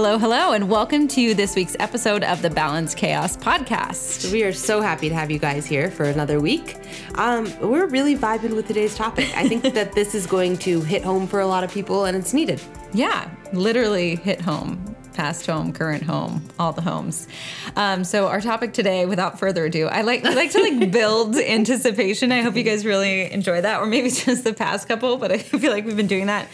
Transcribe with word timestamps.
Hello, 0.00 0.16
hello, 0.16 0.52
and 0.52 0.70
welcome 0.70 1.08
to 1.08 1.34
this 1.34 1.56
week's 1.56 1.74
episode 1.80 2.22
of 2.22 2.40
the 2.40 2.48
Balance 2.48 2.94
Chaos 2.94 3.36
podcast. 3.36 4.30
We 4.30 4.44
are 4.44 4.52
so 4.52 4.80
happy 4.80 5.08
to 5.08 5.14
have 5.16 5.28
you 5.28 5.40
guys 5.40 5.66
here 5.66 5.90
for 5.90 6.04
another 6.04 6.38
week. 6.38 6.76
Um, 7.16 7.52
we're 7.60 7.86
really 7.86 8.16
vibing 8.16 8.54
with 8.54 8.68
today's 8.68 8.94
topic. 8.94 9.28
I 9.36 9.48
think 9.48 9.74
that 9.74 9.94
this 9.94 10.14
is 10.14 10.24
going 10.24 10.56
to 10.58 10.82
hit 10.82 11.02
home 11.02 11.26
for 11.26 11.40
a 11.40 11.48
lot 11.48 11.64
of 11.64 11.72
people, 11.72 12.04
and 12.04 12.16
it's 12.16 12.32
needed. 12.32 12.60
Yeah, 12.92 13.28
literally 13.52 14.14
hit 14.14 14.40
home, 14.40 14.94
past 15.14 15.46
home, 15.46 15.72
current 15.72 16.04
home, 16.04 16.48
all 16.60 16.72
the 16.72 16.82
homes. 16.82 17.26
Um, 17.74 18.04
so 18.04 18.28
our 18.28 18.40
topic 18.40 18.74
today, 18.74 19.04
without 19.04 19.40
further 19.40 19.64
ado, 19.64 19.88
I 19.88 20.02
like 20.02 20.24
I 20.24 20.32
like 20.32 20.52
to 20.52 20.60
like 20.60 20.92
build 20.92 21.34
anticipation. 21.34 22.30
I 22.30 22.42
hope 22.42 22.54
you 22.54 22.62
guys 22.62 22.86
really 22.86 23.32
enjoy 23.32 23.62
that, 23.62 23.80
or 23.80 23.86
maybe 23.86 24.10
just 24.12 24.44
the 24.44 24.54
past 24.54 24.86
couple, 24.86 25.16
but 25.16 25.32
I 25.32 25.38
feel 25.38 25.72
like 25.72 25.84
we've 25.84 25.96
been 25.96 26.06
doing 26.06 26.26
that. 26.26 26.46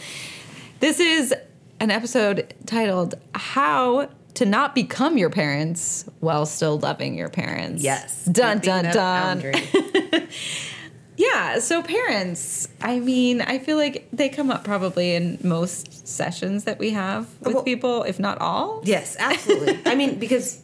This 0.81 0.99
is 0.99 1.35
an 1.81 1.91
episode 1.91 2.55
titled 2.67 3.15
"How 3.35 4.09
to 4.35 4.45
Not 4.47 4.75
Become 4.75 5.17
Your 5.19 5.31
Parents 5.31 6.05
While 6.21 6.47
Still 6.47 6.79
Loving 6.79 7.15
Your 7.17 7.29
Parents." 7.29 7.83
Yes. 7.83 8.25
Dun 8.25 8.59
dun 8.59 8.85
dun. 8.93 9.43
Yeah, 11.17 11.61
so 11.61 11.81
parents, 11.81 12.67
I 12.83 12.99
mean, 12.99 13.41
I 13.41 13.61
feel 13.61 13.77
like 13.77 14.09
they 14.13 14.29
come 14.29 14.51
up 14.51 14.65
probably 14.65 15.15
in 15.15 15.39
most 15.45 16.09
sessions 16.09 16.65
that 16.65 16.81
we 16.81 16.91
have 16.91 17.29
with 17.41 17.55
Well- 17.55 17.63
people, 17.63 18.03
if 18.03 18.19
not 18.19 18.41
all. 18.41 18.81
yes, 18.83 19.17
absolutely. 19.21 19.79
I 19.87 19.95
mean, 19.95 20.19
because 20.19 20.61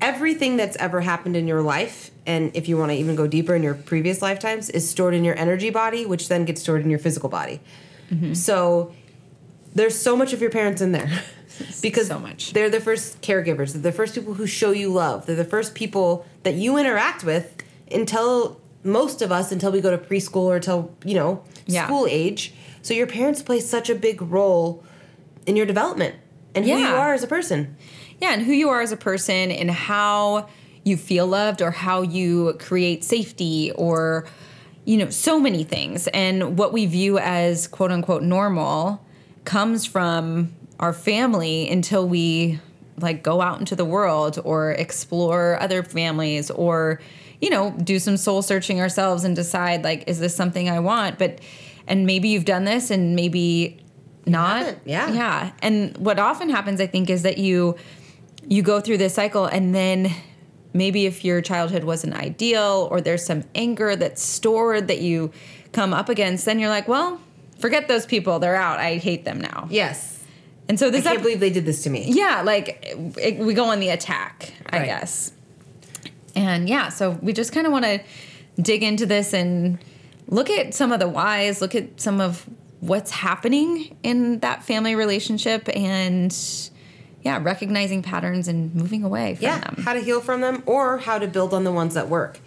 everything 0.00 0.56
that's 0.56 0.76
ever 0.76 1.00
happened 1.00 1.34
in 1.36 1.48
your 1.48 1.62
life, 1.62 2.12
and 2.26 2.52
if 2.54 2.68
you 2.68 2.76
want 2.78 2.92
to 2.92 2.96
even 2.96 3.16
go 3.16 3.26
deeper 3.26 3.56
in 3.56 3.64
your 3.64 3.74
previous 3.74 4.22
lifetimes, 4.22 4.70
is 4.70 4.88
stored 4.88 5.14
in 5.14 5.24
your 5.24 5.36
energy 5.36 5.70
body, 5.70 6.06
which 6.06 6.28
then 6.28 6.44
gets 6.44 6.60
stored 6.62 6.82
in 6.82 6.90
your 6.90 7.00
physical 7.00 7.28
body. 7.28 7.58
Mm-hmm. 8.12 8.34
So 8.34 8.92
there's 9.76 9.96
so 9.96 10.16
much 10.16 10.32
of 10.32 10.40
your 10.40 10.50
parents 10.50 10.80
in 10.82 10.92
there. 10.92 11.10
Because 11.80 12.08
So 12.08 12.18
much. 12.18 12.52
they're 12.52 12.68
the 12.68 12.80
first 12.80 13.22
caregivers. 13.22 13.72
They're 13.72 13.80
the 13.90 13.92
first 13.92 14.14
people 14.14 14.34
who 14.34 14.46
show 14.46 14.72
you 14.72 14.90
love. 14.92 15.24
They're 15.24 15.36
the 15.36 15.44
first 15.56 15.74
people 15.74 16.26
that 16.42 16.52
you 16.54 16.76
interact 16.76 17.24
with 17.24 17.54
until 17.90 18.60
most 18.84 19.22
of 19.22 19.32
us 19.32 19.52
until 19.52 19.72
we 19.72 19.80
go 19.80 19.90
to 19.90 19.96
preschool 19.96 20.42
or 20.52 20.56
until 20.56 20.94
you 21.02 21.14
know 21.14 21.42
Yeah. 21.66 21.86
school 21.86 22.06
age. 22.10 22.52
So 22.82 22.92
your 22.92 23.06
parents 23.06 23.40
play 23.40 23.60
such 23.60 23.88
a 23.88 23.94
big 23.94 24.20
role 24.20 24.84
in 25.46 25.56
your 25.56 25.64
development 25.64 26.16
and 26.54 26.66
who 26.66 26.76
you 26.76 26.94
are 26.94 27.14
as 27.14 27.22
a 27.22 27.26
person. 27.26 27.74
Yeah, 28.20 28.34
and 28.34 28.42
who 28.42 28.52
you 28.52 28.68
are 28.68 28.82
as 28.82 28.92
a 28.92 28.96
person 28.98 29.50
and 29.50 29.70
how 29.70 30.48
you 30.84 30.98
feel 30.98 31.26
loved 31.26 31.62
or 31.62 31.70
how 31.70 32.02
you 32.02 32.54
create 32.58 33.02
safety 33.02 33.72
or, 33.76 34.26
you 34.84 34.98
know, 34.98 35.08
so 35.08 35.40
many 35.40 35.64
things. 35.64 36.06
And 36.08 36.58
what 36.58 36.74
we 36.74 36.84
view 36.84 37.18
as 37.18 37.66
quote 37.66 37.90
unquote 37.92 38.22
normal 38.22 39.00
comes 39.46 39.86
from 39.86 40.52
our 40.78 40.92
family 40.92 41.70
until 41.70 42.06
we 42.06 42.60
like 42.98 43.22
go 43.22 43.40
out 43.40 43.58
into 43.58 43.74
the 43.74 43.84
world 43.84 44.38
or 44.44 44.72
explore 44.72 45.60
other 45.60 45.82
families 45.82 46.50
or 46.50 47.00
you 47.40 47.50
know 47.50 47.70
do 47.82 47.98
some 47.98 48.16
soul 48.16 48.42
searching 48.42 48.80
ourselves 48.80 49.24
and 49.24 49.36
decide 49.36 49.84
like 49.84 50.04
is 50.06 50.18
this 50.18 50.34
something 50.34 50.68
i 50.68 50.80
want? 50.80 51.18
But 51.18 51.40
and 51.86 52.04
maybe 52.04 52.28
you've 52.28 52.44
done 52.44 52.64
this 52.64 52.90
and 52.90 53.14
maybe 53.14 53.78
not. 54.26 54.76
yeah. 54.84 55.12
yeah. 55.12 55.52
And 55.62 55.96
what 55.98 56.18
often 56.18 56.50
happens 56.50 56.80
i 56.80 56.86
think 56.86 57.08
is 57.08 57.22
that 57.22 57.38
you 57.38 57.76
you 58.48 58.62
go 58.62 58.80
through 58.80 58.98
this 58.98 59.14
cycle 59.14 59.46
and 59.46 59.74
then 59.74 60.12
maybe 60.72 61.06
if 61.06 61.24
your 61.24 61.40
childhood 61.40 61.84
wasn't 61.84 62.14
ideal 62.14 62.88
or 62.90 63.00
there's 63.00 63.24
some 63.24 63.44
anger 63.54 63.96
that's 63.96 64.22
stored 64.22 64.88
that 64.88 65.00
you 65.00 65.30
come 65.72 65.94
up 65.94 66.08
against 66.08 66.44
then 66.44 66.58
you're 66.58 66.70
like 66.70 66.88
well 66.88 67.20
forget 67.58 67.88
those 67.88 68.06
people 68.06 68.38
they're 68.38 68.56
out 68.56 68.78
i 68.78 68.96
hate 68.96 69.24
them 69.24 69.40
now 69.40 69.66
Yes. 69.70 70.22
and 70.68 70.78
so 70.78 70.90
this 70.90 71.02
I 71.06 71.10
can't 71.10 71.16
ep- 71.18 71.22
believe 71.22 71.40
they 71.40 71.50
did 71.50 71.64
this 71.64 71.82
to 71.84 71.90
me. 71.90 72.04
yeah 72.12 72.42
like 72.42 72.78
it, 73.18 73.38
we 73.38 73.54
go 73.54 73.66
on 73.66 73.80
the 73.80 73.88
attack 73.90 74.52
i 74.70 74.84
guess 74.84 75.32
and 76.34 76.68
yeah 76.68 76.88
so 76.88 77.10
we 77.22 77.32
just 77.32 77.52
kind 77.52 77.66
of 77.66 77.72
want 77.72 77.84
to 77.84 78.00
dig 78.60 78.82
into 78.82 79.06
this 79.06 79.32
and 79.32 79.78
look 80.28 80.50
at 80.50 80.74
some 80.74 80.92
of 80.92 81.00
the 81.00 81.08
whys 81.08 81.60
look 81.60 81.74
at 81.74 82.00
some 82.00 82.20
of 82.20 82.46
what's 82.80 83.10
happening 83.10 83.96
in 84.02 84.38
that 84.40 84.62
family 84.64 84.94
relationship 84.94 85.68
and 85.74 86.36
yeah 87.22 87.38
recognizing 87.42 88.02
patterns 88.02 88.48
and 88.48 88.74
moving 88.74 89.02
away 89.02 89.34
from 89.34 89.44
Yeah, 89.44 89.60
them 89.60 89.76
how 89.82 89.94
to 89.94 90.00
heal 90.00 90.20
from 90.20 90.40
them 90.42 90.62
or 90.66 90.98
how 90.98 91.18
to 91.18 91.26
build 91.26 91.54
on 91.54 91.64
the 91.64 91.72
ones 91.72 91.94
that 91.94 92.08
work. 92.08 92.38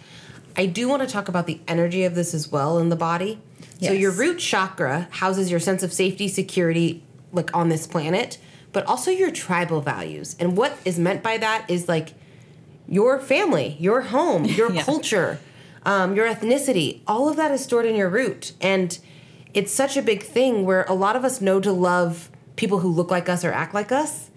I 0.56 0.66
do 0.66 0.88
want 0.88 1.02
to 1.02 1.08
talk 1.08 1.28
about 1.28 1.46
the 1.46 1.60
energy 1.68 2.04
of 2.04 2.14
this 2.14 2.32
as 2.34 2.50
well 2.50 2.78
in 2.78 2.88
the 2.88 2.96
body. 2.96 3.40
So 3.80 3.92
your 3.92 4.10
root 4.12 4.38
chakra 4.38 5.08
houses 5.10 5.50
your 5.50 5.60
sense 5.60 5.82
of 5.82 5.92
safety, 5.92 6.28
security 6.28 7.02
like 7.32 7.54
on 7.56 7.68
this 7.68 7.86
planet, 7.86 8.38
but 8.72 8.84
also 8.86 9.10
your 9.10 9.30
tribal 9.30 9.80
values. 9.80 10.36
And 10.38 10.56
what 10.56 10.76
is 10.84 10.98
meant 10.98 11.22
by 11.22 11.38
that 11.38 11.64
is 11.68 11.88
like 11.88 12.10
your 12.88 13.18
family, 13.20 13.76
your 13.78 14.00
home, 14.02 14.44
your 14.60 14.72
Yeah. 14.72 14.82
culture, 14.82 15.38
um, 15.84 16.14
your 16.14 16.26
ethnicity, 16.26 17.00
all 17.06 17.28
of 17.28 17.36
that 17.36 17.50
is 17.52 17.62
stored 17.62 17.86
in 17.86 17.94
your 17.96 18.08
root. 18.08 18.52
And 18.60 18.98
it's 19.54 19.72
such 19.72 19.96
a 19.96 20.02
big 20.02 20.22
thing 20.22 20.64
where 20.64 20.84
a 20.88 20.94
lot 20.94 21.16
of 21.16 21.24
us 21.24 21.40
know 21.40 21.60
to 21.60 21.72
love 21.72 22.30
people 22.56 22.80
who 22.80 22.88
look 22.88 23.10
like 23.10 23.28
us 23.28 23.44
or 23.44 23.50
act 23.52 23.72
like 23.74 23.90
us, 23.90 24.28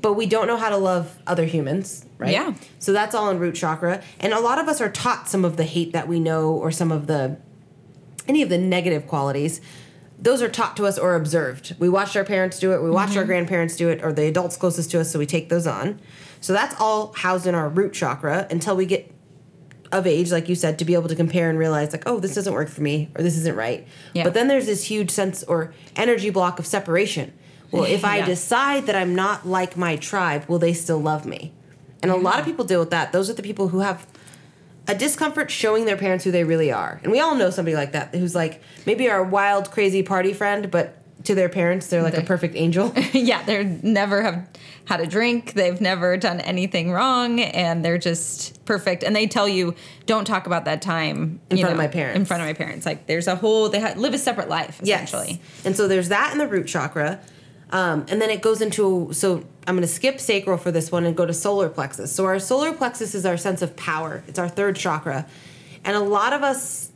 but 0.00 0.14
we 0.14 0.26
don't 0.26 0.46
know 0.48 0.56
how 0.56 0.68
to 0.68 0.76
love 0.76 1.16
other 1.26 1.44
humans, 1.44 2.04
right? 2.18 2.32
Yeah. 2.32 2.54
So 2.80 2.92
that's 2.92 3.14
all 3.14 3.30
in 3.30 3.38
root 3.38 3.54
chakra. 3.54 4.02
And 4.18 4.32
a 4.32 4.40
lot 4.40 4.58
of 4.58 4.66
us 4.68 4.80
are 4.80 4.90
taught 4.90 5.28
some 5.28 5.44
of 5.44 5.56
the 5.56 5.62
hate 5.64 5.92
that 5.92 6.08
we 6.08 6.18
know 6.18 6.50
or 6.50 6.70
some 6.72 6.90
of 6.90 7.06
the 7.06 7.36
any 8.28 8.42
of 8.42 8.48
the 8.48 8.58
negative 8.58 9.06
qualities 9.06 9.60
those 10.20 10.42
are 10.42 10.48
taught 10.48 10.76
to 10.76 10.86
us 10.86 10.98
or 10.98 11.14
observed. 11.14 11.76
We 11.78 11.88
watched 11.88 12.16
our 12.16 12.24
parents 12.24 12.58
do 12.58 12.72
it 12.72 12.82
we 12.82 12.90
watched 12.90 13.16
our 13.16 13.22
mm-hmm. 13.22 13.28
grandparents 13.28 13.76
do 13.76 13.88
it 13.88 14.02
or 14.02 14.12
the 14.12 14.26
adults 14.26 14.56
closest 14.56 14.90
to 14.90 15.00
us 15.00 15.12
so 15.12 15.18
we 15.18 15.26
take 15.26 15.48
those 15.48 15.66
on. 15.66 16.00
So 16.40 16.52
that's 16.52 16.78
all 16.80 17.12
housed 17.14 17.46
in 17.46 17.54
our 17.54 17.68
root 17.68 17.92
chakra 17.92 18.46
until 18.50 18.76
we 18.76 18.86
get 18.86 19.12
of 19.90 20.06
age 20.06 20.30
like 20.30 20.50
you 20.50 20.54
said 20.54 20.78
to 20.78 20.84
be 20.84 20.92
able 20.92 21.08
to 21.08 21.16
compare 21.16 21.48
and 21.48 21.58
realize 21.58 21.92
like 21.92 22.02
oh 22.04 22.20
this 22.20 22.34
doesn't 22.34 22.52
work 22.52 22.68
for 22.68 22.82
me 22.82 23.10
or 23.16 23.22
this 23.22 23.38
isn't 23.38 23.56
right. 23.56 23.86
Yeah. 24.12 24.24
but 24.24 24.34
then 24.34 24.48
there's 24.48 24.66
this 24.66 24.84
huge 24.84 25.10
sense 25.10 25.42
or 25.44 25.72
energy 25.96 26.30
block 26.30 26.58
of 26.58 26.66
separation. 26.66 27.32
Well 27.70 27.84
if 27.84 28.04
i 28.04 28.16
Yeah. 28.18 28.26
decide 28.26 28.86
that 28.86 28.96
i'm 28.96 29.14
not 29.14 29.46
like 29.46 29.76
my 29.76 29.96
tribe 29.96 30.44
will 30.46 30.58
they 30.58 30.74
still 30.74 30.98
love 30.98 31.24
me? 31.24 31.54
And 32.02 32.10
a 32.10 32.16
lot 32.16 32.34
of 32.34 32.40
mm-hmm. 32.40 32.50
people 32.50 32.64
deal 32.64 32.80
with 32.80 32.90
that. 32.90 33.12
Those 33.12 33.28
are 33.28 33.34
the 33.34 33.42
people 33.42 33.68
who 33.68 33.80
have 33.80 34.06
a 34.88 34.94
discomfort 34.94 35.50
showing 35.50 35.84
their 35.84 35.96
parents 35.96 36.24
who 36.24 36.30
they 36.30 36.44
really 36.44 36.72
are. 36.72 37.00
And 37.02 37.12
we 37.12 37.20
all 37.20 37.34
know 37.34 37.50
somebody 37.50 37.76
like 37.76 37.92
that 37.92 38.14
who's 38.14 38.34
like 38.34 38.62
maybe 38.86 39.08
our 39.10 39.22
wild, 39.22 39.70
crazy 39.70 40.02
party 40.02 40.32
friend, 40.32 40.70
but 40.70 40.94
to 41.24 41.34
their 41.34 41.48
parents, 41.48 41.88
they're 41.88 42.02
like 42.02 42.16
a 42.16 42.22
perfect 42.22 42.54
angel. 42.56 42.92
yeah 43.12 43.42
they're 43.42 43.64
never 43.64 44.22
have 44.22 44.48
had 44.86 45.00
a 45.00 45.06
drink 45.06 45.52
they've 45.52 45.80
never 45.82 46.16
done 46.16 46.40
anything 46.40 46.90
wrong 46.90 47.40
and 47.40 47.84
they're 47.84 47.98
just 47.98 48.64
perfect 48.64 49.02
and 49.02 49.14
they 49.14 49.26
tell 49.26 49.46
you 49.46 49.74
don't 50.06 50.24
talk 50.24 50.46
about 50.46 50.64
that 50.64 50.80
time 50.80 51.38
In 51.50 51.58
you 51.58 51.62
front 51.64 51.72
of 51.74 51.78
know, 51.78 51.84
my 51.84 51.88
parents. 51.88 52.16
in 52.20 52.24
front 52.24 52.42
of 52.42 52.48
my 52.48 52.54
parents 52.54 52.86
like 52.86 53.06
there's 53.06 53.26
a 53.26 53.34
whole 53.36 53.68
they 53.68 53.80
ha- 53.80 53.92
live 53.96 54.14
a 54.14 54.18
separate 54.18 54.48
life 54.48 54.80
essentially 54.80 55.42
And 55.66 55.76
so 55.76 55.88
there's 55.88 56.08
that 56.08 56.32
in 56.32 56.38
the 56.38 56.46
root 56.48 56.66
chakra. 56.68 57.20
Um, 57.70 58.06
and 58.08 58.22
then 58.22 58.30
it 58.30 58.40
goes 58.40 58.62
into, 58.62 59.12
so 59.12 59.44
I'm 59.68 59.74
going 59.74 59.86
to 59.86 59.92
skip 59.92 60.18
sacral 60.18 60.56
for 60.56 60.72
this 60.72 60.90
one 60.90 61.04
and 61.04 61.14
go 61.14 61.26
to 61.26 61.34
solar 61.34 61.68
plexus. 61.68 62.10
So 62.10 62.24
our 62.24 62.38
solar 62.38 62.72
plexus 62.72 63.14
is 63.14 63.26
our 63.26 63.36
sense 63.36 63.60
of 63.60 63.76
power, 63.76 64.24
it's 64.26 64.38
our 64.38 64.48
third 64.48 64.76
chakra. 64.76 65.26
And 65.84 65.94
a 65.94 66.00
lot 66.00 66.32
of 66.32 66.42
us 66.42 66.90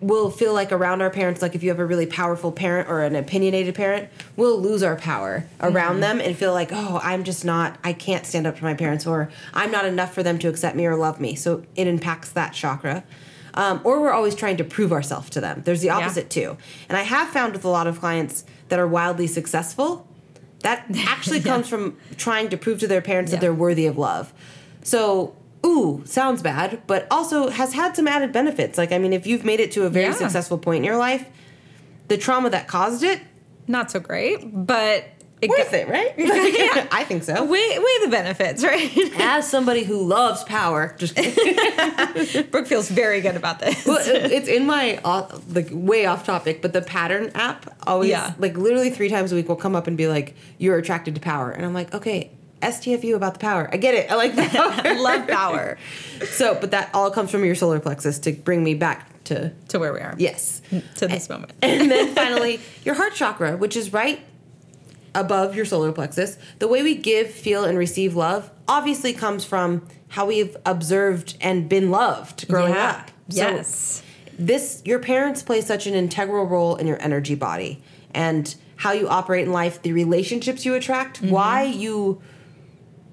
will 0.00 0.28
feel 0.28 0.52
like 0.52 0.72
around 0.72 1.00
our 1.00 1.10
parents, 1.10 1.40
like 1.40 1.54
if 1.54 1.62
you 1.62 1.68
have 1.68 1.78
a 1.78 1.86
really 1.86 2.06
powerful 2.06 2.50
parent 2.50 2.88
or 2.88 3.04
an 3.04 3.14
opinionated 3.14 3.76
parent, 3.76 4.08
we'll 4.36 4.60
lose 4.60 4.82
our 4.82 4.96
power 4.96 5.46
around 5.60 6.00
them 6.00 6.20
and 6.20 6.36
feel 6.36 6.52
like, 6.52 6.70
oh, 6.72 6.98
I'm 7.00 7.22
just 7.22 7.44
not, 7.44 7.78
I 7.84 7.92
can't 7.92 8.26
stand 8.26 8.44
up 8.44 8.56
to 8.56 8.64
my 8.64 8.74
parents 8.74 9.06
or 9.06 9.30
I'm 9.54 9.70
not 9.70 9.84
enough 9.84 10.12
for 10.12 10.24
them 10.24 10.40
to 10.40 10.48
accept 10.48 10.74
me 10.74 10.84
or 10.84 10.96
love 10.96 11.20
me. 11.20 11.36
So 11.36 11.62
it 11.76 11.86
impacts 11.86 12.30
that 12.32 12.52
chakra. 12.52 13.04
Um, 13.54 13.80
or 13.84 14.00
we're 14.00 14.12
always 14.12 14.34
trying 14.34 14.56
to 14.56 14.64
prove 14.64 14.90
ourselves 14.90 15.30
to 15.30 15.40
them. 15.40 15.62
There's 15.64 15.82
the 15.82 15.90
opposite 15.90 16.28
too. 16.28 16.56
And 16.88 16.98
I 16.98 17.02
have 17.02 17.28
found 17.28 17.52
with 17.52 17.64
a 17.64 17.68
lot 17.68 17.86
of 17.86 18.00
clients 18.00 18.44
that 18.68 18.80
are 18.80 18.88
wildly 18.88 19.28
successful, 19.28 20.08
that 20.62 20.86
actually 21.06 21.40
comes 21.40 21.68
from 21.68 21.96
trying 22.16 22.48
to 22.50 22.56
prove 22.56 22.80
to 22.80 22.86
their 22.88 23.02
parents 23.02 23.30
Yeah. 23.30 23.36
that 23.36 23.40
they're 23.40 23.54
worthy 23.54 23.86
of 23.86 23.98
love. 23.98 24.32
So, 24.82 25.36
ooh, 25.64 26.02
sounds 26.04 26.42
bad, 26.42 26.82
but 26.86 27.06
also 27.10 27.48
has 27.50 27.72
had 27.74 27.94
some 27.96 28.08
added 28.08 28.32
benefits. 28.32 28.78
Like, 28.78 28.90
I 28.92 28.98
mean, 28.98 29.12
if 29.12 29.26
you've 29.26 29.44
made 29.44 29.60
it 29.60 29.70
to 29.72 29.84
a 29.84 29.90
very 29.90 30.06
Yeah. 30.06 30.12
successful 30.14 30.58
point 30.58 30.78
in 30.78 30.84
your 30.84 30.96
life, 30.96 31.26
the 32.08 32.16
trauma 32.18 32.50
that 32.50 32.66
caused 32.68 33.02
it, 33.02 33.20
not 33.68 33.90
so 33.90 34.00
great 34.00 34.40
but 34.66 35.04
it 35.42 35.50
worth 35.50 35.70
go- 35.70 35.76
it, 35.78 35.88
right? 35.88 36.14
Yeah. 36.18 36.86
I 36.92 37.04
think 37.04 37.24
so. 37.24 37.44
weigh, 37.44 37.78
weigh 37.78 37.98
the 38.04 38.08
benefits 38.10 38.62
right 38.64 38.90
As 39.20 39.48
somebody 39.50 39.84
who 39.84 40.02
loves 40.02 40.44
power, 40.44 40.94
just 40.98 41.14
brooke 42.50 42.66
feels 42.66 42.88
very 42.88 43.20
good 43.20 43.36
about 43.36 43.58
this 43.58 43.84
well, 43.86 43.98
it's 44.06 44.48
in 44.48 44.66
my 44.66 44.98
uh, 45.04 45.38
like 45.48 45.68
way 45.70 46.06
off 46.06 46.24
topic, 46.24 46.62
but 46.62 46.72
the 46.72 46.82
pattern 46.82 47.30
app 47.34 47.76
always 47.86 48.10
Yeah. 48.10 48.34
like 48.38 48.56
literally 48.56 48.90
three 48.90 49.08
times 49.08 49.32
a 49.32 49.34
week 49.34 49.48
will 49.48 49.56
come 49.56 49.74
up 49.74 49.86
and 49.86 49.96
be 49.96 50.06
like, 50.08 50.34
"You're 50.58 50.78
attracted 50.78 51.14
to 51.16 51.20
power," 51.20 51.50
and 51.50 51.64
I'm 51.64 51.74
like, 51.74 51.92
"Okay, 51.94 52.30
STFU 52.60 53.14
about 53.16 53.34
the 53.34 53.40
power. 53.40 53.68
I 53.72 53.76
get 53.76 53.94
it. 53.94 54.10
I 54.10 54.14
like 54.14 54.36
power. 54.52 54.94
love 54.94 55.26
power 55.28 55.78
So, 56.30 56.54
but 56.60 56.70
that 56.70 56.90
all 56.94 57.10
comes 57.10 57.30
from 57.30 57.44
your 57.44 57.54
solar 57.56 57.80
plexus 57.80 58.18
to 58.20 58.32
bring 58.32 58.62
me 58.62 58.74
back 58.74 59.08
to 59.24 59.50
to 59.68 59.78
where 59.78 59.92
we 59.92 60.00
are 60.00 60.14
yes. 60.18 60.60
to 60.96 61.08
this 61.08 61.28
moment 61.28 61.52
And 61.62 61.90
then 61.90 62.14
finally, 62.14 62.60
your 62.84 62.94
heart 62.94 63.14
chakra, 63.14 63.56
which 63.56 63.76
is 63.76 63.92
right 63.92 64.20
above 65.14 65.54
your 65.54 65.64
solar 65.64 65.92
plexus. 65.92 66.38
The 66.58 66.68
way 66.68 66.82
we 66.82 66.94
give, 66.94 67.30
feel, 67.30 67.64
and 67.64 67.76
receive 67.78 68.14
love 68.16 68.50
obviously 68.68 69.12
comes 69.12 69.44
from 69.44 69.86
how 70.08 70.26
we've 70.26 70.56
observed 70.66 71.36
and 71.40 71.68
been 71.68 71.90
loved 71.90 72.48
growing 72.48 72.74
Yeah. 72.74 72.90
up. 72.90 73.10
So 73.30 73.36
Yes. 73.48 74.02
this 74.38 74.82
your 74.84 74.98
parents 74.98 75.42
play 75.42 75.60
such 75.60 75.86
an 75.86 75.94
integral 75.94 76.44
role 76.46 76.76
in 76.76 76.86
your 76.86 77.00
energy 77.02 77.34
body 77.34 77.82
and 78.14 78.54
how 78.76 78.92
you 78.92 79.08
operate 79.08 79.46
in 79.46 79.52
life, 79.52 79.80
the 79.82 79.92
relationships 79.92 80.64
you 80.64 80.74
attract, 80.74 81.20
Mm-hmm. 81.22 81.30
why 81.30 81.62
you 81.62 82.20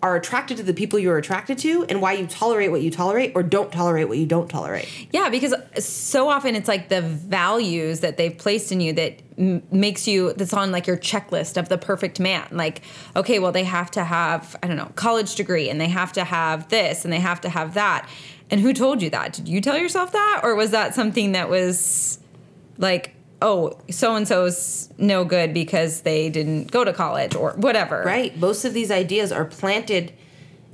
are 0.02 0.16
attracted 0.16 0.58
to 0.58 0.64
the 0.64 0.74
people 0.74 0.98
you're 0.98 1.18
attracted 1.18 1.58
to, 1.60 1.84
and 1.86 2.02
why 2.02 2.14
you 2.14 2.26
tolerate 2.26 2.72
what 2.72 2.82
you 2.82 2.90
tolerate 2.90 3.34
or 3.36 3.44
don't 3.44 3.72
tolerate 3.72 4.08
what 4.08 4.18
you 4.18 4.26
don't 4.26 4.50
tolerate. 4.50 4.88
Yeah, 5.12 5.30
because 5.30 5.54
so 5.84 6.30
often 6.30 6.56
it's 6.56 6.68
like 6.68 6.90
the 6.90 7.02
values 7.02 8.00
that 8.00 8.18
they've 8.18 8.38
placed 8.38 8.72
in 8.72 8.80
you 8.80 8.94
that 8.94 9.22
m- 9.38 9.62
makes 9.72 10.08
you 10.08 10.34
that's 10.34 10.54
on 10.54 10.72
like 10.72 10.88
your 10.88 10.98
checklist 10.98 11.58
of 11.58 11.70
the 11.70 11.78
perfect 11.78 12.20
man. 12.20 12.48
Like, 12.52 12.82
okay, 13.16 13.40
well 13.40 13.52
they 13.52 13.66
have 13.66 13.92
to 13.92 14.04
have 14.04 14.56
I 14.64 14.68
don't 14.68 14.78
know 14.78 14.92
college 14.96 15.36
degree 15.36 15.70
and 15.70 15.80
they 15.80 15.90
have 15.90 16.14
to 16.14 16.24
have 16.24 16.70
this 16.70 17.04
and 17.04 17.14
they 17.14 17.20
have 17.20 17.42
to 17.42 17.50
have 17.50 17.74
that. 17.74 18.08
And 18.50 18.62
who 18.62 18.74
told 18.74 19.02
you 19.02 19.10
that? 19.12 19.34
Did 19.34 19.48
you 19.48 19.62
tell 19.62 19.78
yourself 19.78 20.12
that, 20.12 20.42
or 20.44 20.56
was 20.56 20.72
that 20.72 20.96
something 20.96 21.34
that 21.34 21.50
was 21.50 22.20
like? 22.78 23.16
Oh, 23.42 23.78
so 23.90 24.16
and 24.16 24.28
so's 24.28 24.90
no 24.98 25.24
good 25.24 25.54
because 25.54 26.02
they 26.02 26.30
didn't 26.30 26.72
go 26.72 26.84
to 26.84 26.92
college 26.94 27.36
or 27.36 27.54
whatever. 27.54 28.04
Right? 28.06 28.38
Most 28.38 28.66
of 28.66 28.74
these 28.74 28.92
ideas 28.92 29.32
are 29.32 29.46
planted 29.46 30.14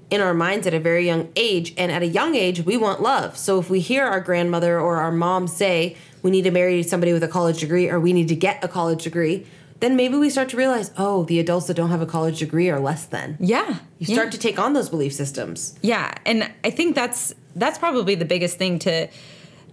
in 0.09 0.21
our 0.21 0.33
minds 0.33 0.67
at 0.67 0.73
a 0.73 0.79
very 0.79 1.06
young 1.06 1.29
age, 1.35 1.73
and 1.77 1.91
at 1.91 2.03
a 2.03 2.07
young 2.07 2.35
age, 2.35 2.62
we 2.62 2.77
want 2.77 3.01
love. 3.01 3.38
So 3.38 3.59
if 3.59 3.69
we 3.69 3.79
hear 3.79 4.06
our 4.06 4.21
grandmother 4.21 4.79
or 4.79 4.97
our 4.97 5.12
mom 5.12 5.47
say, 5.47 5.97
we 6.21 6.31
need 6.31 6.44
to 6.44 6.51
marry 6.51 6.83
somebody 6.83 7.12
with 7.12 7.23
a 7.23 7.27
college 7.27 7.59
degree 7.59 7.89
or 7.89 8.00
we 8.00 8.13
need 8.13 8.27
to 8.27 8.35
get 8.35 8.63
a 8.63 8.67
college 8.67 9.03
degree, 9.03 9.45
then 9.79 9.95
maybe 9.95 10.17
we 10.17 10.29
start 10.29 10.50
to 10.50 10.57
realize, 10.57 10.91
oh, 10.97 11.23
the 11.25 11.39
adults 11.39 11.67
that 11.67 11.73
don't 11.73 11.89
have 11.89 12.01
a 12.01 12.06
college 12.06 12.39
degree 12.39 12.69
are 12.69 12.79
less 12.79 13.06
than. 13.06 13.38
Yeah. 13.39 13.79
You 14.00 14.07
start 14.07 14.31
to 14.31 14.38
take 14.38 14.57
on 14.57 14.73
those 14.73 14.89
belief 14.89 15.13
systems. 15.13 15.77
Yeah, 15.81 16.13
and 16.25 16.51
I 16.63 16.69
think 16.69 16.95
that's 16.95 17.33
that's 17.56 17.77
probably 17.77 18.15
the 18.15 18.25
biggest 18.25 18.57
thing 18.57 18.79
to 18.79 19.07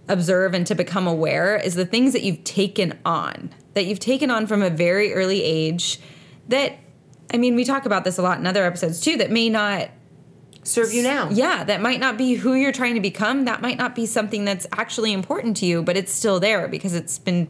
observe 0.09 0.53
and 0.53 0.67
to 0.67 0.75
become 0.75 1.07
aware 1.07 1.55
is 1.55 1.75
the 1.75 1.85
things 1.85 2.13
that 2.13 2.23
you've 2.23 2.43
taken 2.43 2.97
on 3.05 3.49
that 3.73 3.85
you've 3.85 3.99
taken 3.99 4.29
on 4.29 4.45
from 4.45 4.61
a 4.61 4.69
very 4.69 5.13
early 5.13 5.41
age 5.43 5.99
that 6.49 6.73
I 7.33 7.37
mean 7.37 7.55
we 7.55 7.63
talk 7.63 7.85
about 7.85 8.03
this 8.03 8.17
a 8.17 8.21
lot 8.21 8.37
in 8.37 8.45
other 8.45 8.65
episodes 8.65 8.99
too 8.99 9.17
that 9.17 9.31
may 9.31 9.49
not 9.49 9.89
Serve 10.65 10.93
you 10.93 11.03
now. 11.03 11.29
yeah 11.29 11.63
that 11.63 11.81
might 11.81 11.99
not 11.99 12.17
be 12.17 12.35
who 12.35 12.53
you're 12.53 12.71
trying 12.73 12.95
to 12.95 12.99
become 13.01 13.45
that 13.45 13.61
might 13.61 13.77
not 13.77 13.95
be 13.95 14.05
something 14.05 14.43
that's 14.45 14.67
actually 14.73 15.11
important 15.13 15.55
to 15.57 15.65
you 15.65 15.81
but 15.83 15.95
it's 15.97 16.11
still 16.13 16.39
there 16.39 16.67
because 16.67 16.93
it's 16.93 17.17
been 17.17 17.47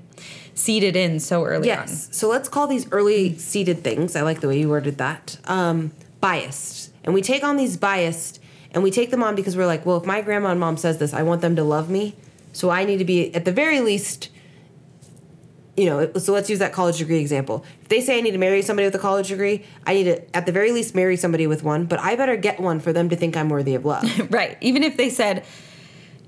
seeded 0.56 0.96
in 0.96 1.20
so 1.20 1.44
early 1.46 1.68
Yes. 1.68 2.10
So 2.12 2.28
let's 2.30 2.48
call 2.50 2.68
these 2.68 2.88
early 2.92 3.36
seeded 3.38 3.84
things. 3.84 4.16
I 4.16 4.22
like 4.22 4.42
the 4.42 4.48
way 4.48 4.60
you 4.60 4.70
worded 4.70 5.00
that. 5.00 5.38
Um, 5.46 5.92
biased. 6.22 6.92
And 7.04 7.14
we 7.16 7.22
take 7.24 7.44
on 7.44 7.58
these 7.58 7.76
biased 7.78 8.40
and 8.72 8.84
we 8.84 8.92
take 8.92 9.10
them 9.12 9.24
on 9.24 9.34
because 9.36 9.58
we're 9.58 9.66
like, 9.66 9.84
well, 9.86 9.98
if 9.98 10.06
my 10.06 10.22
grandma 10.22 10.50
and 10.52 10.60
mom 10.60 10.78
says 10.78 11.00
this, 11.00 11.14
I 11.14 11.24
want 11.24 11.42
them 11.42 11.56
to 11.56 11.64
love 11.64 11.90
me. 11.90 12.16
So 12.54 12.70
I 12.70 12.86
need 12.86 12.98
to 13.00 13.06
be 13.06 13.34
at 13.36 13.44
the 13.46 13.52
very 13.52 13.82
least, 13.82 14.30
you 15.76 15.86
know, 15.86 16.14
so 16.14 16.32
let's 16.34 16.50
use 16.50 16.60
that 16.60 16.72
college 16.72 17.00
degree 17.00 17.20
example. 17.20 17.66
If 17.82 17.90
they 17.90 18.00
say 18.00 18.18
I 18.18 18.22
need 18.22 18.32
to 18.32 18.38
marry 18.38 18.62
somebody 18.62 18.86
with 18.88 18.96
a 18.96 19.00
college 19.00 19.28
degree, 19.30 19.66
I 19.86 19.94
need 19.96 20.04
to 20.06 20.36
at 20.36 20.46
the 20.46 20.52
very 20.52 20.72
least 20.72 20.94
marry 20.96 21.18
somebody 21.18 21.48
with 21.48 21.64
one, 21.64 21.86
but 21.86 22.00
I 22.00 22.16
better 22.16 22.36
get 22.38 22.60
one 22.60 22.80
for 22.80 22.94
them 22.94 23.10
to 23.10 23.16
think 23.16 23.36
I'm 23.36 23.50
worthy 23.50 23.76
of 23.76 23.84
love. 23.86 24.04
right 24.32 24.58
even 24.62 24.84
if 24.84 24.96
they 24.98 25.10
said 25.10 25.44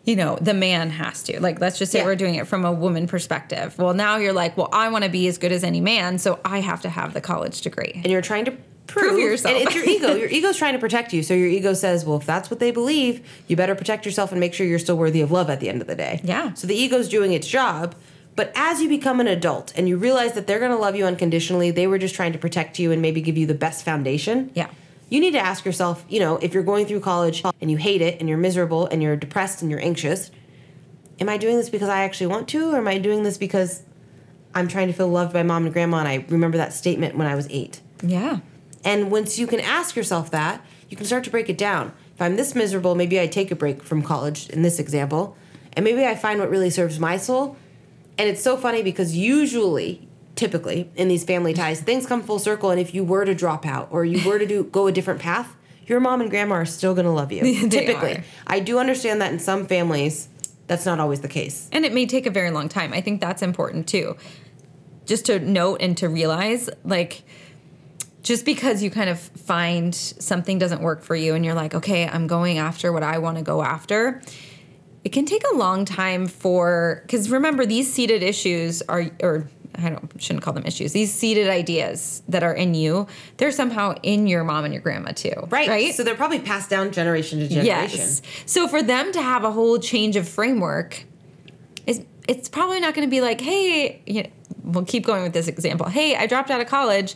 you 0.03 0.15
know 0.15 0.37
the 0.39 0.53
man 0.53 0.91
has 0.91 1.23
to 1.23 1.39
like 1.41 1.59
let's 1.59 1.79
just 1.79 1.91
say 1.91 1.99
Yeah. 1.99 2.05
we're 2.05 2.15
doing 2.15 2.35
it 2.35 2.45
from 2.45 2.63
a 2.63 2.71
woman 2.71 3.07
perspective 3.07 3.75
well 3.79 3.95
now 3.95 4.17
you're 4.17 4.33
like 4.33 4.55
well 4.55 4.69
i 4.71 4.87
want 4.89 5.03
to 5.03 5.09
be 5.09 5.27
as 5.27 5.39
good 5.39 5.51
as 5.51 5.63
any 5.63 5.81
man 5.81 6.19
so 6.19 6.39
i 6.45 6.59
have 6.61 6.81
to 6.83 6.89
have 6.89 7.15
the 7.15 7.21
college 7.21 7.61
degree 7.61 7.91
and 7.95 8.05
you're 8.07 8.21
trying 8.21 8.45
to 8.45 8.55
prove, 8.87 9.09
Prove 9.09 9.19
yourself. 9.19 9.55
And 9.55 9.63
it's 9.63 9.75
your 9.75 9.85
ego. 9.85 10.15
Your 10.15 10.29
ego's 10.29 10.57
trying 10.57 10.73
to 10.73 10.79
protect 10.79 11.13
you. 11.13 11.23
So 11.23 11.33
your 11.33 11.47
ego 11.47 11.73
says, 11.73 12.05
well, 12.05 12.17
if 12.17 12.25
that's 12.25 12.49
what 12.49 12.59
they 12.59 12.71
believe, 12.71 13.25
you 13.47 13.55
better 13.55 13.75
protect 13.75 14.05
yourself 14.05 14.31
and 14.31 14.39
make 14.39 14.53
sure 14.53 14.65
you're 14.65 14.79
still 14.79 14.97
worthy 14.97 15.21
of 15.21 15.31
love 15.31 15.49
at 15.49 15.59
the 15.59 15.69
end 15.69 15.81
of 15.81 15.87
the 15.87 15.95
day. 15.95 16.21
Yeah. 16.23 16.53
So 16.53 16.67
the 16.67 16.75
ego's 16.75 17.09
doing 17.09 17.33
its 17.33 17.47
job. 17.47 17.95
But 18.35 18.51
as 18.53 18.81
you 18.81 18.89
become 18.89 19.19
an 19.19 19.27
adult 19.27 19.71
and 19.77 19.87
you 19.87 19.97
realize 19.97 20.33
that 20.33 20.45
they're 20.45 20.59
going 20.59 20.71
to 20.71 20.77
love 20.77 20.95
you 20.95 21.05
unconditionally, 21.05 21.71
they 21.71 21.87
were 21.87 21.97
just 21.97 22.15
trying 22.15 22.33
to 22.33 22.39
protect 22.39 22.79
you 22.79 22.91
and 22.91 23.01
maybe 23.01 23.21
give 23.21 23.37
you 23.37 23.45
the 23.45 23.53
best 23.53 23.85
foundation. 23.85 24.51
Yeah. 24.53 24.69
You 25.07 25.19
need 25.19 25.31
to 25.31 25.39
ask 25.39 25.63
yourself, 25.63 26.03
you 26.09 26.19
know, 26.19 26.37
if 26.37 26.53
you're 26.53 26.63
going 26.63 26.85
through 26.85 26.99
college 26.99 27.43
and 27.61 27.71
you 27.71 27.77
hate 27.77 28.01
it 28.01 28.19
and 28.19 28.27
you're 28.27 28.37
miserable 28.37 28.87
and 28.87 29.01
you're 29.01 29.15
depressed 29.15 29.61
and 29.61 29.71
you're 29.71 29.79
anxious, 29.79 30.31
am 31.19 31.29
I 31.29 31.37
doing 31.37 31.55
this 31.57 31.69
because 31.69 31.87
I 31.87 32.03
actually 32.03 32.27
want 32.27 32.49
to 32.49 32.71
or 32.71 32.77
am 32.77 32.87
I 32.87 32.97
doing 32.97 33.23
this 33.23 33.37
because 33.37 33.83
I'm 34.53 34.67
trying 34.67 34.87
to 34.87 34.93
feel 34.93 35.07
loved 35.07 35.31
by 35.31 35.43
mom 35.43 35.65
and 35.65 35.73
grandma 35.73 35.99
and 35.99 36.07
I 36.07 36.25
remember 36.27 36.57
that 36.57 36.73
statement 36.73 37.15
when 37.15 37.27
I 37.27 37.35
was 37.35 37.47
8? 37.49 37.81
yeah 38.03 38.39
And 38.85 39.11
once 39.11 39.37
you 39.37 39.47
can 39.47 39.59
ask 39.59 39.95
yourself 39.95 40.31
that, 40.31 40.63
you 40.89 40.95
can 40.95 41.05
start 41.05 41.23
to 41.25 41.29
break 41.29 41.49
it 41.49 41.57
down. 41.57 41.91
If 42.13 42.21
I'm 42.21 42.37
this 42.37 42.55
miserable, 42.55 42.95
maybe 42.95 43.19
I 43.19 43.27
take 43.27 43.51
a 43.51 43.55
break 43.55 43.83
from 43.83 44.01
college 44.01 44.49
in 44.49 44.61
this 44.61 44.79
example, 44.79 45.35
and 45.73 45.83
maybe 45.83 46.05
I 46.05 46.15
find 46.15 46.39
what 46.39 46.49
really 46.49 46.69
serves 46.69 46.99
my 46.99 47.17
soul. 47.17 47.57
And 48.17 48.29
it's 48.29 48.41
so 48.41 48.55
funny 48.55 48.81
because 48.81 49.17
usually, 49.17 50.07
typically, 50.35 50.89
in 50.95 51.09
these 51.09 51.25
family 51.25 51.53
ties, 51.53 51.81
things 51.81 52.05
come 52.05 52.21
full 52.23 52.39
circle. 52.39 52.69
And 52.69 52.79
if 52.79 52.93
you 52.93 53.03
were 53.03 53.25
to 53.25 53.35
drop 53.35 53.65
out 53.65 53.89
or 53.91 54.05
you 54.05 54.25
were 54.25 54.39
to 54.39 54.45
do 54.45 54.63
go 54.63 54.87
a 54.87 54.91
different 54.93 55.19
path, 55.19 55.53
your 55.85 55.99
mom 55.99 56.21
and 56.21 56.29
grandma 56.29 56.55
are 56.55 56.65
still 56.65 56.93
going 56.93 57.05
to 57.05 57.11
love 57.11 57.33
you. 57.33 57.41
Typically, 57.69 58.17
are. 58.17 58.23
I 58.47 58.61
do 58.61 58.79
understand 58.79 59.19
that 59.19 59.33
in 59.33 59.39
some 59.39 59.67
families, 59.67 60.29
that's 60.67 60.85
not 60.85 60.99
always 60.99 61.21
the 61.21 61.27
case. 61.27 61.69
and 61.71 61.85
it 61.85 61.93
may 61.93 62.05
take 62.05 62.25
a 62.25 62.31
very 62.31 62.49
long 62.51 62.67
time 62.67 62.91
i 62.93 63.01
think 63.01 63.21
that's 63.21 63.41
important 63.41 63.87
too 63.87 64.15
just 65.05 65.25
to 65.25 65.37
note 65.39 65.79
and 65.81 65.95
to 65.97 66.09
realize 66.09 66.69
like 66.83 67.23
just 68.25 68.43
because 68.43 68.81
you 68.81 68.89
kind 68.89 69.09
of 69.09 69.19
find 69.19 69.93
something 69.93 70.57
doesn't 70.57 70.81
work 70.81 71.03
for 71.03 71.15
you 71.15 71.35
and 71.35 71.45
you're 71.45 71.53
like 71.53 71.75
okay 71.75 72.07
i'm 72.07 72.27
going 72.27 72.57
after 72.57 72.91
what 72.91 73.03
i 73.03 73.17
want 73.19 73.37
to 73.37 73.43
go 73.43 73.61
after 73.61 74.21
it 75.03 75.09
can 75.09 75.25
take 75.25 75.43
a 75.53 75.55
long 75.55 75.85
time 75.85 76.25
for 76.27 77.01
because 77.03 77.29
remember 77.29 77.65
these 77.65 77.91
seated 77.93 78.23
issues 78.23 78.81
are 78.89 79.05
or 79.21 79.47
I 79.77 79.89
don't 79.89 80.21
shouldn't 80.21 80.43
call 80.43 80.53
them 80.53 80.65
issues. 80.65 80.93
These 80.93 81.13
seated 81.13 81.49
ideas 81.49 82.23
that 82.29 82.43
are 82.43 82.53
in 82.53 82.73
you, 82.73 83.07
they're 83.35 83.51
somehow 83.51 83.95
in 84.03 84.25
your 84.25 84.43
mom 84.43 84.63
and 84.63 84.73
your 84.73 84.81
grandma 84.81 85.11
too. 85.11 85.33
Right. 85.49 85.67
Right. 85.67 85.93
So 85.93 86.03
they're 86.03 86.15
probably 86.15 86.39
passed 86.39 86.69
down 86.69 86.93
generation 86.93 87.39
to 87.39 87.47
generation. 87.49 87.99
Yes. 87.99 88.21
So 88.45 88.69
for 88.69 88.81
them 88.81 89.11
to 89.11 89.21
have 89.21 89.43
a 89.43 89.51
whole 89.51 89.77
change 89.77 90.15
of 90.15 90.29
framework, 90.29 91.03
is 91.85 92.03
it's 92.27 92.49
probably 92.49 92.79
not 92.79 92.93
going 92.93 93.05
to 93.05 93.11
be 93.11 93.21
like, 93.21 93.41
hey, 93.41 94.01
you 94.05 94.23
know, 94.23 94.29
we'll 94.63 94.85
keep 94.85 95.05
going 95.05 95.23
with 95.23 95.33
this 95.33 95.47
example. 95.47 95.87
Hey, 95.87 96.15
I 96.15 96.25
dropped 96.25 96.49
out 96.51 96.61
of 96.61 96.67
college 96.67 97.15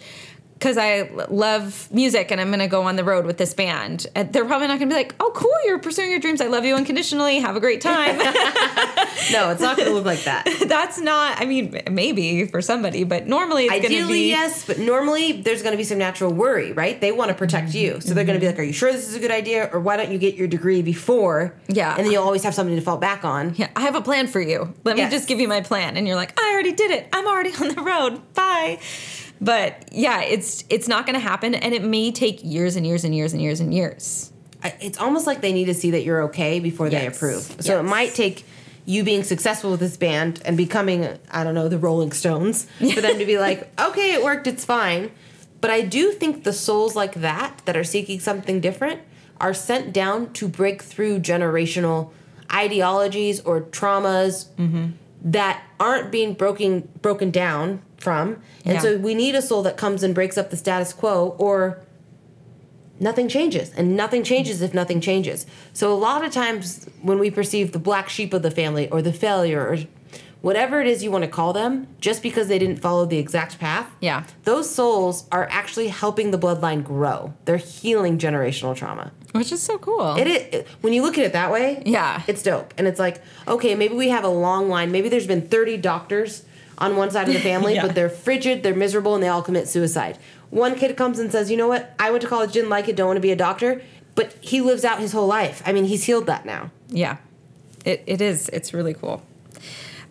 because 0.60 0.78
I 0.78 1.10
love 1.30 1.88
music 1.90 2.32
and 2.32 2.42
I'm 2.42 2.48
going 2.50 2.60
to 2.60 2.68
go 2.68 2.84
on 2.84 2.98
the 2.98 3.04
road 3.06 3.26
with 3.26 3.38
this 3.38 3.54
band. 3.54 4.08
They're 4.14 4.44
probably 4.46 4.68
not 4.68 4.78
going 4.80 4.90
to 4.90 4.94
be 4.94 4.94
like, 4.96 5.16
oh, 5.22 5.32
cool, 5.34 5.54
you're 5.64 5.80
pursuing 5.80 6.12
your 6.12 6.20
dreams. 6.20 6.42
I 6.42 6.48
love 6.48 6.66
you 6.66 6.76
unconditionally. 6.76 7.40
Have 7.40 7.56
a 7.56 7.60
great 7.62 7.82
time. 7.82 8.20
No, 9.34 9.52
it's 9.52 9.62
not 9.62 9.76
going 9.78 9.88
to 9.90 9.94
look 9.94 10.06
like 10.06 10.24
that. 10.24 10.46
That's 10.68 10.98
not. 11.00 11.40
I 11.40 11.46
mean, 11.46 11.80
maybe 11.92 12.46
for 12.48 12.62
somebody, 12.62 13.04
but 13.04 13.28
normally 13.28 13.66
it's 13.66 13.72
going 13.74 13.82
to 13.84 13.88
Ideally, 13.90 14.14
be. 14.22 14.30
yes, 14.30 14.66
but 14.66 14.80
normally 14.80 15.42
there's 15.42 15.62
going 15.62 15.74
to 15.74 15.78
be 15.78 15.84
some 15.84 15.98
natural 16.00 16.34
worry, 16.34 16.72
right? 16.72 17.00
They 17.00 17.12
want 17.12 17.30
to 17.30 17.36
protect 17.36 17.76
you. 17.76 18.00
So 18.02 18.14
they're 18.14 18.24
going 18.24 18.40
to 18.40 18.40
be 18.40 18.48
like, 18.48 18.58
Are 18.58 18.64
you 18.64 18.72
sure 18.74 18.92
this 18.92 19.08
is 19.08 19.16
a 19.16 19.20
good 19.20 19.30
idea? 19.30 19.70
Or 19.72 19.82
why 19.82 19.98
don't 19.98 20.10
you 20.12 20.18
get 20.18 20.36
your 20.36 20.48
degree 20.48 20.82
before? 20.82 21.54
Yeah. 21.68 21.96
And 21.96 22.06
then 22.06 22.12
you'll 22.14 22.24
always 22.24 22.44
have 22.44 22.56
something 22.56 22.76
to 22.76 22.82
fall 22.82 22.98
back 22.98 23.24
on. 23.26 23.54
Yeah, 23.56 23.68
I 23.76 23.82
have 23.82 23.96
a 23.96 24.02
plan 24.02 24.26
for 24.28 24.40
you. 24.42 24.74
Let 24.84 24.98
Yes. 24.98 25.12
me 25.12 25.18
just 25.18 25.28
give 25.28 25.40
you 25.40 25.48
my 25.50 25.62
plan. 25.62 25.98
And 25.98 26.08
you're 26.08 26.16
like, 26.16 26.40
I 26.40 26.52
already 26.54 26.72
did 26.72 26.90
it. 26.90 27.08
I'm 27.14 27.28
already 27.28 27.52
on 27.62 27.68
the 27.76 27.82
road. 27.82 28.34
Bye. 28.34 28.80
But 29.42 29.90
yeah, 29.92 30.22
it's 30.22 30.64
it's 30.70 30.88
not 30.88 31.06
going 31.06 31.14
to 31.14 31.20
happen 31.20 31.56
and 31.56 31.74
it 31.74 31.84
may 31.84 32.12
take 32.12 32.44
years 32.44 32.76
and 32.76 32.86
years 32.86 33.04
and 33.04 33.16
years 33.16 33.34
and 33.34 33.42
years 33.42 33.60
and 33.60 33.74
years. 33.74 34.32
I- 34.64 34.76
It's 34.82 34.98
almost 34.98 35.26
like 35.28 35.42
they 35.42 35.54
need 35.54 35.66
to 35.66 35.74
see 35.74 35.92
that 35.92 36.04
you're 36.04 36.24
okay 36.24 36.60
before 36.60 36.90
they 36.90 37.06
approve. 37.08 37.56
So 37.60 37.80
it 37.80 37.84
might 37.84 38.14
take 38.14 38.46
you 38.86 39.04
being 39.04 39.24
successful 39.24 39.72
with 39.72 39.80
this 39.80 39.98
band 39.98 40.42
and 40.46 40.58
becoming, 40.58 41.08
I 41.32 41.44
don't 41.44 41.54
know, 41.54 41.70
the 41.70 41.78
Rolling 41.78 42.12
Stones 42.12 42.66
for 42.80 43.02
them 43.02 43.20
to 43.20 43.26
be 43.26 43.38
like, 43.48 43.72
okay, 43.80 44.14
it 44.14 44.24
worked, 44.24 44.48
it's 44.48 44.66
fine. 44.66 45.12
But 45.62 45.70
I 45.70 45.82
do 45.82 46.12
think 46.12 46.44
the 46.44 46.54
souls 46.54 46.96
like 46.96 47.16
that, 47.16 47.62
that 47.66 47.78
are 47.78 47.84
seeking 47.84 48.20
something 48.20 48.60
different, 48.60 49.02
are 49.40 49.54
sent 49.54 49.94
down 49.94 50.34
to 50.34 50.48
break 50.48 50.82
through 50.82 51.20
generational 51.20 52.12
ideologies 52.52 53.42
or 53.42 53.62
traumas 53.62 54.48
mm-hmm. 54.56 54.88
that 55.24 55.64
aren't 55.80 56.12
being 56.12 56.34
broken 56.34 56.90
broken 57.02 57.30
down 57.30 57.82
from. 58.00 58.42
And 58.66 58.76
Yeah. 58.76 58.80
so 58.82 58.98
we 58.98 59.14
need 59.16 59.36
a 59.36 59.42
soul 59.42 59.62
that 59.64 59.78
comes 59.78 60.04
and 60.04 60.14
breaks 60.16 60.38
up 60.38 60.50
the 60.50 60.58
status 60.58 60.94
quo 60.94 61.36
or 61.38 61.80
nothing 63.00 63.28
changes 63.30 63.72
and 63.78 63.96
nothing 63.96 64.24
changes 64.24 64.62
if 64.62 64.74
nothing 64.74 65.00
changes 65.00 65.46
so 65.72 65.94
a 65.94 65.96
lot 65.96 66.22
of 66.26 66.34
times 66.34 66.86
when 67.02 67.18
we 67.18 67.32
perceive 67.32 67.72
the 67.72 67.80
black 67.80 68.10
sheep 68.10 68.34
of 68.34 68.42
the 68.42 68.52
family 68.52 68.90
or 68.90 69.02
the 69.02 69.14
failure 69.14 69.66
or 69.66 69.78
whatever 70.42 70.82
it 70.82 70.88
is 70.88 71.02
you 71.02 71.10
want 71.10 71.24
to 71.24 71.30
call 71.30 71.54
them 71.54 71.88
just 72.02 72.22
because 72.22 72.50
they 72.50 72.60
didn't 72.60 72.76
follow 72.82 73.06
the 73.06 73.18
exact 73.18 73.58
path 73.58 73.90
Yeah. 74.02 74.26
those 74.44 74.70
souls 74.70 75.24
are 75.32 75.48
actually 75.50 75.88
helping 75.88 76.32
the 76.32 76.38
bloodline 76.38 76.84
grow 76.84 77.34
they're 77.46 77.56
healing 77.56 78.18
generational 78.18 78.76
trauma 78.76 79.14
Which 79.32 79.54
is 79.54 79.62
so 79.64 79.78
cool. 79.78 80.18
it 80.18 80.28
is 80.28 80.66
when 80.82 80.92
you 80.92 81.02
look 81.02 81.18
at 81.18 81.24
it 81.24 81.32
that 81.32 81.54
way 81.54 81.82
Yeah. 81.86 82.24
it's 82.28 82.44
dope 82.44 82.74
and 82.78 82.86
it's 82.86 83.00
like 83.00 83.22
okay 83.48 83.76
maybe 83.76 83.96
we 83.96 84.10
have 84.10 84.26
a 84.26 84.30
long 84.30 84.68
line 84.68 84.92
maybe 84.92 85.08
there's 85.08 85.28
been 85.28 85.48
30 85.48 85.78
doctors 85.78 86.44
on 86.80 86.96
one 86.96 87.12
side 87.12 87.28
of 87.28 87.34
the 87.34 87.40
family 87.40 87.76
Yeah. 87.76 87.86
but 87.86 87.94
they're 87.96 88.10
frigid 88.10 88.64
they're 88.64 88.74
miserable 88.76 89.14
and 89.14 89.22
they 89.24 89.28
all 89.28 89.44
commit 89.44 89.68
suicide 89.68 90.18
one 90.50 90.74
kid 90.74 90.98
comes 90.98 91.20
and 91.20 91.32
says, 91.32 91.52
"You 91.52 91.58
know 91.58 91.68
what? 91.68 91.94
I 92.00 92.10
went 92.10 92.24
to 92.24 92.28
college, 92.28 92.52
didn't 92.54 92.72
like 92.72 92.88
it, 92.88 92.96
don't 92.96 93.06
want 93.06 93.18
to 93.18 93.22
be 93.22 93.32
a 93.32 93.36
doctor." 93.36 93.84
But 94.16 94.34
he 94.42 94.62
lives 94.62 94.84
out 94.84 95.00
his 95.00 95.12
whole 95.12 95.28
life. 95.28 95.62
I 95.64 95.74
mean, 95.74 95.86
he's 95.86 96.06
healed 96.06 96.26
that 96.26 96.44
now. 96.44 96.72
Yeah, 96.88 97.18
it, 97.86 98.02
it 98.08 98.20
is. 98.20 98.50
It's 98.50 98.74
really 98.74 98.96
cool. 98.96 99.22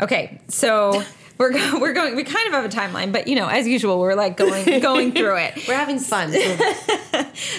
Okay, 0.00 0.40
so 0.46 1.02
we're 1.38 1.50
go- 1.50 1.80
we're 1.80 1.92
going. 1.92 2.14
We 2.14 2.22
kind 2.22 2.46
of 2.46 2.52
have 2.54 2.64
a 2.64 2.68
timeline, 2.68 3.12
but 3.12 3.26
you 3.26 3.34
know, 3.34 3.48
as 3.48 3.66
usual, 3.66 3.98
we're 3.98 4.14
like 4.14 4.37
going 4.37 4.78
going 4.80 5.10
through 5.10 5.38
it. 5.38 5.66
We're 5.66 5.75
having 5.75 5.98
fun. 5.98 6.30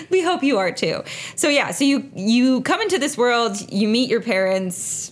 we 0.09 0.21
hope 0.21 0.41
you 0.41 0.57
are 0.59 0.71
too. 0.71 1.03
So 1.35 1.49
yeah, 1.49 1.71
so 1.71 1.83
you 1.83 2.09
you 2.15 2.61
come 2.61 2.81
into 2.81 2.97
this 2.97 3.17
world, 3.17 3.57
you 3.73 3.89
meet 3.89 4.09
your 4.09 4.21
parents. 4.21 5.11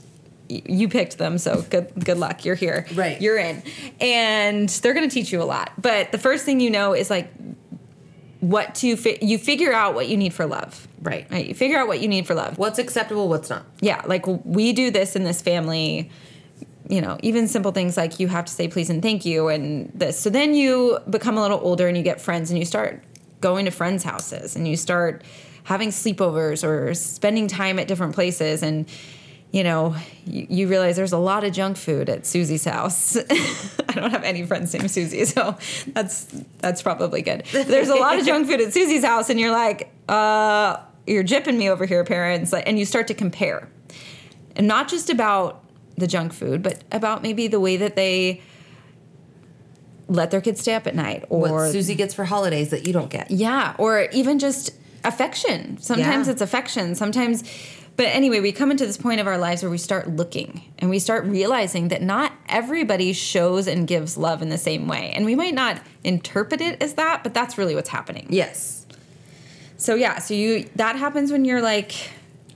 You 0.50 0.88
picked 0.88 1.18
them, 1.18 1.38
so 1.38 1.62
good 1.70 1.92
good 2.04 2.18
luck. 2.18 2.46
You're 2.46 2.56
here. 2.56 2.86
Right. 2.96 3.22
You're 3.22 3.38
in. 3.38 3.64
And 4.00 4.70
they're 4.70 4.94
going 4.94 5.08
to 5.08 5.14
teach 5.14 5.32
you 5.32 5.42
a 5.42 5.46
lot. 5.46 5.72
But 5.78 6.12
the 6.12 6.18
first 6.18 6.46
thing 6.46 6.60
you 6.60 6.70
know 6.70 6.94
is 6.94 7.10
like 7.10 7.30
what 8.40 8.76
to 8.76 8.96
fi- 8.96 9.18
you 9.22 9.38
figure 9.38 9.74
out 9.74 9.96
what 9.96 10.08
you 10.08 10.16
need 10.18 10.34
for 10.34 10.46
love. 10.46 10.88
Right. 11.02 11.28
Right. 11.32 11.48
You 11.48 11.54
figure 11.56 11.78
out 11.78 11.88
what 11.88 12.00
you 12.00 12.08
need 12.08 12.28
for 12.28 12.36
love. 12.36 12.58
What's 12.58 12.80
acceptable, 12.80 13.28
what's 13.30 13.50
not. 13.50 13.66
yeah, 13.82 14.02
like 14.06 14.26
we 14.46 14.74
do 14.74 14.92
this 14.92 15.16
in 15.16 15.24
this 15.24 15.42
family. 15.42 16.10
You 16.90 17.02
know, 17.02 17.18
even 17.22 17.50
simple 17.50 17.74
things 17.74 17.98
like 17.98 18.20
you 18.20 18.30
have 18.30 18.46
to 18.46 18.54
say 18.54 18.70
please 18.70 18.90
and 18.90 19.02
thank 19.02 19.26
you 19.26 19.50
and 19.50 19.92
this. 19.94 20.18
So 20.18 20.30
then 20.30 20.54
you 20.56 21.00
become 21.10 21.38
a 21.38 21.42
little 21.42 21.60
older 21.62 21.88
and 21.88 21.98
you 21.98 22.04
get 22.04 22.22
friends 22.22 22.50
and 22.50 22.58
you 22.58 22.64
start 22.64 23.04
going 23.42 23.66
to 23.66 23.72
friends' 23.72 24.04
houses 24.04 24.56
and 24.56 24.66
you 24.68 24.78
start 24.78 25.24
having 25.64 25.90
sleepovers 25.90 26.64
or 26.64 26.94
spending 26.94 27.50
time 27.50 27.78
at 27.78 27.90
different 27.90 28.16
places 28.16 28.64
and 28.64 28.86
you 29.52 29.64
know, 29.64 29.96
you, 30.26 30.46
you 30.50 30.68
realize 30.68 30.96
there's 30.98 31.14
a 31.14 31.18
lot 31.18 31.44
of 31.44 31.54
junk 31.54 31.78
food 31.78 32.10
at 32.10 32.26
Susie's 32.26 32.66
house. 32.66 33.16
I 33.90 33.94
don't 33.94 34.12
have 34.12 34.24
any 34.24 34.46
friends 34.46 34.74
named 34.74 34.92
Susie, 34.92 35.26
so 35.26 35.58
that's 35.94 36.26
that's 36.60 36.82
probably 36.82 37.22
good. 37.22 37.44
There's 37.52 37.90
a 37.90 37.96
lot 37.96 38.20
of 38.20 38.26
junk 38.26 38.48
food 38.48 38.62
at 38.62 38.74
Susie's 38.74 39.04
house, 39.06 39.30
and 39.30 39.40
you're 39.40 39.52
like, 39.52 39.92
uh, 40.10 40.78
you're 41.08 41.24
jipping 41.24 41.58
me 41.58 41.70
over 41.70 41.86
here, 41.86 42.04
parents, 42.04 42.54
and 42.54 42.78
you 42.78 42.86
start 42.86 43.08
to 43.08 43.14
compare, 43.14 43.70
and 44.56 44.68
not 44.68 44.90
just 44.90 45.10
about 45.10 45.64
the 45.98 46.08
junk 46.08 46.34
food, 46.34 46.62
but 46.62 46.84
about 46.92 47.24
maybe 47.24 47.48
the 47.48 47.60
way 47.60 47.78
that 47.78 47.96
they 47.96 48.42
let 50.10 50.32
their 50.32 50.42
kids 50.42 50.62
stay 50.62 50.74
up 50.74 50.88
at 50.88 50.96
night, 50.96 51.26
or 51.30 51.40
What 51.64 51.72
Susie 51.72 51.96
gets 51.96 52.14
for 52.14 52.26
holidays 52.26 52.70
that 52.70 52.86
you 52.88 52.94
don't 52.94 53.10
get. 53.10 53.30
yeah, 53.32 53.76
or 53.78 54.04
even 54.12 54.40
just 54.40 54.72
affection. 55.04 55.78
Sometimes 55.80 56.28
Yeah. 56.28 56.34
it's 56.34 56.42
affection. 56.42 56.96
Sometimes, 56.96 57.44
but 57.98 58.06
anyway, 58.06 58.40
we 58.40 58.52
come 58.52 58.72
into 58.72 58.86
this 58.86 58.96
point 58.98 59.20
of 59.20 59.28
our 59.28 59.38
lives 59.38 59.62
where 59.64 59.70
we 59.70 59.78
start 59.78 60.08
looking 60.08 60.62
and 60.80 60.90
we 60.90 61.00
start 61.00 61.26
realizing 61.26 61.90
that 61.90 62.02
not 62.02 62.32
everybody 62.48 63.12
shows 63.12 63.68
and 63.68 63.88
gives 63.88 64.18
love 64.18 64.42
in 64.42 64.50
the 64.50 64.58
same 64.58 64.88
way. 64.88 65.12
And 65.16 65.26
we 65.26 65.36
might 65.36 65.54
not 65.54 65.82
interpret 66.04 66.62
it 66.62 66.82
as 66.82 66.94
that, 66.94 67.24
but 67.24 67.34
that's 67.34 67.58
really 67.58 67.76
what's 67.76 67.90
happening. 67.90 68.28
Yes. 68.30 68.86
So 69.78 69.96
yeah, 69.96 70.20
so 70.20 70.34
you 70.34 70.70
that 70.76 70.96
happens 70.96 71.32
when 71.32 71.44
you're 71.46 71.62
like 71.62 71.94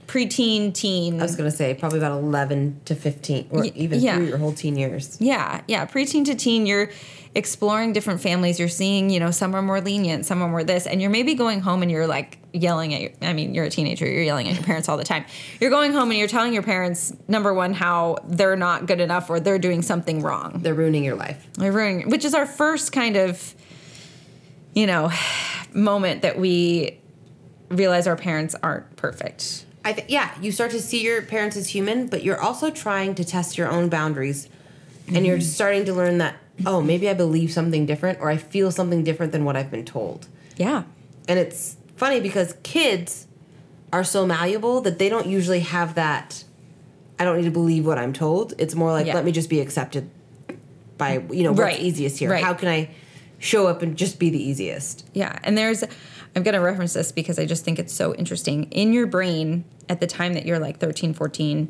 preteen, 0.06 0.74
teen. 0.74 1.18
I 1.20 1.22
was 1.22 1.36
going 1.36 1.50
to 1.50 1.56
say 1.56 1.72
probably 1.74 1.98
about 1.98 2.18
11 2.20 2.80
to 2.86 2.94
15 2.94 3.48
or 3.50 3.60
Y- 3.62 3.72
even 3.74 4.00
yeah. 4.00 4.16
through 4.16 4.26
your 4.26 4.38
whole 4.38 4.52
teen 4.52 4.76
years. 4.76 5.16
Yeah, 5.20 5.62
yeah. 5.68 5.86
Preteen 5.86 6.24
to 6.26 6.34
teen, 6.34 6.66
you're 6.66 6.90
exploring 7.34 7.92
different 7.94 8.20
families. 8.20 8.58
You're 8.58 8.68
seeing, 8.68 9.08
you 9.08 9.18
know, 9.20 9.30
some 9.30 9.54
are 9.54 9.62
more 9.62 9.80
lenient, 9.80 10.26
some 10.26 10.42
are 10.42 10.48
more 10.48 10.64
this, 10.64 10.86
and 10.86 11.00
you're 11.00 11.10
maybe 11.10 11.34
going 11.34 11.60
home 11.60 11.80
and 11.82 11.90
you're 11.90 12.06
like 12.06 12.38
yelling 12.52 12.94
at 12.94 13.00
your. 13.00 13.10
I 13.22 13.32
mean, 13.32 13.54
you're 13.54 13.64
a 13.64 13.70
teenager. 13.70 14.06
You're 14.06 14.22
yelling 14.22 14.48
at 14.48 14.54
your 14.54 14.64
parents 14.64 14.88
all 14.88 14.96
the 14.96 15.04
time. 15.04 15.24
You're 15.60 15.70
going 15.70 15.92
home 15.92 16.10
and 16.10 16.18
you're 16.18 16.28
telling 16.28 16.52
your 16.52 16.62
parents 16.62 17.12
number 17.28 17.52
one 17.52 17.72
how 17.72 18.18
they're 18.24 18.56
not 18.56 18.86
good 18.86 19.00
enough 19.00 19.30
or 19.30 19.40
they're 19.40 19.58
doing 19.58 19.82
something 19.82 20.22
wrong. 20.22 20.60
They're 20.62 20.74
ruining 20.74 21.04
your 21.04 21.16
life. 21.16 21.46
They're 21.54 21.72
ruining, 21.72 22.10
which 22.10 22.24
is 22.24 22.34
our 22.34 22.46
first 22.46 22.92
kind 22.92 23.16
of, 23.16 23.54
you 24.74 24.86
know, 24.86 25.10
moment 25.72 26.22
that 26.22 26.38
we 26.38 26.98
realize 27.70 28.06
our 28.06 28.16
parents 28.16 28.54
aren't 28.62 28.96
perfect. 28.96 29.66
I 29.84 29.92
th- 29.92 30.08
yeah, 30.08 30.30
you 30.40 30.52
start 30.52 30.70
to 30.72 30.80
see 30.80 31.02
your 31.02 31.22
parents 31.22 31.56
as 31.56 31.68
human, 31.68 32.06
but 32.06 32.22
you're 32.22 32.40
also 32.40 32.70
trying 32.70 33.14
to 33.16 33.24
test 33.24 33.58
your 33.58 33.68
own 33.68 33.88
boundaries, 33.88 34.48
and 35.08 35.26
you're 35.26 35.38
mm-hmm. 35.38 35.44
starting 35.44 35.84
to 35.86 35.92
learn 35.92 36.18
that 36.18 36.36
oh, 36.66 36.80
maybe 36.80 37.08
I 37.08 37.14
believe 37.14 37.52
something 37.52 37.86
different, 37.86 38.20
or 38.20 38.30
I 38.30 38.36
feel 38.36 38.70
something 38.70 39.02
different 39.04 39.32
than 39.32 39.44
what 39.44 39.56
I've 39.56 39.70
been 39.70 39.84
told. 39.84 40.28
Yeah. 40.56 40.84
And 41.28 41.38
it's 41.38 41.76
funny 42.02 42.20
because 42.20 42.56
kids 42.64 43.28
are 43.92 44.02
so 44.02 44.26
malleable 44.26 44.80
that 44.80 44.98
they 44.98 45.08
don't 45.08 45.26
usually 45.26 45.60
have 45.60 45.94
that. 45.94 46.42
I 47.18 47.24
don't 47.24 47.36
need 47.36 47.44
to 47.44 47.50
believe 47.52 47.86
what 47.86 47.96
I'm 47.98 48.12
told. 48.12 48.54
It's 48.58 48.74
more 48.74 48.90
like 48.90 49.06
Yeah. 49.06 49.14
let 49.14 49.24
me 49.24 49.30
just 49.30 49.48
be 49.48 49.60
accepted 49.60 50.10
by 50.98 51.22
you 51.30 51.44
know 51.44 51.50
what's 51.52 51.60
Right. 51.60 51.78
easiest 51.80 52.18
here. 52.18 52.30
Right. 52.30 52.42
How 52.42 52.54
can 52.54 52.68
I 52.68 52.90
show 53.38 53.66
up 53.68 53.82
and 53.82 53.96
just 53.96 54.18
be 54.18 54.30
the 54.30 54.42
easiest? 54.50 55.04
Yeah, 55.14 55.38
and 55.44 55.56
there's 55.56 55.84
I'm 56.34 56.42
going 56.42 56.54
to 56.54 56.60
reference 56.60 56.94
this 56.94 57.12
because 57.12 57.38
I 57.38 57.44
just 57.44 57.62
think 57.62 57.78
it's 57.78 57.92
so 57.92 58.14
interesting. 58.14 58.64
In 58.70 58.92
your 58.94 59.06
brain 59.06 59.64
at 59.90 60.00
the 60.00 60.06
time 60.06 60.32
that 60.32 60.46
you're 60.46 60.58
like 60.58 60.78
13, 60.78 61.12
14 61.12 61.68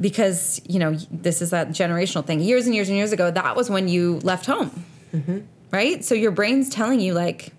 because, 0.00 0.60
you 0.68 0.78
know, 0.78 0.94
this 1.10 1.42
is 1.42 1.50
that 1.50 1.70
generational 1.70 2.24
thing. 2.24 2.38
Years 2.40 2.66
and 2.66 2.74
years 2.76 2.88
and 2.88 2.96
years 2.96 3.10
ago, 3.12 3.28
that 3.30 3.56
was 3.56 3.68
when 3.68 3.88
you 3.88 4.20
left 4.22 4.46
home. 4.46 4.84
Mm-hmm. 5.12 5.38
Right? 5.72 6.04
So 6.04 6.14
your 6.14 6.30
brain's 6.30 6.68
telling 6.70 7.00
you 7.00 7.12
like 7.12 7.52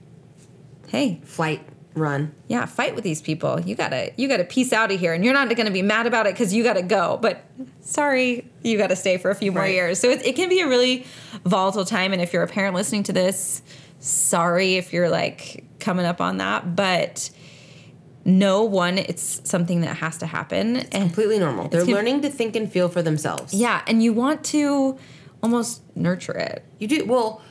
hey, 0.88 1.22
Flight, 1.24 1.62
run. 1.96 2.34
yeah, 2.48 2.66
fight 2.66 2.96
with 2.96 3.04
these 3.04 3.22
people. 3.22 3.60
You 3.60 3.76
got 3.76 3.90
to 3.90 4.12
you 4.18 4.28
got 4.28 4.38
to 4.38 4.44
piece 4.44 4.72
out 4.74 4.92
of 4.92 5.00
here 5.00 5.14
and 5.14 5.24
you're 5.26 5.34
not 5.34 5.50
to 5.68 5.72
be 5.72 5.82
mad 5.82 6.06
about 6.08 6.28
it 6.28 6.36
cuz 6.36 6.54
you 6.54 6.64
got 6.64 6.74
to 6.74 6.82
go. 6.82 7.18
But 7.22 7.44
sorry, 7.82 8.50
you 8.64 8.78
got 8.78 8.88
to 8.88 8.96
stay 8.96 9.18
for 9.18 9.30
a 9.32 9.36
few 9.36 9.52
more 9.52 9.64
Right. 9.64 9.74
years. 9.74 10.00
So 10.00 10.10
it, 10.10 10.26
it 10.26 10.36
can 10.36 10.50
be 10.50 10.60
a 10.62 10.68
really 10.68 11.06
volatile 11.46 11.86
time 11.86 12.14
and 12.14 12.22
if 12.22 12.34
you're 12.34 12.44
a 12.44 12.48
parent 12.48 12.76
listening 12.76 13.04
to 13.04 13.14
this, 13.14 13.62
sorry 14.00 14.76
if 14.76 14.94
you're 14.94 15.10
like 15.10 15.64
coming 15.80 16.06
up 16.06 16.22
on 16.22 16.38
that, 16.38 16.76
but 16.76 17.30
no 18.26 18.64
one 18.64 18.98
it's 18.98 19.42
something 19.50 19.82
that 19.82 19.98
has 19.98 20.18
to 20.18 20.26
happen 20.26 20.78
and 20.78 20.92
Completely 21.06 21.40
normal. 21.40 21.70
They're 21.70 21.86
com- 21.86 21.94
learning 21.94 22.22
to 22.22 22.30
think 22.30 22.56
and 22.56 22.72
feel 22.72 22.90
for 22.90 23.02
themselves. 23.02 23.54
yeah, 23.54 23.82
and 23.88 24.04
you 24.04 24.12
want 24.14 24.44
to 24.46 24.98
almost 25.42 25.82
nurture 25.96 26.34
it. 26.38 26.64
You 26.80 26.88
do 26.88 27.06
well. 27.06 27.42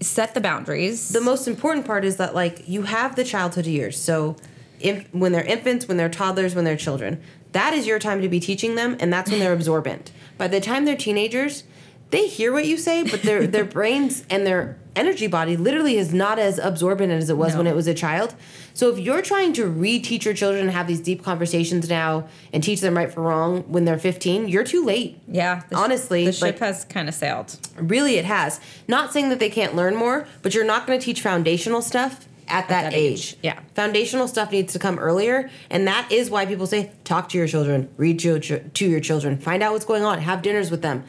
Set 0.00 0.34
the 0.34 0.40
boundaries. 0.40 1.08
the 1.08 1.20
most 1.20 1.48
important 1.48 1.86
part 1.86 2.04
is 2.04 2.16
that 2.16 2.34
like 2.34 2.68
you 2.68 2.82
have 2.82 3.16
the 3.16 3.24
childhood 3.24 3.66
years. 3.66 4.00
So 4.00 4.36
if, 4.80 5.12
when 5.14 5.32
they're 5.32 5.44
infants 5.44 5.88
when 5.88 5.96
they're 5.96 6.08
toddlers 6.08 6.54
when 6.54 6.64
they're 6.64 6.76
children. 6.76 7.22
That 7.52 7.72
is 7.72 7.86
your 7.86 7.98
time 7.98 8.20
to 8.20 8.28
be 8.28 8.40
teaching 8.40 8.74
them 8.74 8.96
and 9.00 9.12
that's 9.12 9.30
when 9.30 9.40
they're 9.40 9.52
absorbent. 9.60 10.12
By 10.36 10.48
the 10.48 10.60
time 10.60 10.84
they're 10.84 10.96
teenagers 10.96 11.64
they 12.10 12.28
hear 12.28 12.52
what 12.52 12.66
you 12.66 12.76
say 12.76 13.02
but 13.02 13.22
their 13.22 13.46
their 13.46 13.64
brains 13.64 14.24
and 14.30 14.46
their 14.46 14.78
energy 14.96 15.26
body 15.26 15.56
literally 15.56 15.96
is 15.96 16.12
not 16.14 16.38
as 16.38 16.58
absorbent 16.58 17.12
as 17.12 17.28
it 17.30 17.36
was 17.36 17.52
No. 17.52 17.58
when 17.58 17.66
it 17.66 17.74
was 17.76 17.86
a 17.86 17.94
child 17.94 18.34
so 18.74 18.90
if 18.90 18.98
you're 18.98 19.22
trying 19.22 19.52
to 19.54 19.64
reteach 19.64 20.24
your 20.24 20.34
children 20.34 20.62
and 20.62 20.70
have 20.72 20.86
these 20.86 21.00
deep 21.00 21.22
conversations 21.22 21.88
now 21.88 22.26
and 22.52 22.62
teach 22.62 22.80
them 22.80 22.96
right 22.96 23.12
from 23.12 23.24
wrong 23.24 23.62
when 23.68 23.84
they're 23.84 23.98
15 23.98 24.48
you're 24.48 24.64
too 24.64 24.84
late 24.84 25.18
yeah, 25.28 25.62
the 25.68 25.76
sh- 25.76 25.78
honestly, 25.78 26.24
the 26.24 26.32
ship 26.32 26.42
like- 26.42 26.58
has 26.60 26.84
kind 26.84 27.08
of 27.08 27.14
sailed. 27.14 27.58
Really, 27.76 28.16
it 28.16 28.24
has. 28.24 28.60
Not 28.88 29.12
saying 29.12 29.28
that 29.30 29.38
they 29.38 29.50
can't 29.50 29.74
learn 29.74 29.94
more, 29.96 30.26
but 30.42 30.54
you're 30.54 30.64
not 30.64 30.86
going 30.86 30.98
to 30.98 31.04
teach 31.04 31.20
foundational 31.20 31.82
stuff 31.82 32.26
at 32.48 32.68
that, 32.68 32.82
that 32.84 32.94
age. 32.94 33.32
age, 33.32 33.36
yeah. 33.42 33.58
Foundational 33.74 34.28
stuff 34.28 34.52
needs 34.52 34.72
to 34.72 34.78
come 34.78 34.98
earlier, 34.98 35.50
and 35.68 35.86
that 35.88 36.10
is 36.12 36.30
why 36.30 36.46
people 36.46 36.66
say 36.66 36.92
talk 37.04 37.28
to 37.30 37.38
your 37.38 37.48
children, 37.48 37.88
read 37.96 38.18
to, 38.20 38.38
to 38.38 38.86
your 38.88 39.00
children, 39.00 39.36
find 39.36 39.62
out 39.64 39.72
what's 39.72 39.84
going 39.84 40.04
on, 40.04 40.20
have 40.20 40.42
dinners 40.42 40.70
with 40.70 40.80
them. 40.82 41.02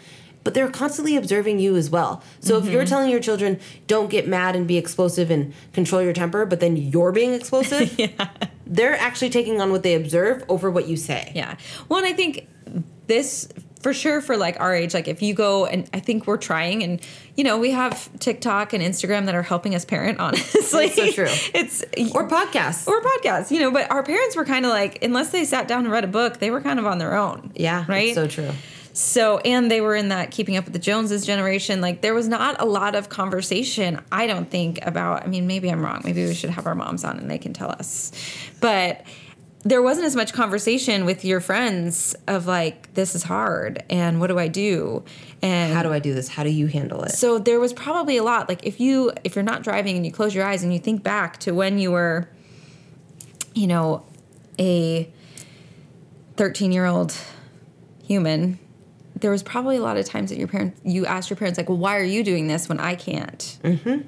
But 0.47 0.53
they're 0.53 0.69
constantly 0.71 1.17
observing 1.17 1.59
you 1.59 1.75
as 1.75 1.89
well. 1.89 2.23
So 2.39 2.57
if 2.57 2.63
you're 2.67 2.83
Mm-hmm. 2.83 2.87
telling 2.89 3.09
your 3.11 3.19
children 3.19 3.59
don't 3.87 4.09
get 4.09 4.29
mad 4.29 4.55
and 4.55 4.65
be 4.65 4.77
explosive 4.77 5.29
and 5.29 5.53
control 5.73 6.01
your 6.01 6.13
temper, 6.13 6.45
but 6.45 6.61
then 6.61 6.77
you're 6.77 7.11
being 7.11 7.33
explosive, 7.33 7.99
they're 8.65 8.95
actually 8.97 9.29
taking 9.29 9.59
on 9.59 9.71
what 9.73 9.83
they 9.83 9.93
observe 9.93 10.45
over 10.47 10.71
what 10.71 10.87
you 10.87 10.95
say. 10.95 11.33
Yeah. 11.35 11.57
Well, 11.89 11.99
and 11.99 12.07
I 12.07 12.13
think 12.13 12.47
this 13.07 13.49
for 13.81 13.93
sure 13.93 14.21
for 14.21 14.37
like 14.37 14.57
our 14.61 14.73
age, 14.73 14.93
like 14.93 15.09
if 15.09 15.21
you 15.21 15.33
go 15.33 15.65
and 15.65 15.89
I 15.93 15.99
think 15.99 16.27
we're 16.27 16.37
trying 16.37 16.81
and 16.81 17.01
you 17.35 17.43
know, 17.43 17.57
we 17.57 17.71
have 17.71 18.09
TikTok 18.19 18.71
and 18.73 18.81
Instagram 18.81 19.25
that 19.25 19.35
are 19.35 19.43
helping 19.43 19.75
us 19.75 19.83
parent, 19.83 20.19
honestly. 20.21 20.85
It's 20.85 20.95
so 20.95 21.11
true. 21.11 21.27
It's 21.53 21.83
Or 22.15 22.27
podcasts. 22.29 22.87
or 22.87 23.01
podcasts, 23.01 23.51
you 23.51 23.59
know, 23.59 23.71
but 23.71 23.91
our 23.91 24.01
parents 24.01 24.35
were 24.37 24.45
kind 24.45 24.65
of 24.65 24.71
like, 24.71 25.03
unless 25.03 25.29
they 25.31 25.43
sat 25.43 25.67
down 25.67 25.83
and 25.83 25.91
read 25.91 26.05
a 26.05 26.07
book, 26.07 26.39
they 26.39 26.51
were 26.51 26.61
kind 26.61 26.79
of 26.79 26.85
on 26.87 26.99
their 26.99 27.15
own. 27.15 27.51
yeah, 27.55 27.83
Right. 27.87 28.15
so 28.15 28.27
true. 28.27 28.51
So, 28.97 29.37
and 29.37 29.69
they 29.69 29.79
were 29.79 29.93
in 29.93 30.07
that 30.07 30.31
keeping 30.31 30.57
up 30.57 30.63
with 30.63 30.73
the 30.73 30.79
Joneses 30.79 31.23
generation. 31.23 31.81
Like, 31.81 32.01
there 32.01 32.15
was 32.15 32.27
not 32.27 32.59
a 32.59 32.65
lot 32.65 32.95
of 32.95 33.09
conversation, 33.09 34.01
I 34.11 34.25
don't 34.25 34.49
think, 34.49 34.79
about. 34.81 35.23
I 35.23 35.27
mean, 35.27 35.45
maybe 35.45 35.69
I'm 35.69 35.85
wrong. 35.85 36.01
Maybe 36.03 36.25
we 36.25 36.33
should 36.33 36.49
have 36.49 36.65
our 36.65 36.73
moms 36.73 37.03
on 37.03 37.19
and 37.19 37.29
they 37.29 37.37
can 37.37 37.53
tell 37.53 37.69
us. 37.69 38.11
But 38.59 39.05
there 39.61 39.83
wasn't 39.83 40.07
as 40.07 40.15
much 40.15 40.33
conversation 40.33 41.05
with 41.05 41.23
your 41.23 41.39
friends 41.41 42.15
of 42.25 42.47
like, 42.47 42.91
this 42.95 43.13
is 43.13 43.21
hard 43.21 43.83
and 43.87 44.19
what 44.19 44.27
do 44.27 44.39
I 44.39 44.47
do? 44.47 45.03
And 45.43 45.75
How 45.75 45.83
do 45.83 45.93
I 45.93 45.99
do 45.99 46.15
this? 46.15 46.27
How 46.27 46.41
do 46.43 46.49
you 46.49 46.65
handle 46.65 47.03
it? 47.03 47.11
so 47.11 47.37
there 47.37 47.59
was 47.59 47.73
probably 47.73 48.17
a 48.17 48.23
lot. 48.23 48.49
Like, 48.49 48.65
if 48.65 48.79
you, 48.79 49.11
if 49.23 49.35
you're 49.35 49.43
not 49.43 49.61
driving 49.61 49.95
and 49.95 50.07
you 50.07 50.11
close 50.11 50.33
your 50.33 50.43
eyes 50.43 50.63
and 50.63 50.73
you 50.73 50.79
think 50.79 51.03
back 51.03 51.37
to 51.41 51.51
when 51.51 51.77
you 51.77 51.91
were, 51.91 52.27
you 53.53 53.67
know, 53.67 54.07
a 54.57 55.07
13 56.35 56.71
year 56.71 56.87
old 56.87 57.15
human, 58.03 58.57
there 59.19 59.31
was 59.31 59.43
probably 59.43 59.77
a 59.77 59.81
lot 59.81 59.97
of 59.97 60.05
times 60.05 60.29
that 60.29 60.37
your 60.37 60.47
parents, 60.47 60.79
you 60.83 61.05
asked 61.05 61.29
your 61.29 61.37
parents, 61.37 61.57
like, 61.57 61.69
well, 61.69 61.77
why 61.77 61.97
are 61.97 62.03
you 62.03 62.23
doing 62.23 62.47
this 62.47 62.69
when 62.69 62.79
I 62.79 62.95
can't? 62.95 63.57
Mm-hmm. 63.63 64.01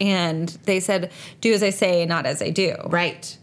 and 0.00 0.48
they 0.64 0.80
said, 0.80 1.12
"Do 1.40 1.52
as 1.52 1.62
I 1.62 1.70
say, 1.70 2.06
not 2.06 2.26
as 2.26 2.42
I 2.42 2.50
do." 2.50 2.76
Right. 2.86 3.38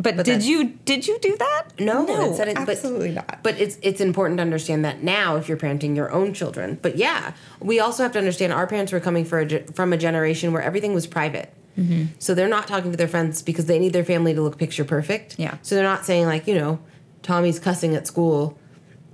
But, 0.00 0.24
did 0.24 0.44
you 0.44 0.66
did 0.84 1.08
you 1.08 1.18
do 1.18 1.36
that? 1.38 1.64
No, 1.80 2.04
no, 2.04 2.32
it 2.32 2.48
it, 2.48 2.54
but, 2.54 2.68
absolutely 2.68 3.10
not. 3.10 3.40
But 3.42 3.58
it's 3.58 3.78
it's 3.82 4.00
important 4.00 4.38
to 4.38 4.42
understand 4.42 4.84
that 4.84 5.02
now 5.02 5.34
if 5.36 5.48
you're 5.48 5.56
parenting 5.56 5.96
your 5.96 6.12
own 6.12 6.32
children. 6.34 6.78
But 6.80 6.96
yeah, 6.96 7.32
we 7.58 7.80
also 7.80 8.04
have 8.04 8.12
to 8.12 8.18
understand 8.18 8.52
our 8.52 8.68
parents 8.68 8.92
were 8.92 9.00
coming 9.00 9.24
for 9.24 9.40
a, 9.40 9.64
from 9.72 9.92
a 9.92 9.96
generation 9.96 10.52
where 10.52 10.62
everything 10.62 10.94
was 10.94 11.08
private. 11.08 11.52
Mm-hmm. 11.76 12.12
So 12.20 12.34
they're 12.34 12.48
not 12.48 12.68
talking 12.68 12.92
to 12.92 12.96
their 12.96 13.08
friends 13.08 13.42
because 13.42 13.66
they 13.66 13.78
need 13.80 13.92
their 13.92 14.04
family 14.04 14.34
to 14.34 14.40
look 14.40 14.56
picture 14.56 14.84
perfect. 14.84 15.36
Yeah. 15.36 15.58
So 15.62 15.74
they're 15.74 15.84
not 15.84 16.04
saying 16.04 16.26
like 16.26 16.46
you 16.46 16.54
know, 16.54 16.78
Tommy's 17.22 17.58
cussing 17.58 17.96
at 17.96 18.06
school 18.06 18.56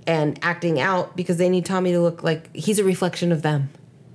and 0.07 0.37
acting 0.41 0.79
out 0.79 1.15
because 1.15 1.37
they 1.37 1.49
need 1.49 1.65
Tommy 1.65 1.91
to 1.91 1.99
look 1.99 2.23
like 2.23 2.53
he's 2.55 2.79
a 2.79 2.83
reflection 2.83 3.31
of 3.31 3.41
them 3.41 3.69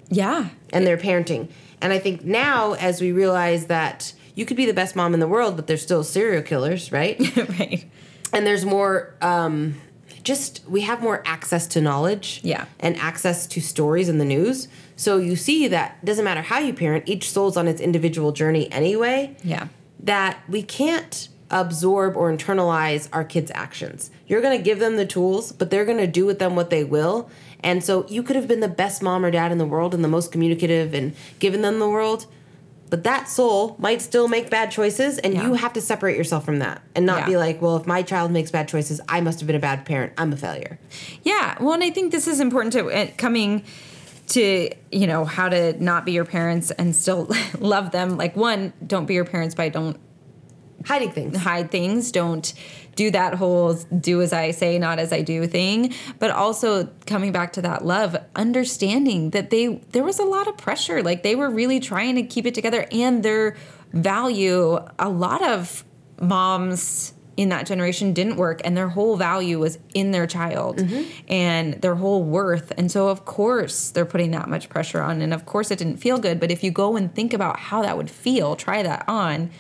yeah, 0.08 0.48
and 0.72 0.84
their 0.86 0.96
parenting. 0.96 1.48
And 1.80 1.92
I 1.92 1.98
think 2.00 2.24
now 2.24 2.72
as 2.74 3.00
we 3.00 3.12
realize 3.12 3.66
that 3.66 4.12
you 4.34 4.44
could 4.44 4.56
be 4.56 4.66
the 4.66 4.72
best 4.74 4.96
mom 4.96 5.14
in 5.14 5.20
the 5.20 5.28
world, 5.28 5.54
but 5.56 5.66
there's 5.68 5.82
still 5.82 6.02
serial 6.02 6.42
killers, 6.42 6.90
right? 6.92 7.18
right. 7.58 7.84
and 8.32 8.46
there's 8.46 8.64
more 8.64 9.14
um 9.22 9.74
just 10.22 10.62
we 10.68 10.82
have 10.82 11.00
more 11.00 11.22
access 11.26 11.66
to 11.68 11.80
knowledge 11.80 12.40
Yeah. 12.44 12.66
and 12.80 12.96
access 12.98 13.46
to 13.46 13.60
stories 13.60 14.08
in 14.08 14.18
the 14.18 14.24
news 14.24 14.68
so 14.96 15.16
you 15.16 15.34
see 15.34 15.66
that 15.68 16.04
doesn't 16.04 16.24
matter 16.26 16.42
how 16.42 16.58
you 16.58 16.74
parent 16.74 17.04
each 17.08 17.30
soul's 17.30 17.56
on 17.56 17.66
its 17.66 17.80
individual 17.80 18.30
journey 18.32 18.70
anyway 18.70 19.34
Yeah. 19.42 19.68
that 20.00 20.38
we 20.48 20.62
can't 20.62 21.28
absorb 21.50 22.16
or 22.18 22.30
internalize 22.30 23.08
our 23.14 23.24
kids 23.24 23.50
actions 23.54 24.10
you're 24.30 24.40
going 24.40 24.56
to 24.56 24.62
give 24.64 24.78
them 24.78 24.96
the 24.96 25.04
tools 25.06 25.52
but 25.52 25.70
they're 25.70 25.84
going 25.84 25.98
to 25.98 26.06
do 26.06 26.24
with 26.24 26.38
them 26.38 26.56
what 26.56 26.70
they 26.70 26.84
will 26.84 27.28
and 27.62 27.84
so 27.84 28.06
you 28.08 28.22
could 28.22 28.36
have 28.36 28.48
been 28.48 28.60
the 28.60 28.68
best 28.68 29.02
mom 29.02 29.24
or 29.24 29.30
dad 29.30 29.52
in 29.52 29.58
the 29.58 29.66
world 29.66 29.92
and 29.94 30.02
the 30.02 30.08
most 30.08 30.32
communicative 30.32 30.94
and 30.94 31.14
given 31.38 31.60
them 31.62 31.78
the 31.78 31.88
world 31.88 32.26
but 32.88 33.04
that 33.04 33.28
soul 33.28 33.76
might 33.78 34.02
still 34.02 34.26
make 34.26 34.50
bad 34.50 34.70
choices 34.70 35.18
and 35.18 35.34
Yeah. 35.34 35.46
you 35.46 35.54
have 35.54 35.72
to 35.74 35.80
separate 35.80 36.16
yourself 36.16 36.44
from 36.44 36.58
that 36.60 36.80
and 36.94 37.04
not 37.06 37.20
Yeah. 37.20 37.26
be 37.26 37.36
like 37.36 37.60
well 37.62 37.76
if 37.76 37.86
my 37.86 38.02
child 38.02 38.30
makes 38.30 38.50
bad 38.50 38.66
choices 38.68 39.00
i 39.08 39.20
must 39.20 39.40
have 39.40 39.46
been 39.46 39.56
a 39.56 39.60
bad 39.60 39.84
parent 39.84 40.12
i'm 40.18 40.32
a 40.32 40.36
failure 40.36 40.78
Yeah. 41.22 41.56
Well, 41.60 41.74
and 41.74 41.84
I 41.84 41.90
think 41.90 42.10
this 42.12 42.26
is 42.26 42.40
important 42.40 42.72
to 42.72 42.88
uh, 42.90 43.06
coming 43.16 43.64
to, 44.28 44.70
you 44.92 45.06
know, 45.08 45.24
how 45.24 45.48
to 45.48 45.62
not 45.82 46.04
be 46.06 46.12
your 46.12 46.24
parents 46.24 46.70
and 46.70 46.94
still 46.94 47.28
love 47.58 47.90
them. 47.90 48.16
Like, 48.16 48.36
one, 48.36 48.72
don't 48.86 49.06
be 49.06 49.14
your 49.14 49.24
parents 49.24 49.54
by 49.56 49.68
don't 49.70 49.96
hiding 50.86 51.10
things 51.10 51.36
hide 51.36 51.70
things. 51.70 52.10
Don't 52.12 52.52
do 52.94 53.10
that 53.10 53.34
whole 53.34 53.74
do 53.74 54.22
as 54.22 54.32
I 54.32 54.50
say, 54.50 54.78
not 54.78 54.98
as 54.98 55.12
I 55.12 55.22
do 55.22 55.46
thing. 55.46 55.94
But 56.18 56.30
also 56.30 56.90
coming 57.06 57.32
back 57.32 57.52
to 57.54 57.62
that 57.62 57.84
love, 57.84 58.16
understanding 58.36 59.30
that 59.30 59.50
they 59.50 59.80
there 59.92 60.04
was 60.04 60.18
a 60.18 60.24
lot 60.24 60.48
of 60.48 60.56
pressure. 60.56 61.02
Like 61.02 61.22
they 61.22 61.34
were 61.34 61.50
really 61.50 61.80
trying 61.80 62.16
to 62.16 62.22
keep 62.22 62.46
it 62.46 62.54
together 62.54 62.86
and 62.92 63.22
their 63.22 63.56
value, 63.92 64.78
a 64.98 65.08
lot 65.08 65.42
of 65.42 65.84
moms 66.20 67.14
in 67.36 67.48
that 67.48 67.66
generation 67.66 68.12
didn't 68.12 68.36
work 68.36 68.60
and 68.64 68.76
their 68.76 68.88
whole 68.88 69.16
value 69.16 69.58
was 69.58 69.78
in 69.94 70.10
their 70.10 70.26
child 70.26 70.76
mm-hmm. 70.76 71.10
and 71.26 71.80
their 71.80 71.94
whole 71.94 72.22
worth. 72.22 72.70
And 72.76 72.90
so 72.90 73.08
of 73.08 73.24
course 73.24 73.90
they're 73.90 74.04
putting 74.04 74.32
that 74.32 74.48
much 74.48 74.68
pressure 74.68 75.00
on 75.00 75.22
and 75.22 75.32
of 75.32 75.46
course 75.46 75.70
it 75.70 75.78
didn't 75.78 75.96
feel 75.96 76.18
good, 76.18 76.38
but 76.38 76.50
if 76.50 76.62
you 76.62 76.70
go 76.70 76.96
and 76.96 77.14
think 77.14 77.32
about 77.32 77.58
how 77.58 77.80
that 77.80 77.96
would 77.96 78.10
feel, 78.10 78.56
try 78.56 78.82
that 78.82 79.04
on, 79.08 79.50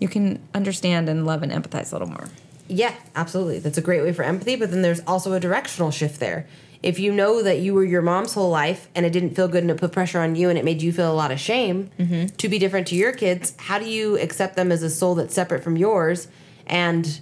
you 0.00 0.08
can 0.08 0.42
understand 0.54 1.08
and 1.08 1.24
love 1.24 1.42
and 1.44 1.52
empathize 1.52 1.92
a 1.92 1.94
little 1.94 2.08
more. 2.08 2.28
Yeah, 2.68 2.94
absolutely. 3.14 3.58
That's 3.58 3.78
a 3.78 3.82
great 3.82 4.02
way 4.02 4.12
for 4.12 4.22
empathy, 4.22 4.56
but 4.56 4.70
then 4.70 4.82
there's 4.82 5.00
also 5.06 5.32
a 5.32 5.40
directional 5.40 5.90
shift 5.90 6.18
there. 6.20 6.46
If 6.82 6.98
you 6.98 7.12
know 7.12 7.42
that 7.42 7.60
you 7.60 7.72
were 7.74 7.84
your 7.84 8.02
mom's 8.02 8.34
whole 8.34 8.50
life 8.50 8.88
and 8.94 9.06
it 9.06 9.10
didn't 9.10 9.34
feel 9.34 9.48
good 9.48 9.62
and 9.62 9.70
it 9.70 9.78
put 9.78 9.92
pressure 9.92 10.20
on 10.20 10.36
you 10.36 10.48
and 10.50 10.58
it 10.58 10.64
made 10.64 10.82
you 10.82 10.92
feel 10.92 11.10
a 11.10 11.14
lot 11.14 11.30
of 11.30 11.40
shame 11.40 11.90
mm-hmm. 11.98 12.26
to 12.36 12.48
be 12.48 12.58
different 12.58 12.86
to 12.88 12.94
your 12.94 13.12
kids, 13.12 13.54
how 13.58 13.78
do 13.78 13.86
you 13.86 14.18
accept 14.18 14.54
them 14.56 14.70
as 14.70 14.82
a 14.82 14.90
soul 14.90 15.14
that's 15.14 15.34
separate 15.34 15.62
from 15.64 15.76
yours 15.76 16.28
and 16.66 17.20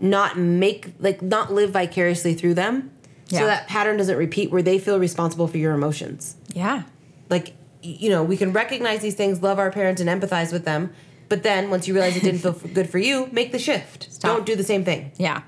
not 0.00 0.38
make 0.38 0.92
like 0.98 1.22
not 1.22 1.52
live 1.52 1.70
vicariously 1.70 2.34
through 2.34 2.54
them 2.54 2.90
Yeah. 3.28 3.40
so 3.40 3.46
that 3.46 3.68
pattern 3.68 3.96
doesn't 3.96 4.16
repeat 4.16 4.50
where 4.50 4.62
they 4.62 4.78
feel 4.78 4.98
responsible 4.98 5.46
for 5.46 5.58
your 5.58 5.72
emotions? 5.74 6.36
Yeah. 6.54 6.82
like 7.30 7.54
you 7.82 8.08
know 8.08 8.22
we 8.22 8.36
can 8.36 8.52
recognize 8.52 9.00
these 9.00 9.14
things 9.14 9.42
love 9.42 9.58
our 9.58 9.70
parents 9.70 10.00
and 10.00 10.08
empathize 10.08 10.52
with 10.52 10.64
them 10.64 10.90
but 11.28 11.42
then 11.42 11.70
once 11.70 11.86
you 11.88 11.94
realize 11.94 12.16
it 12.16 12.22
didn't 12.22 12.40
feel 12.40 12.52
good 12.52 12.88
for 12.88 12.98
you 12.98 13.28
make 13.32 13.52
the 13.52 13.58
shift 13.58 14.12
Stop. 14.12 14.36
don't 14.36 14.46
do 14.46 14.56
the 14.56 14.64
same 14.64 14.84
thing 14.84 15.12
Yeah. 15.16 15.42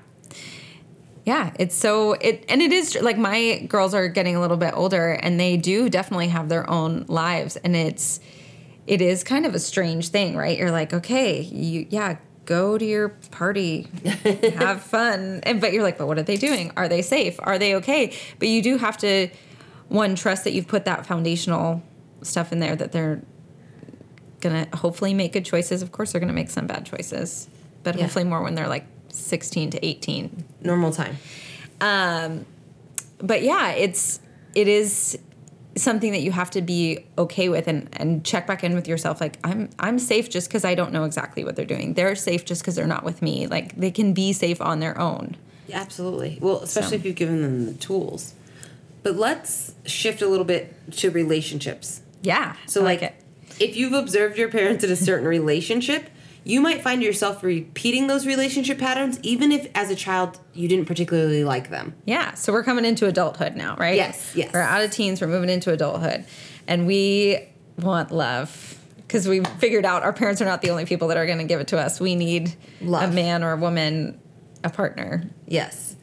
Yeah, 1.25 1.51
it's 1.59 1.75
so 1.75 2.13
it 2.13 2.45
and 2.47 2.61
it 2.61 2.71
is 2.71 2.97
like 3.01 3.17
my 3.17 3.59
girls 3.67 3.93
are 3.93 4.07
getting 4.07 4.37
a 4.37 4.39
little 4.39 4.55
bit 4.55 4.73
older 4.73 5.11
and 5.11 5.37
they 5.37 5.57
do 5.57 5.89
definitely 5.89 6.29
have 6.29 6.47
their 6.47 6.69
own 6.69 7.03
lives 7.09 7.57
and 7.57 7.75
it's 7.75 8.21
it 8.85 9.01
is 9.01 9.25
kind 9.25 9.45
of 9.45 9.53
a 9.53 9.59
strange 9.59 10.07
thing, 10.07 10.37
right? 10.37 10.57
You're 10.57 10.71
like, 10.71 10.93
okay, 10.93 11.41
you 11.41 11.85
yeah, 11.89 12.15
go 12.45 12.77
to 12.77 12.85
your 12.85 13.09
party, 13.31 13.87
have 14.55 14.81
fun. 14.81 15.41
And 15.43 15.59
but 15.59 15.73
you're 15.73 15.83
like, 15.83 15.97
but 15.97 16.07
what 16.07 16.17
are 16.17 16.23
they 16.23 16.37
doing? 16.37 16.71
Are 16.77 16.87
they 16.87 17.01
safe? 17.01 17.37
Are 17.43 17.59
they 17.59 17.75
okay? 17.75 18.15
But 18.39 18.47
you 18.47 18.61
do 18.63 18.77
have 18.77 18.97
to 18.99 19.27
one 19.89 20.15
trust 20.15 20.45
that 20.45 20.53
you've 20.53 20.67
put 20.69 20.85
that 20.85 21.05
foundational 21.05 21.83
stuff 22.21 22.53
in 22.53 22.59
there 22.59 22.75
that 22.77 22.93
they're 22.93 23.21
gonna 24.41 24.67
hopefully 24.73 25.13
make 25.13 25.33
good 25.33 25.45
choices. 25.45 25.81
Of 25.81 25.91
course 25.91 26.11
they're 26.11 26.21
gonna 26.21 26.33
make 26.33 26.49
some 26.49 26.67
bad 26.67 26.85
choices. 26.85 27.47
But 27.83 27.95
Yeah. 27.95 28.03
hopefully 28.03 28.25
more 28.25 28.41
when 28.43 28.55
they're 28.55 28.67
like 28.67 28.85
16 29.09 29.71
to 29.71 29.85
18 29.85 30.43
normal 30.61 30.91
time 30.91 31.17
um, 31.81 32.45
but 33.19 33.41
yeah, 33.41 33.71
it's 33.71 34.19
it 34.53 34.67
is 34.67 35.17
something 35.75 36.11
that 36.11 36.21
you 36.21 36.31
have 36.31 36.49
to 36.51 36.61
be 36.61 37.05
okay 37.17 37.49
with 37.49 37.67
and 37.67 37.87
and 37.93 38.23
check 38.25 38.47
back 38.47 38.63
in 38.63 38.73
with 38.75 38.87
yourself 38.87 39.21
like 39.21 39.37
I'm 39.43 39.69
I'm 39.79 39.99
safe 39.99 40.29
just 40.29 40.49
cuz 40.49 40.65
I 40.65 40.73
don't 40.75 40.91
know 40.91 41.03
exactly 41.03 41.43
what 41.43 41.55
they're 41.55 41.65
doing. 41.65 41.93
They're 41.93 42.15
safe 42.15 42.45
just 42.45 42.63
cuz 42.63 42.75
they're 42.75 42.87
not 42.87 43.03
with 43.03 43.21
me. 43.21 43.47
Like 43.47 43.75
they 43.75 43.91
can 43.91 44.13
be 44.13 44.33
safe 44.33 44.59
on 44.61 44.79
their 44.79 44.99
own. 44.99 45.35
absolutely 45.71 46.37
well 46.41 46.59
especially 46.61 46.89
So. 46.89 46.95
if 46.95 47.05
you've 47.05 47.15
given 47.15 47.41
them 47.41 47.65
the 47.65 47.73
tools 47.73 48.33
but 49.03 49.15
let's 49.15 49.73
shift 49.85 50.21
a 50.21 50.27
little 50.27 50.45
bit 50.45 50.73
to 50.97 51.09
relationships 51.11 52.01
Yeah. 52.23 52.55
so 52.67 52.81
I 52.81 52.83
like, 52.85 53.01
it. 53.03 53.13
If 53.59 53.75
you've 53.75 53.93
observed 53.93 54.37
your 54.37 54.49
parents 54.49 54.83
in 54.83 54.91
a 54.91 54.95
certain 54.95 55.27
relationship 55.27 56.09
you 56.43 56.61
might 56.61 56.81
find 56.81 57.03
yourself 57.03 57.43
repeating 57.43 58.07
those 58.07 58.25
relationship 58.25 58.77
patterns 58.79 59.19
even 59.21 59.51
if 59.51 59.69
as 59.75 59.89
a 59.91 59.95
child 59.95 60.39
you 60.53 60.67
didn't 60.69 60.85
particularly 60.85 61.43
like 61.43 61.69
them 61.69 61.93
Yeah, 62.05 62.33
so 62.35 62.53
we're 62.53 62.63
coming 62.63 62.85
into 62.85 63.05
adulthood 63.05 63.55
now, 63.57 63.75
right? 63.77 63.95
Yes, 63.95 64.33
yes. 64.35 64.53
We're 64.53 64.61
out 64.61 64.81
of 64.83 64.91
teens, 64.91 65.19
we're 65.19 65.27
moving 65.27 65.49
into 65.49 65.71
adulthood. 65.73 66.25
And 66.67 66.85
we 66.87 67.39
want 67.77 68.11
love 68.11 68.77
because 68.97 69.27
we 69.27 69.41
figured 69.59 69.85
out 69.85 70.03
our 70.03 70.11
parents 70.13 70.41
are 70.41 70.45
not 70.45 70.61
the 70.61 70.69
only 70.69 70.85
people 70.85 71.07
that 71.09 71.17
are 71.17 71.25
going 71.25 71.37
to 71.37 71.45
give 71.45 71.59
it 71.61 71.67
to 71.69 71.77
us. 71.79 71.99
We 71.99 72.15
need 72.15 72.55
Love. 72.81 73.09
a 73.11 73.13
man 73.13 73.41
or 73.43 73.53
a 73.53 73.57
woman, 73.57 74.19
a 74.65 74.69
partner. 74.69 75.29
Yes. 75.47 75.95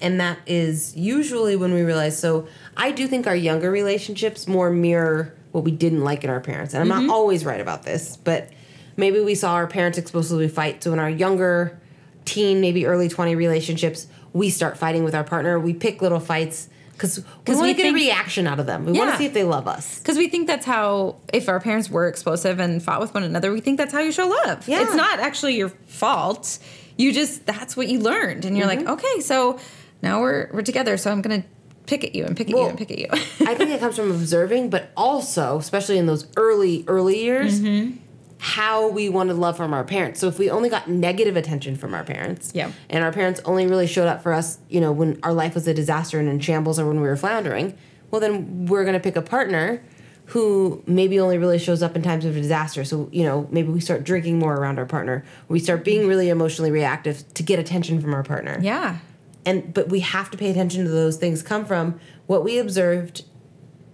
And 0.00 0.20
that 0.20 0.38
is 0.46 0.96
usually 0.96 1.54
when 1.54 1.72
we 1.72 1.82
realize. 1.82 2.18
So 2.18 2.48
I 2.76 2.90
do 2.90 3.06
think 3.06 3.26
our 3.28 3.36
younger 3.36 3.70
relationships 3.70 4.48
more 4.48 4.70
mirror 4.70 5.34
what 5.58 5.64
we 5.64 5.72
didn't 5.72 6.04
like 6.04 6.22
in 6.24 6.30
our 6.30 6.40
parents. 6.40 6.72
And 6.72 6.80
I'm 6.80 6.88
not 7.06 7.12
always 7.12 7.44
right 7.44 7.60
about 7.60 7.82
this, 7.82 8.16
but 8.16 8.50
maybe 8.96 9.20
we 9.20 9.34
saw 9.34 9.54
our 9.54 9.66
parents 9.66 9.98
explosively 9.98 10.48
fight. 10.48 10.82
So 10.84 10.92
in 10.92 10.98
our 11.00 11.10
younger 11.10 11.78
teen, 12.24 12.60
maybe 12.60 12.86
early 12.86 13.08
20 13.08 13.34
relationships, 13.34 14.06
we 14.32 14.50
start 14.50 14.78
fighting 14.78 15.02
with 15.04 15.14
our 15.14 15.24
partner. 15.24 15.58
We 15.58 15.74
pick 15.74 16.00
little 16.00 16.20
fights 16.20 16.68
because 16.92 17.18
we 17.18 17.54
want 17.54 17.76
to 17.76 17.82
get 17.82 17.90
a 17.90 17.94
reaction 17.94 18.46
out 18.46 18.60
of 18.60 18.66
them. 18.66 18.84
We 18.84 18.92
want 18.92 19.12
to 19.12 19.16
see 19.16 19.26
if 19.26 19.32
they 19.34 19.44
love 19.44 19.66
us. 19.68 19.98
Because 19.98 20.16
we 20.16 20.28
think 20.28 20.46
that's 20.46 20.66
how, 20.66 21.16
if 21.32 21.48
our 21.48 21.60
parents 21.60 21.88
were 21.90 22.06
explosive 22.08 22.58
and 22.60 22.82
fought 22.82 23.00
with 23.00 23.14
one 23.14 23.22
another, 23.22 23.52
we 23.52 23.60
think 23.60 23.78
that's 23.78 23.92
how 23.92 24.00
you 24.00 24.12
show 24.12 24.26
love. 24.28 24.68
Yeah. 24.68 24.82
It's 24.82 24.94
not 24.94 25.18
actually 25.20 25.56
your 25.56 25.68
fault. 25.86 26.58
You 26.96 27.12
just, 27.12 27.46
that's 27.46 27.76
what 27.76 27.88
you 27.88 28.00
learned. 28.00 28.44
And 28.44 28.56
you're 28.56 28.66
like, 28.66 28.80
Mm-hmm. 28.80 28.90
okay, 28.90 29.20
so 29.20 29.58
now 30.02 30.20
we're, 30.20 30.50
we're 30.52 30.62
together. 30.62 30.96
So 30.96 31.10
I'm 31.12 31.22
going 31.22 31.42
to 31.42 31.48
pick 31.88 32.04
at 32.04 32.14
you 32.14 32.24
and 32.24 32.36
pick 32.36 32.48
at 32.48 32.56
you 32.56 32.66
and 32.66 32.78
pick 32.78 32.90
at 32.92 32.98
you. 32.98 33.08
I 33.12 33.54
think 33.54 33.70
it 33.70 33.80
comes 33.80 33.96
from 33.96 34.10
observing, 34.12 34.70
but 34.70 34.90
also, 34.96 35.58
especially 35.58 35.98
in 35.98 36.06
those 36.06 36.28
early, 36.36 36.84
early 36.86 37.20
years, 37.22 37.60
Mm-hmm. 37.60 37.96
how 38.40 38.88
we 38.88 39.08
wanted 39.08 39.34
love 39.34 39.56
from 39.56 39.72
our 39.74 39.82
parents. 39.82 40.20
So 40.20 40.28
if 40.28 40.38
we 40.38 40.48
only 40.50 40.68
got 40.68 40.88
negative 40.88 41.36
attention 41.36 41.74
from 41.76 41.92
our 41.94 42.04
parents, 42.04 42.52
Yeah. 42.54 42.70
and 42.88 43.02
our 43.02 43.10
parents 43.12 43.40
only 43.44 43.66
really 43.66 43.86
showed 43.88 44.06
up 44.06 44.22
for 44.22 44.32
us, 44.32 44.58
you 44.68 44.80
know, 44.80 44.92
when 44.92 45.18
our 45.24 45.32
life 45.32 45.54
was 45.54 45.66
a 45.66 45.74
disaster 45.74 46.20
and 46.20 46.28
in 46.28 46.38
shambles 46.38 46.78
or 46.78 46.86
when 46.86 47.00
we 47.00 47.08
were 47.08 47.16
floundering, 47.16 47.76
well, 48.10 48.20
then 48.20 48.66
we're 48.66 48.84
going 48.84 48.94
to 48.94 49.00
pick 49.00 49.16
a 49.16 49.22
partner 49.22 49.82
who 50.26 50.82
maybe 50.86 51.18
only 51.18 51.38
really 51.38 51.58
shows 51.58 51.82
up 51.82 51.96
in 51.96 52.02
times 52.02 52.24
of 52.26 52.34
disaster. 52.34 52.84
So, 52.84 53.08
you 53.10 53.24
know, 53.24 53.48
maybe 53.50 53.70
we 53.70 53.80
start 53.80 54.04
drinking 54.04 54.38
more 54.38 54.54
around 54.54 54.78
our 54.78 54.86
partner. 54.86 55.24
We 55.48 55.58
start 55.58 55.84
being 55.84 56.06
really 56.06 56.28
emotionally 56.28 56.70
reactive 56.70 57.24
to 57.34 57.42
get 57.42 57.58
attention 57.58 58.00
from 58.00 58.12
our 58.14 58.22
partner 58.22 58.58
yeah. 58.60 58.98
And 59.46 59.72
but 59.72 59.88
we 59.88 60.00
have 60.00 60.30
to 60.30 60.38
pay 60.38 60.50
attention 60.50 60.84
to 60.84 60.90
those 60.90 61.16
things 61.16 61.42
come 61.42 61.64
from 61.64 61.98
what 62.26 62.44
we 62.44 62.58
observed 62.58 63.24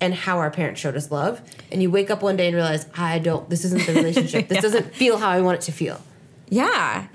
and 0.01 0.15
how 0.15 0.39
our 0.39 0.51
parents 0.51 0.81
showed 0.81 0.97
us 0.97 1.11
love 1.11 1.41
and 1.71 1.83
you 1.83 1.91
wake 1.91 2.11
up 2.11 2.23
one 2.23 2.37
day 2.37 2.47
and 2.49 2.57
realize 2.57 2.87
i 2.97 3.19
don't 3.19 3.49
this 3.51 3.65
isn't 3.65 3.87
the 3.87 3.95
relationship 3.95 4.49
this 4.49 4.61
doesn't 4.69 4.95
feel 4.95 5.19
how 5.19 5.31
i 5.31 5.41
want 5.41 5.57
it 5.57 5.61
to 5.63 5.73
feel 5.73 6.01
Yeah. 6.51 7.07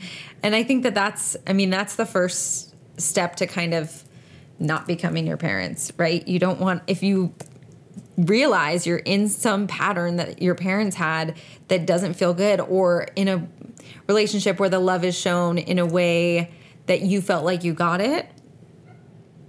And 0.41 0.55
I 0.55 0.63
think 0.63 0.83
that 0.83 0.95
that's, 0.95 1.35
I 1.45 1.53
mean, 1.53 1.69
that's 1.69 1.95
the 1.97 2.05
first 2.05 2.73
step 2.99 3.35
to 3.37 3.45
kind 3.47 3.73
of 3.73 4.03
not 4.57 4.87
becoming 4.87 5.27
your 5.27 5.37
parents, 5.37 5.91
right? 5.97 6.25
You 6.27 6.39
don't 6.39 6.59
want, 6.59 6.81
if 6.87 7.03
you 7.03 7.33
realize 8.17 8.87
you're 8.87 8.97
in 8.99 9.27
some 9.29 9.67
pattern 9.67 10.15
that 10.15 10.41
your 10.41 10.55
parents 10.55 10.95
had 10.95 11.35
that 11.67 11.85
doesn't 11.85 12.13
feel 12.13 12.33
good 12.33 12.59
or 12.61 13.07
in 13.15 13.27
a 13.27 13.47
relationship 14.07 14.59
where 14.59 14.69
the 14.69 14.79
love 14.79 15.03
is 15.03 15.17
shown 15.17 15.57
in 15.57 15.77
a 15.77 15.85
way 15.85 16.51
that 16.89 17.01
you 17.01 17.21
felt 17.21 17.45
like 17.45 17.63
you 17.63 17.73
got 17.73 18.01
it 18.01 18.27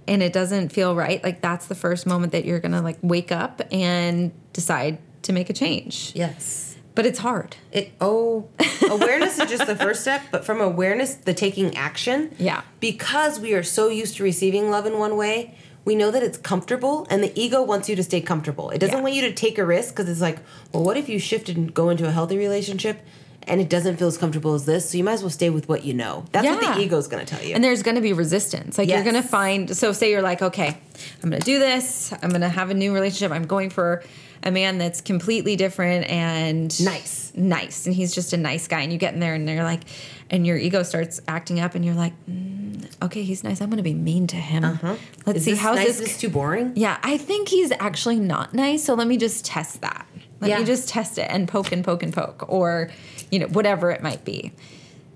and 0.07 0.21
it 0.23 0.31
doesn't 0.31 0.69
feel 0.69 0.95
right 0.95 1.23
like 1.23 1.41
that's 1.41 1.65
the 1.67 1.75
first 1.75 2.05
moment 2.05 2.31
that 2.31 2.45
you're 2.45 2.59
going 2.59 2.71
to 2.71 2.81
like 2.81 2.97
wake 3.01 3.31
up 3.31 3.61
and 3.71 4.31
decide 4.53 4.97
to 5.23 5.33
make 5.33 5.49
a 5.49 5.53
change 5.53 6.11
Yes. 6.15 6.75
but 6.95 7.05
it's 7.05 7.19
hard 7.19 7.55
It 7.71 7.91
oh 7.99 8.47
awareness 8.89 9.39
is 9.39 9.49
just 9.49 9.65
the 9.65 9.75
first 9.75 10.01
step, 10.01 10.21
but 10.31 10.43
from 10.45 10.59
awareness, 10.61 11.15
the 11.15 11.33
taking 11.33 11.75
action. 11.77 12.31
Yeah. 12.37 12.61
Because 12.79 13.39
we 13.39 13.53
are 13.53 13.63
so 13.63 13.89
used 13.89 14.17
to 14.17 14.23
receiving 14.23 14.69
love 14.69 14.85
in 14.85 14.97
one 14.99 15.15
way, 15.17 15.55
we 15.85 15.95
know 15.95 16.11
that 16.11 16.21
it's 16.23 16.37
comfortable, 16.37 17.07
and 17.09 17.23
the 17.23 17.31
ego 17.39 17.61
wants 17.63 17.87
you 17.89 17.95
to 17.95 18.03
stay 18.03 18.19
comfortable. 18.21 18.69
It 18.71 18.79
doesn't 18.79 18.97
Yeah. 18.97 19.01
want 19.03 19.13
you 19.15 19.21
to 19.21 19.33
take 19.33 19.57
a 19.57 19.65
risk 19.65 19.93
because 19.95 20.09
it's 20.09 20.19
like, 20.21 20.39
well, 20.73 20.83
what 20.83 20.97
if 20.97 21.07
you 21.07 21.17
shifted 21.19 21.55
and 21.57 21.73
go 21.73 21.89
into 21.89 22.05
a 22.07 22.11
healthy 22.11 22.37
relationship, 22.37 22.99
and 23.47 23.59
it 23.59 23.69
doesn't 23.69 23.97
feel 23.97 24.07
as 24.07 24.17
comfortable 24.17 24.53
as 24.53 24.65
this? 24.65 24.89
So 24.89 24.97
you 24.97 25.03
might 25.03 25.13
as 25.13 25.21
well 25.23 25.29
stay 25.29 25.49
with 25.49 25.67
what 25.69 25.83
you 25.83 25.93
know. 25.93 26.25
That's 26.31 26.47
what 26.47 26.61
Yeah. 26.61 26.75
the 26.75 26.81
ego's 26.81 27.07
going 27.07 27.25
to 27.25 27.35
tell 27.35 27.43
you. 27.43 27.55
and 27.55 27.63
there's 27.63 27.83
going 27.83 27.95
to 27.95 28.01
be 28.01 28.13
resistance 28.13 28.77
like 28.77 28.89
you're 28.89 29.03
going 29.03 29.15
to 29.15 29.21
find 29.23 29.75
so 29.75 29.91
say 29.91 30.11
you're 30.11 30.21
like 30.21 30.41
okay 30.41 30.77
i'm 31.23 31.29
going 31.29 31.39
to 31.41 31.45
do 31.45 31.59
this 31.59 32.13
i'm 32.21 32.29
going 32.29 32.41
to 32.41 32.49
have 32.49 32.69
a 32.69 32.73
new 32.73 32.93
relationship 32.93 33.31
i'm 33.31 33.45
going 33.47 33.69
for 33.69 34.03
a 34.43 34.51
man 34.51 34.77
that's 34.77 35.01
completely 35.01 35.55
different 35.55 36.09
and 36.09 36.83
Nice. 36.83 37.31
nice 37.35 37.85
and 37.85 37.95
he's 37.95 38.13
just 38.13 38.33
a 38.33 38.37
nice 38.37 38.67
guy 38.67 38.81
and 38.81 38.91
you 38.91 38.97
get 38.99 39.13
in 39.13 39.19
there 39.19 39.33
and 39.33 39.47
they're 39.47 39.63
like 39.63 39.81
and 40.29 40.45
your 40.47 40.57
ego 40.57 40.83
starts 40.83 41.19
acting 41.27 41.59
up 41.59 41.75
and 41.75 41.83
you're 41.85 41.95
like 41.95 42.13
mm, 42.29 42.85
okay 43.03 43.23
he's 43.23 43.43
nice 43.43 43.61
i'm 43.61 43.69
going 43.69 43.77
to 43.77 43.83
be 43.83 43.93
mean 43.93 44.27
to 44.27 44.35
him 44.37 44.63
let's 44.63 44.83
Uh-huh. 44.83 45.31
Is 45.33 45.43
see 45.45 45.55
how's 45.55 45.75
nice? 45.77 45.87
this 45.87 45.99
Is 45.99 46.05
this 46.07 46.17
too 46.19 46.29
boring? 46.29 46.73
yeah 46.75 46.97
i 47.03 47.17
think 47.17 47.49
he's 47.49 47.71
actually 47.79 48.19
not 48.19 48.53
nice 48.53 48.83
so 48.83 48.93
let 48.93 49.07
me 49.07 49.17
just 49.17 49.45
test 49.45 49.81
that 49.81 50.05
let 50.41 50.49
Yeah. 50.49 50.59
me 50.59 50.65
just 50.65 50.89
test 50.89 51.17
it 51.19 51.27
and 51.29 51.47
poke 51.47 51.71
and 51.71 51.83
poke 51.83 52.01
and 52.03 52.13
poke 52.13 52.45
or 52.49 52.89
you 53.31 53.39
know 53.39 53.47
whatever 53.47 53.89
it 53.89 54.03
might 54.03 54.23
be 54.23 54.53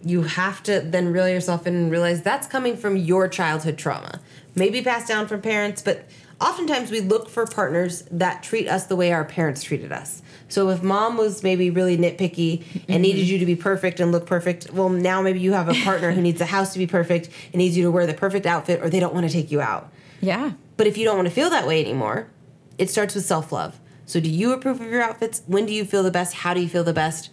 you 0.05 0.21
have 0.21 0.61
to 0.63 0.81
then 0.81 1.11
reel 1.11 1.27
yourself 1.27 1.65
in 1.65 1.75
and 1.75 1.91
realize 1.91 2.21
that's 2.21 2.45
coming 2.45 2.77
from 2.77 2.95
your 2.95 3.27
childhood 3.27 3.75
trauma. 3.75 4.21
Maybe 4.53 4.81
passed 4.83 5.07
down 5.07 5.27
from 5.27 5.41
parents, 5.41 5.81
but 5.81 6.07
oftentimes 6.39 6.91
we 6.91 7.01
look 7.01 7.27
for 7.27 7.47
partners 7.47 8.03
that 8.11 8.43
treat 8.43 8.67
us 8.67 8.85
the 8.85 8.95
way 8.95 9.11
our 9.11 9.25
parents 9.25 9.63
treated 9.63 9.91
us. 9.91 10.21
So 10.47 10.69
if 10.69 10.83
mom 10.83 11.17
was 11.17 11.41
maybe 11.41 11.71
really 11.71 11.97
nitpicky 11.97 12.59
and 12.73 12.81
mm-hmm. 12.81 13.01
needed 13.01 13.27
you 13.27 13.39
to 13.39 13.47
be 13.47 13.55
perfect 13.55 13.99
and 13.99 14.11
look 14.11 14.27
perfect, 14.27 14.71
well, 14.71 14.89
now 14.89 15.23
maybe 15.23 15.39
you 15.39 15.53
have 15.53 15.67
a 15.67 15.73
partner 15.83 16.11
who 16.11 16.21
needs 16.21 16.37
the 16.37 16.45
house 16.45 16.71
to 16.73 16.79
be 16.79 16.85
perfect 16.85 17.29
and 17.51 17.55
needs 17.55 17.75
you 17.75 17.83
to 17.83 17.91
wear 17.91 18.05
the 18.05 18.13
perfect 18.13 18.45
outfit 18.45 18.81
or 18.83 18.91
they 18.91 18.99
don't 18.99 19.13
want 19.13 19.25
to 19.25 19.33
take 19.33 19.51
you 19.51 19.59
out. 19.59 19.91
yeah 20.21 20.51
But 20.77 20.85
if 20.85 20.99
you 20.99 21.03
don't 21.03 21.15
want 21.15 21.27
to 21.27 21.33
feel 21.33 21.49
that 21.49 21.65
way 21.65 21.81
anymore, 21.81 22.27
it 22.77 22.91
starts 22.91 23.15
with 23.15 23.25
self 23.25 23.51
love. 23.51 23.79
So, 24.05 24.19
do 24.19 24.29
you 24.29 24.53
approve 24.53 24.79
of 24.81 24.91
your 24.91 25.01
outfits? 25.01 25.41
When 25.47 25.65
do 25.65 25.73
you 25.73 25.83
feel 25.83 26.03
the 26.03 26.11
best? 26.11 26.35
How 26.35 26.53
do 26.53 26.61
you 26.61 26.69
feel 26.69 26.83
the 26.83 26.93
best? 26.93 27.31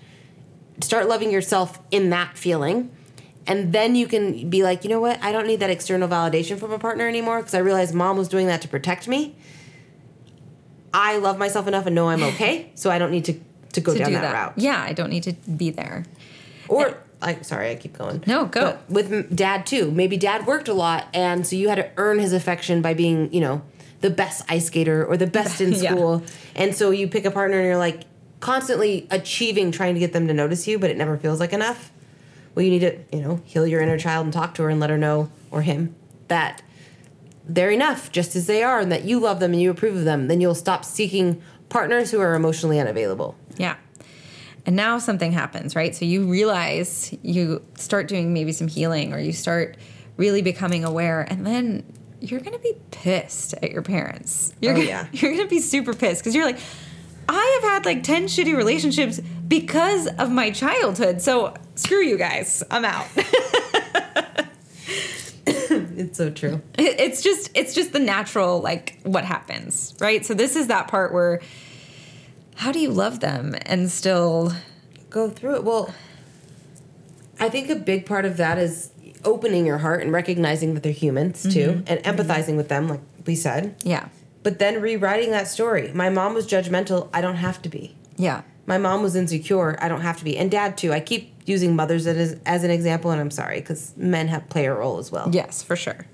Start 0.81 1.09
loving 1.09 1.31
yourself 1.31 1.79
in 1.91 2.11
that 2.11 2.37
feeling. 2.39 2.91
And 3.47 3.73
then 3.73 3.95
you 3.97 4.07
can 4.07 4.49
be 4.51 4.63
like, 4.63 4.85
you 4.85 4.91
know 4.91 5.01
what? 5.01 5.21
I 5.23 5.33
don't 5.33 5.47
need 5.47 5.61
that 5.61 5.71
external 5.71 6.09
validation 6.09 6.59
from 6.59 6.73
a 6.73 6.79
partner 6.79 7.09
anymore 7.09 7.39
because 7.39 7.55
I 7.55 7.59
realized 7.59 7.93
mom 7.95 8.17
was 8.17 8.29
doing 8.29 8.47
that 8.47 8.63
to 8.63 8.69
protect 8.69 9.09
me. 9.09 9.35
I 10.95 11.17
love 11.19 11.39
myself 11.39 11.67
enough 11.67 11.87
and 11.87 11.95
know 11.95 12.09
I'm 12.09 12.23
okay, 12.23 12.71
so 12.75 12.91
I 12.91 12.99
don't 12.99 13.11
need 13.11 13.25
to, 13.27 13.41
to 13.75 13.81
go 13.81 13.93
to 13.93 13.99
down 13.99 14.09
do 14.09 14.15
that, 14.15 14.21
that 14.23 14.33
route. 14.35 14.53
yeah 14.57 14.83
i 14.83 14.93
don't 14.93 15.09
need 15.09 15.23
to 15.23 15.33
be 15.33 15.71
there 15.71 16.05
Or 16.69 16.99
I 17.23 17.41
sorry, 17.43 17.71
I 17.71 17.77
keep 17.77 17.97
going. 17.97 18.23
No, 18.27 18.47
go. 18.47 18.61
But 18.65 18.91
with 18.91 19.35
dad 19.37 19.65
too. 19.65 19.91
Maybe 19.93 20.17
dad 20.17 20.45
worked 20.45 20.67
a 20.69 20.75
lot, 20.75 21.07
and 21.15 21.47
so 21.47 21.55
you 21.55 21.69
had 21.69 21.77
to 21.77 21.89
earn 21.97 22.19
his 22.19 22.33
affection 22.33 22.83
by 22.83 22.95
being, 22.95 23.33
you 23.33 23.41
know, 23.41 23.63
the 24.01 24.11
best 24.11 24.45
ice 24.49 24.67
skater 24.67 25.07
or 25.07 25.17
the 25.17 25.29
best 25.29 25.61
in 25.61 25.73
Yeah. 25.81 25.93
school. 25.93 26.25
And 26.57 26.75
so 26.75 26.91
you 26.91 27.07
pick 27.07 27.25
a 27.25 27.31
partner, 27.31 27.59
and 27.59 27.67
you're 27.67 27.77
like 27.77 28.03
constantly 28.43 29.07
achieving, 29.11 29.71
trying 29.73 29.95
to 29.95 30.01
get 30.01 30.13
them 30.13 30.27
to 30.27 30.35
notice 30.35 30.67
you, 30.67 30.79
but 30.79 30.91
it 30.91 30.97
never 30.99 31.17
feels 31.17 31.39
like 31.41 31.53
enough. 31.53 31.93
Well, 32.55 32.65
you 32.65 32.71
need 32.71 32.81
to, 32.81 32.99
you 33.17 33.23
know, 33.23 33.41
heal 33.45 33.67
your 33.67 33.81
inner 33.81 33.97
child 33.97 34.25
and 34.27 34.33
talk 34.33 34.55
to 34.57 34.63
her 34.65 34.69
and 34.69 34.81
let 34.81 34.91
her 34.91 34.99
know 34.99 35.31
or 35.51 35.63
him 35.63 35.95
that 36.29 36.61
they're 37.49 37.71
enough 37.71 38.11
just 38.13 38.35
as 38.37 38.47
they 38.47 38.63
are, 38.63 38.81
and 38.81 38.91
that 38.93 39.05
you 39.05 39.19
love 39.21 39.41
them 39.41 39.53
and 39.53 39.63
you 39.63 39.71
approve 39.71 39.97
of 39.97 40.05
them. 40.05 40.27
Then 40.29 40.41
you'll 40.41 40.55
stop 40.55 40.85
seeking 40.85 41.41
partners 41.69 42.11
who 42.11 42.21
are 42.21 42.35
emotionally 42.35 42.79
unavailable. 42.79 43.37
Yeah. 43.57 43.77
And 44.67 44.77
now 44.77 44.99
something 44.99 45.33
happens, 45.33 45.75
right? 45.75 45.95
So 45.95 46.05
you 46.05 46.27
realize 46.27 47.15
you 47.23 47.65
start 47.77 48.07
doing 48.09 48.33
maybe 48.35 48.53
some 48.53 48.69
healing 48.69 49.13
or 49.13 49.19
you 49.19 49.33
start 49.33 49.77
really 50.17 50.43
becoming 50.43 50.85
aware 50.85 51.23
and 51.23 51.47
then 51.47 51.85
you're 52.21 52.39
going 52.41 52.53
to 52.53 52.61
be 52.63 52.75
pissed 52.93 53.55
at 53.55 53.73
your 53.73 53.83
parents. 53.83 54.55
You're 54.61 54.73
Oh, 54.73 54.77
gonna, 54.77 54.87
yeah. 54.89 55.07
You're 55.13 55.33
going 55.33 55.43
to 55.43 55.51
be 55.51 55.59
super 55.59 55.95
pissed 55.95 56.23
cuz 56.23 56.35
you're 56.35 56.45
like 56.45 56.59
I 57.29 57.61
have 57.61 57.71
had 57.71 57.85
like 57.85 58.03
10 58.03 58.25
shitty 58.25 58.57
relationships 58.57 59.21
because 59.49 60.07
of 60.07 60.31
my 60.31 60.51
childhood. 60.51 61.21
So 61.23 61.55
screw 61.75 62.03
you 62.03 62.17
guys. 62.17 62.63
I'm 62.71 62.85
out. 62.85 63.07
It's 65.95 66.19
so 66.19 66.31
true. 66.31 66.61
It's 66.77 67.23
just 67.23 67.51
it's 67.55 67.75
just 67.75 67.93
the 67.93 67.99
natural 67.99 68.61
like 68.61 68.99
what 69.03 69.25
happens 69.25 69.95
right 70.01 70.25
so 70.25 70.35
this 70.35 70.57
is 70.57 70.67
that 70.67 70.89
part 70.89 71.13
where 71.13 71.41
how 72.57 72.73
do 72.73 72.79
you 72.79 72.91
love 72.91 73.21
them 73.21 73.55
and 73.67 73.91
still 73.91 74.53
go 75.13 75.29
through 75.29 75.57
it. 75.57 75.65
Well, 75.65 75.95
I 77.39 77.49
think 77.49 77.69
a 77.71 77.77
big 77.77 78.07
part 78.07 78.25
of 78.25 78.37
that 78.39 78.59
is 78.59 78.91
opening 79.25 79.67
your 79.67 79.79
heart 79.79 80.03
and 80.03 80.13
recognizing 80.13 80.75
that 80.75 80.83
they're 80.83 80.93
humans 80.93 81.43
too 81.43 81.83
mm-hmm. 81.83 81.85
and 81.87 82.01
empathizing 82.05 82.49
mm-hmm. 82.49 82.57
with 82.57 82.69
them, 82.69 82.89
like 82.89 83.01
we 83.27 83.35
said. 83.37 83.77
yeah 83.85 84.09
But 84.43 84.59
then 84.59 84.81
rewriting 84.81 85.31
that 85.31 85.47
story. 85.49 85.93
My 85.95 86.11
mom 86.11 86.35
was 86.35 86.47
judgmental. 86.47 87.09
I 87.15 87.21
don't 87.21 87.37
have 87.37 87.63
to 87.63 87.69
be. 87.69 87.95
yeah 88.17 88.43
My 88.67 88.79
mom 88.79 89.03
was 89.03 89.15
insecure. 89.17 89.77
I 89.81 89.89
don't 89.89 90.01
have 90.03 90.19
to 90.19 90.25
be. 90.25 90.37
And 90.39 90.51
dad 90.51 90.77
too. 90.77 90.93
I 90.93 91.01
keep 91.01 91.33
using 91.47 91.75
mothers 91.77 92.07
as, 92.07 92.39
as 92.47 92.63
an 92.65 92.71
example, 92.71 93.11
and 93.11 93.21
I'm 93.21 93.31
sorry 93.31 93.61
because 93.61 93.93
men 93.97 94.29
have 94.29 94.49
play 94.49 94.67
a 94.67 94.75
role 94.75 94.99
as 94.99 95.11
well. 95.13 95.29
yes 95.33 95.63
for 95.63 95.77
sure 95.77 96.07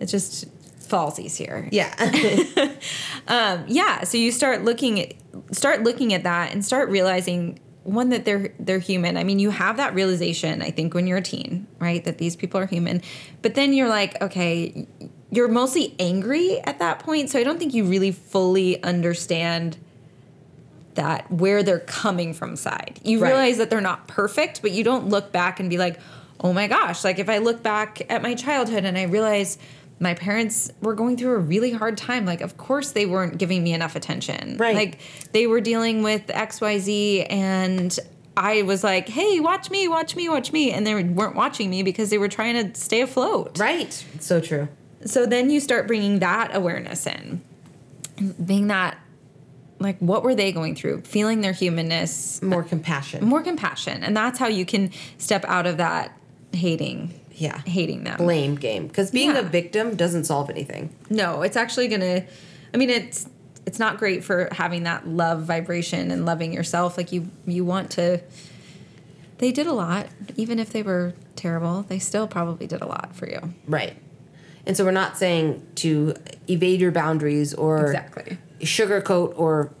it's 0.00 0.10
just 0.12 0.46
falsies 0.88 1.36
here 1.36 1.68
Yeah. 1.72 1.92
um, 3.28 3.64
yeah 3.68 4.04
so 4.04 4.18
you 4.18 4.30
start 4.32 4.62
looking 4.64 5.00
at 5.00 5.14
start 5.52 5.82
looking 5.82 6.12
at 6.14 6.22
that 6.24 6.52
and 6.52 6.64
start 6.64 6.88
realizing 6.90 7.58
one 7.84 8.10
that 8.10 8.24
they're 8.24 8.52
they're 8.60 8.78
human 8.78 9.16
i 9.16 9.24
mean 9.24 9.38
you 9.38 9.50
have 9.50 9.76
that 9.78 9.94
realization 9.94 10.60
i 10.62 10.70
think 10.70 10.94
when 10.94 11.06
you're 11.06 11.18
a 11.18 11.22
teen 11.22 11.66
right 11.80 12.04
that 12.04 12.18
these 12.18 12.36
people 12.36 12.60
are 12.60 12.66
human 12.66 13.00
but 13.42 13.54
then 13.54 13.72
you're 13.72 13.88
like 13.88 14.20
okay 14.22 14.86
you're 15.32 15.48
mostly 15.48 15.94
angry 15.98 16.60
at 16.60 16.78
that 16.78 16.98
point 17.00 17.28
so 17.30 17.38
i 17.38 17.42
don't 17.42 17.58
think 17.58 17.72
you 17.74 17.84
really 17.84 18.12
fully 18.12 18.80
understand 18.84 19.76
that 20.94 21.30
where 21.32 21.62
they're 21.62 21.80
coming 21.80 22.34
from 22.34 22.54
side 22.54 23.00
you 23.02 23.18
Right. 23.18 23.28
realize 23.30 23.56
that 23.58 23.70
they're 23.70 23.80
not 23.80 24.06
perfect 24.08 24.60
but 24.62 24.72
you 24.72 24.84
don't 24.84 25.08
look 25.08 25.32
back 25.32 25.58
and 25.58 25.70
be 25.70 25.78
like 25.78 25.98
oh 26.40 26.52
my 26.52 26.66
gosh 26.68 27.02
like 27.04 27.18
if 27.18 27.28
i 27.28 27.38
look 27.38 27.62
back 27.62 28.02
at 28.10 28.22
my 28.22 28.34
childhood 28.34 28.84
and 28.84 28.98
i 28.98 29.04
realize 29.04 29.56
my 30.00 30.14
parents 30.14 30.70
were 30.82 30.94
going 30.94 31.16
through 31.16 31.32
a 31.34 31.38
really 31.38 31.70
hard 31.70 31.96
time 31.96 32.26
like 32.26 32.40
of 32.42 32.56
course 32.58 32.90
they 32.92 33.06
weren't 33.06 33.38
giving 33.38 33.62
me 33.64 33.72
enough 33.72 33.96
attention 33.96 34.56
Right. 34.58 34.74
like 34.76 34.98
they 35.32 35.46
were 35.46 35.60
dealing 35.60 36.02
with 36.02 36.26
xyz 36.26 37.26
and 37.30 37.98
i 38.36 38.60
was 38.62 38.84
like 38.84 39.08
hey 39.08 39.40
watch 39.40 39.70
me 39.70 39.88
watch 39.88 40.14
me 40.14 40.28
watch 40.28 40.52
me 40.52 40.72
and 40.72 40.86
they 40.86 40.94
weren't 41.02 41.36
watching 41.36 41.70
me 41.70 41.82
because 41.82 42.10
they 42.10 42.18
were 42.18 42.28
trying 42.28 42.70
to 42.72 42.78
stay 42.78 43.00
afloat 43.00 43.58
right. 43.58 43.92
So 44.20 44.40
true. 44.40 44.68
So 45.06 45.26
then 45.26 45.50
you 45.50 45.60
start 45.60 45.86
bringing 45.86 46.18
that 46.20 46.54
awareness 46.54 47.06
in 47.06 47.40
being 48.44 48.68
that 48.68 48.96
like 49.78 49.98
what 49.98 50.22
were 50.22 50.34
they 50.34 50.52
going 50.52 50.74
through 50.76 51.00
feeling 51.02 51.40
their 51.40 51.52
humanness 51.52 52.40
More 52.42 52.62
compassion. 52.62 53.24
more 53.24 53.42
compassion 53.42 54.04
and 54.04 54.16
that's 54.16 54.38
how 54.38 54.46
you 54.46 54.64
can 54.64 54.90
step 55.18 55.44
out 55.46 55.66
of 55.66 55.78
that 55.78 56.16
hating 56.52 57.14
yeah. 57.34 57.58
hating 57.62 58.04
them 58.04 58.18
Blame 58.18 58.54
game. 58.56 58.86
Because 58.86 59.10
being 59.10 59.30
Yeah. 59.30 59.38
a 59.38 59.42
victim 59.42 59.96
doesn't 59.96 60.24
solve 60.24 60.50
anything. 60.50 60.94
no 61.10 61.42
it's 61.42 61.56
actually 61.56 61.88
gonna 61.88 62.24
i 62.72 62.76
mean 62.76 62.90
it's 62.90 63.28
it's 63.66 63.78
not 63.78 63.96
great 63.98 64.22
for 64.22 64.48
having 64.52 64.82
that 64.84 65.06
love 65.08 65.42
vibration 65.44 66.10
and 66.10 66.26
loving 66.26 66.52
yourself 66.52 66.96
like 66.96 67.10
you 67.12 67.28
you 67.46 67.64
want 67.64 67.90
to 67.92 68.20
they 69.38 69.50
did 69.50 69.66
a 69.66 69.72
lot 69.72 70.06
even 70.36 70.58
if 70.60 70.70
they 70.72 70.82
were 70.82 71.14
terrible 71.34 71.82
they 71.88 71.98
still 71.98 72.28
probably 72.28 72.66
did 72.66 72.82
a 72.82 72.86
lot 72.86 73.16
for 73.16 73.28
you 73.28 73.40
Right. 73.66 73.94
And 74.66 74.76
so 74.76 74.84
we're 74.84 74.92
not 74.92 75.16
saying 75.18 75.66
to 75.76 76.14
evade 76.48 76.80
your 76.80 76.92
boundaries 76.92 77.52
or 77.54 77.86
Exactly. 77.86 78.38
sugarcoat 78.60 79.34
or 79.36 79.72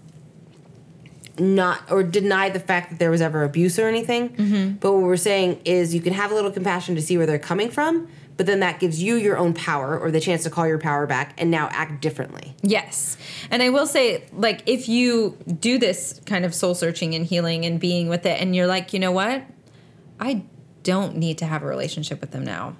not 1.38 1.90
or 1.90 2.02
deny 2.02 2.50
the 2.50 2.60
fact 2.60 2.90
that 2.90 2.98
there 2.98 3.10
was 3.10 3.20
ever 3.22 3.42
abuse 3.44 3.78
or 3.78 3.88
anything. 3.88 4.30
Mm-hmm. 4.30 4.72
But 4.76 4.92
what 4.92 5.02
we're 5.02 5.16
saying 5.16 5.60
is 5.64 5.94
you 5.94 6.00
can 6.00 6.12
have 6.12 6.30
a 6.30 6.34
little 6.34 6.50
compassion 6.50 6.94
to 6.96 7.02
see 7.02 7.16
where 7.16 7.26
they're 7.26 7.38
coming 7.38 7.70
from, 7.70 8.08
but 8.36 8.46
then 8.46 8.60
that 8.60 8.80
gives 8.80 9.02
you 9.02 9.14
your 9.16 9.38
own 9.38 9.54
power 9.54 9.98
or 9.98 10.10
the 10.10 10.20
chance 10.20 10.42
to 10.42 10.50
call 10.50 10.66
your 10.66 10.78
power 10.78 11.06
back 11.06 11.34
and 11.38 11.50
now 11.50 11.68
act 11.72 12.02
differently. 12.02 12.54
Yes. 12.62 13.16
And 13.50 13.62
I 13.62 13.68
will 13.70 13.86
say, 13.86 14.24
like, 14.32 14.62
if 14.66 14.88
you 14.88 15.38
do 15.60 15.78
this 15.78 16.20
kind 16.26 16.44
of 16.44 16.54
soul 16.54 16.74
searching 16.74 17.14
and 17.14 17.24
healing 17.24 17.64
and 17.64 17.78
being 17.80 18.08
with 18.08 18.26
it, 18.26 18.40
and 18.40 18.54
you're 18.54 18.66
like, 18.66 18.92
you 18.92 18.98
know 18.98 19.12
what? 19.12 19.42
I 20.20 20.42
don't 20.82 21.16
need 21.16 21.38
to 21.38 21.46
have 21.46 21.62
a 21.62 21.66
relationship 21.66 22.20
with 22.20 22.32
them 22.32 22.44
now. 22.44 22.76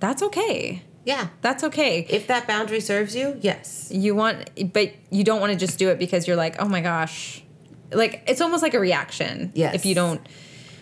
That's 0.00 0.22
okay. 0.22 0.82
Yeah. 1.06 1.28
That's 1.40 1.64
okay. 1.64 2.04
If 2.10 2.26
that 2.26 2.46
boundary 2.46 2.80
serves 2.80 3.16
you, 3.16 3.38
yes. 3.40 3.88
You 3.90 4.14
want, 4.14 4.72
but 4.74 4.92
you 5.10 5.24
don't 5.24 5.40
want 5.40 5.52
to 5.52 5.58
just 5.58 5.78
do 5.78 5.88
it 5.88 5.98
because 5.98 6.26
you're 6.26 6.36
like, 6.36 6.56
oh 6.60 6.68
my 6.68 6.80
gosh. 6.82 7.42
Like, 7.92 8.24
it's 8.26 8.40
almost 8.40 8.62
like 8.62 8.74
a 8.74 8.80
reaction. 8.80 9.52
Yes. 9.54 9.74
If 9.76 9.86
you 9.86 9.94
don't 9.94 10.20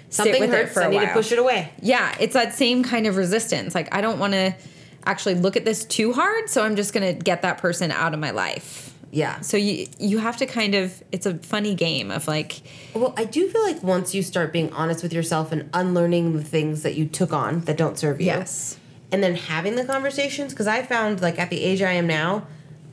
Something 0.08 0.34
sit 0.34 0.40
with 0.40 0.50
hurts, 0.50 0.70
it 0.70 0.74
for 0.74 0.80
a 0.80 0.86
I 0.86 0.88
need 0.88 0.96
while. 0.96 1.06
to 1.08 1.12
push 1.12 1.30
it 1.30 1.38
away. 1.38 1.70
Yeah. 1.80 2.16
It's 2.18 2.32
that 2.34 2.54
same 2.54 2.82
kind 2.82 3.06
of 3.06 3.16
resistance. 3.16 3.74
Like, 3.74 3.94
I 3.94 4.00
don't 4.00 4.18
want 4.18 4.32
to 4.32 4.54
actually 5.04 5.34
look 5.34 5.56
at 5.56 5.66
this 5.66 5.84
too 5.84 6.14
hard. 6.14 6.48
So 6.48 6.62
I'm 6.62 6.74
just 6.76 6.94
going 6.94 7.14
to 7.16 7.22
get 7.22 7.42
that 7.42 7.58
person 7.58 7.90
out 7.92 8.14
of 8.14 8.18
my 8.18 8.30
life. 8.30 8.94
Yeah. 9.10 9.40
So 9.42 9.56
you 9.56 9.86
you 10.00 10.18
have 10.18 10.38
to 10.38 10.46
kind 10.46 10.74
of 10.74 11.00
it's 11.12 11.24
a 11.26 11.34
funny 11.34 11.74
game 11.76 12.10
of 12.10 12.26
like 12.26 12.62
Well, 12.94 13.14
I 13.16 13.24
do 13.26 13.48
feel 13.48 13.62
like 13.62 13.80
once 13.80 14.12
you 14.12 14.22
start 14.24 14.52
being 14.52 14.72
honest 14.72 15.04
with 15.04 15.12
yourself 15.12 15.52
and 15.52 15.70
unlearning 15.72 16.36
the 16.36 16.42
things 16.42 16.82
that 16.82 16.96
you 16.96 17.06
took 17.06 17.32
on 17.32 17.60
that 17.66 17.76
don't 17.76 17.96
serve 17.96 18.20
you. 18.20 18.26
yes 18.26 18.76
and 19.14 19.22
then 19.22 19.36
having 19.36 19.76
the 19.76 19.84
conversations 19.84 20.52
because 20.52 20.66
i 20.66 20.82
found 20.82 21.22
like 21.22 21.38
at 21.38 21.48
the 21.48 21.62
age 21.62 21.80
i 21.80 21.92
am 21.92 22.04
now 22.04 22.44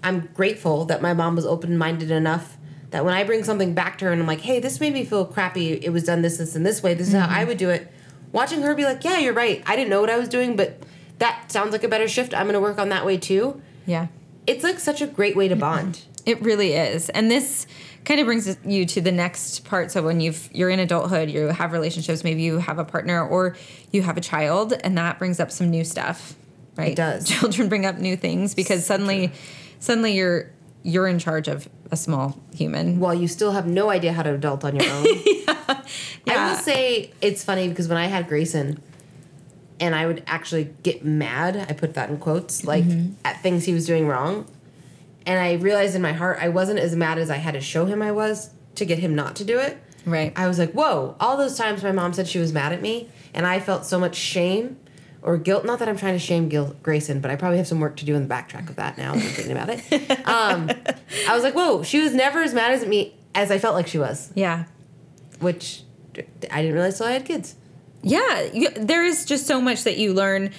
i'm 0.03 0.29
grateful 0.35 0.85
that 0.85 1.01
my 1.01 1.15
mom 1.15 1.35
was 1.35 1.47
open-minded 1.47 2.11
enough 2.11 2.57
that 2.91 3.03
when 3.03 3.11
i 3.11 3.23
bring 3.23 3.43
something 3.43 3.73
back 3.73 3.97
to 3.97 4.05
her 4.05 4.11
and 4.11 4.21
i'm 4.21 4.27
like 4.27 4.41
hey 4.41 4.59
this 4.59 4.79
made 4.79 4.93
me 4.93 5.03
feel 5.03 5.25
crappy. 5.25 5.71
It 5.71 5.89
was 5.89 6.03
done 6.03 6.21
this 6.21 6.37
this 6.37 6.55
and 6.55 6.63
this 6.63 6.83
way. 6.83 6.93
This 6.93 7.07
is 7.07 7.15
how 7.15 7.27
i 7.27 7.43
would 7.43 7.57
do 7.57 7.71
it. 7.71 7.91
Watching 8.31 8.61
her 8.61 8.75
be 8.75 8.83
like 8.83 9.03
yeah 9.03 9.17
you're 9.17 9.33
right. 9.33 9.63
I 9.65 9.75
didn't 9.75 9.89
know 9.89 9.99
what 9.99 10.11
i 10.11 10.17
was 10.17 10.29
doing 10.29 10.55
but 10.55 10.83
that 11.17 11.51
sounds 11.51 11.71
like 11.71 11.83
a 11.83 11.87
better 11.87 12.07
shift. 12.07 12.35
I'm 12.35 12.43
going 12.43 12.53
to 12.53 12.59
work 12.59 12.77
on 12.77 12.89
that 12.89 13.03
way 13.03 13.17
too. 13.17 13.59
Yeah. 13.87 14.07
It's 14.45 14.63
like 14.63 14.79
such 14.79 15.01
a 15.01 15.07
great 15.07 15.35
way 15.35 15.47
to 15.47 15.55
bond. 15.55 16.01
It 16.25 16.41
really 16.41 16.73
is. 16.73 17.09
And 17.09 17.31
this 17.31 17.65
kind 18.05 18.19
of 18.19 18.25
brings 18.25 18.57
you 18.65 18.85
to 18.85 19.01
the 19.01 19.11
next 19.11 19.63
part. 19.65 19.91
So 19.91 20.01
when 20.03 20.19
you've 20.21 20.49
you're 20.53 20.69
in 20.69 20.79
adulthood, 20.79 21.29
you 21.29 21.47
have 21.47 21.71
relationships, 21.71 22.23
maybe 22.23 22.41
you 22.41 22.57
have 22.59 22.79
a 22.79 22.85
partner 22.85 23.25
or 23.25 23.55
you 23.91 24.01
have 24.01 24.17
a 24.17 24.21
child, 24.21 24.73
and 24.83 24.97
that 24.97 25.19
brings 25.19 25.39
up 25.39 25.51
some 25.51 25.69
new 25.69 25.83
stuff. 25.83 26.35
Right? 26.77 26.93
It 26.93 26.95
does. 26.95 27.27
Children 27.39 27.69
bring 27.69 27.85
up 27.85 27.97
new 27.97 28.15
things 28.17 28.55
because 28.55 28.85
suddenly 28.85 29.31
suddenly 29.79 30.13
you're 30.15 30.49
you're 30.83 31.07
in 31.07 31.19
charge 31.19 31.47
of 31.47 31.69
a 31.91 31.97
small 31.97 32.39
human. 32.55 32.99
while 32.99 33.13
you 33.13 33.27
still 33.27 33.51
have 33.51 33.67
no 33.67 33.89
idea 33.91 34.13
how 34.13 34.23
to 34.23 34.33
adult 34.33 34.63
on 34.63 34.75
your 34.75 34.89
own 34.89 35.05
I 35.47 35.83
Yeah. 36.25 36.49
will 36.49 36.55
say 36.57 37.11
it's 37.21 37.43
funny 37.43 37.67
because 37.67 37.87
when 37.87 37.97
I 37.97 38.05
had 38.07 38.27
Grayson, 38.27 38.81
and 39.79 39.93
I 39.93 40.05
would 40.07 40.23
actually 40.25 40.73
get 40.83 41.03
mad, 41.03 41.57
I 41.69 41.73
put 41.73 41.93
that 41.95 42.09
in 42.09 42.17
quotes, 42.17 42.63
like 42.63 42.83
Mm-hmm. 42.85 43.13
at 43.25 43.41
things 43.41 43.65
he 43.65 43.73
was 43.73 43.85
doing 43.85 44.07
wrong. 44.07 44.47
And 45.25 45.39
I 45.39 45.53
realized 45.53 45.95
in 45.95 46.01
my 46.01 46.13
heart 46.13 46.39
I 46.41 46.49
wasn't 46.49 46.79
as 46.79 46.95
mad 46.95 47.17
as 47.17 47.29
I 47.29 47.37
had 47.37 47.53
to 47.53 47.61
show 47.61 47.85
him 47.85 48.01
I 48.01 48.11
was 48.11 48.49
to 48.75 48.85
get 48.85 48.99
him 48.99 49.15
not 49.15 49.35
to 49.37 49.43
do 49.45 49.59
it. 49.59 49.77
Right. 50.05 50.33
I 50.35 50.47
was 50.47 50.57
like, 50.57 50.71
whoa, 50.71 51.15
all 51.19 51.37
those 51.37 51.57
times 51.57 51.83
my 51.83 51.91
mom 51.91 52.13
said 52.13 52.27
she 52.27 52.39
was 52.39 52.51
mad 52.51 52.73
at 52.73 52.81
me, 52.81 53.07
and 53.35 53.45
I 53.45 53.59
felt 53.59 53.85
so 53.85 53.99
much 53.99 54.15
shame 54.15 54.77
or 55.21 55.37
guilt. 55.37 55.63
Not 55.63 55.77
that 55.79 55.87
I'm 55.87 55.97
trying 55.97 56.13
to 56.15 56.19
shame 56.19 56.49
Gil- 56.49 56.75
Grayson, 56.81 57.19
but 57.19 57.29
I 57.29 57.35
probably 57.35 57.57
have 57.59 57.67
some 57.67 57.79
work 57.79 57.97
to 57.97 58.05
do 58.05 58.15
in 58.15 58.27
the 58.27 58.33
backtrack 58.33 58.67
of 58.69 58.77
that 58.77 58.97
now 58.97 59.13
that 59.13 59.23
I'm 59.23 59.29
thinking 59.29 59.51
about 59.51 59.69
it. 59.69 60.19
Um, 60.27 60.71
I 61.27 61.35
was 61.35 61.43
like, 61.43 61.53
whoa, 61.53 61.83
she 61.83 61.99
was 61.99 62.13
never 62.15 62.41
as 62.41 62.53
mad 62.53 62.71
as 62.71 62.83
me 62.85 63.13
as 63.35 63.51
I 63.51 63.59
felt 63.59 63.75
like 63.75 63.85
she 63.87 63.99
was, 63.99 64.31
yeah. 64.33 64.63
which 65.39 65.83
I 66.49 66.61
didn't 66.61 66.73
realize 66.73 66.97
till 66.97 67.05
I 67.07 67.11
had 67.11 67.25
kids. 67.25 67.55
yeah 68.01 68.41
you, 68.53 68.69
there 68.71 69.03
is 69.03 69.25
just 69.25 69.45
so 69.45 69.61
much 69.61 69.83
that 69.83 69.97
you 69.97 70.13
learn 70.13 70.49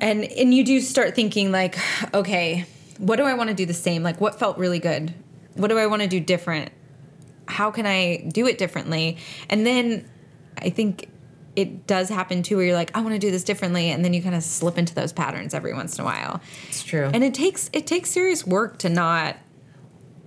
and 0.00 0.22
and 0.24 0.54
you 0.54 0.64
do 0.64 0.80
start 0.80 1.14
thinking 1.16 1.50
like 1.50 1.76
okay 2.14 2.64
what 2.98 3.16
do 3.16 3.24
i 3.24 3.34
want 3.34 3.48
to 3.48 3.54
do 3.54 3.66
the 3.66 3.74
same 3.74 4.02
like 4.02 4.20
what 4.20 4.38
felt 4.38 4.56
really 4.58 4.78
good 4.78 5.14
what 5.54 5.68
do 5.68 5.78
i 5.78 5.86
want 5.86 6.02
to 6.02 6.08
do 6.08 6.20
different 6.20 6.70
how 7.48 7.70
can 7.70 7.86
i 7.86 8.16
do 8.32 8.46
it 8.46 8.58
differently 8.58 9.16
and 9.50 9.66
then 9.66 10.08
i 10.58 10.70
think 10.70 11.08
it 11.54 11.86
does 11.86 12.08
happen 12.08 12.42
too 12.42 12.56
where 12.56 12.66
you're 12.66 12.74
like 12.74 12.94
i 12.96 13.00
want 13.00 13.12
to 13.14 13.18
do 13.18 13.30
this 13.30 13.44
differently 13.44 13.90
and 13.90 14.04
then 14.04 14.12
you 14.12 14.22
kind 14.22 14.34
of 14.34 14.42
slip 14.42 14.76
into 14.78 14.94
those 14.94 15.12
patterns 15.12 15.54
every 15.54 15.72
once 15.72 15.96
in 15.98 16.02
a 16.02 16.04
while 16.04 16.40
It's 16.68 16.82
true. 16.82 17.10
and 17.12 17.22
it 17.24 17.34
takes 17.34 17.70
it 17.72 17.86
takes 17.86 18.10
serious 18.10 18.46
work 18.46 18.78
to 18.78 18.88
not 18.88 19.36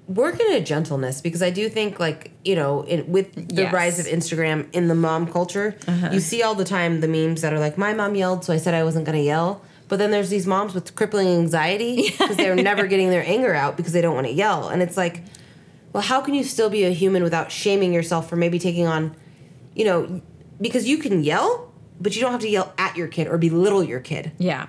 work 0.07 0.39
in 0.39 0.51
a 0.53 0.59
gentleness 0.59 1.21
because 1.21 1.43
I 1.43 1.51
do 1.51 1.69
think 1.69 1.99
like 1.99 2.31
you 2.43 2.55
know 2.55 2.81
in, 2.85 3.11
with 3.11 3.35
the 3.35 3.61
Yes. 3.63 3.73
rise 3.73 3.99
of 3.99 4.07
Instagram 4.07 4.67
in 4.73 4.87
the 4.87 4.95
mom 4.95 5.31
culture, 5.31 5.75
uh-huh. 5.87 6.09
you 6.11 6.19
see 6.19 6.41
all 6.41 6.55
the 6.55 6.65
time 6.65 7.01
the 7.01 7.07
memes 7.07 7.41
that 7.41 7.53
are 7.53 7.59
like 7.59 7.77
my 7.77 7.93
mom 7.93 8.15
yelled, 8.15 8.43
so 8.43 8.51
I 8.51 8.57
said 8.57 8.73
I 8.73 8.83
wasn't 8.83 9.05
going 9.05 9.17
to 9.19 9.23
yell. 9.23 9.61
But 9.89 9.99
then 9.99 10.11
there's 10.11 10.29
these 10.29 10.47
moms 10.47 10.73
with 10.73 10.95
crippling 10.95 11.27
anxiety 11.27 12.11
because 12.17 12.37
they're 12.37 12.55
never 12.55 12.87
getting 12.87 13.09
their 13.09 13.25
anger 13.25 13.53
out 13.53 13.75
because 13.75 13.91
they 13.91 14.01
don't 14.01 14.15
want 14.15 14.27
to 14.27 14.33
yell, 14.33 14.69
and 14.69 14.81
it's 14.81 14.95
like, 14.95 15.23
well, 15.91 16.03
how 16.03 16.21
can 16.21 16.33
you 16.35 16.43
still 16.43 16.69
be 16.69 16.85
a 16.85 16.91
human 16.91 17.23
without 17.23 17.51
shaming 17.51 17.91
yourself 17.93 18.29
for 18.29 18.35
maybe 18.37 18.59
taking 18.59 18.85
on, 18.87 19.15
you 19.75 19.83
know, 19.85 20.21
because 20.61 20.87
you 20.87 20.97
can 20.99 21.23
yell, 21.23 21.73
but 21.99 22.15
you 22.15 22.21
don't 22.21 22.31
have 22.31 22.41
to 22.41 22.49
yell 22.49 22.71
at 22.77 22.95
your 22.95 23.07
kid 23.07 23.27
or 23.27 23.37
belittle 23.37 23.83
your 23.83 23.99
kid. 23.99 24.31
yeah 24.37 24.67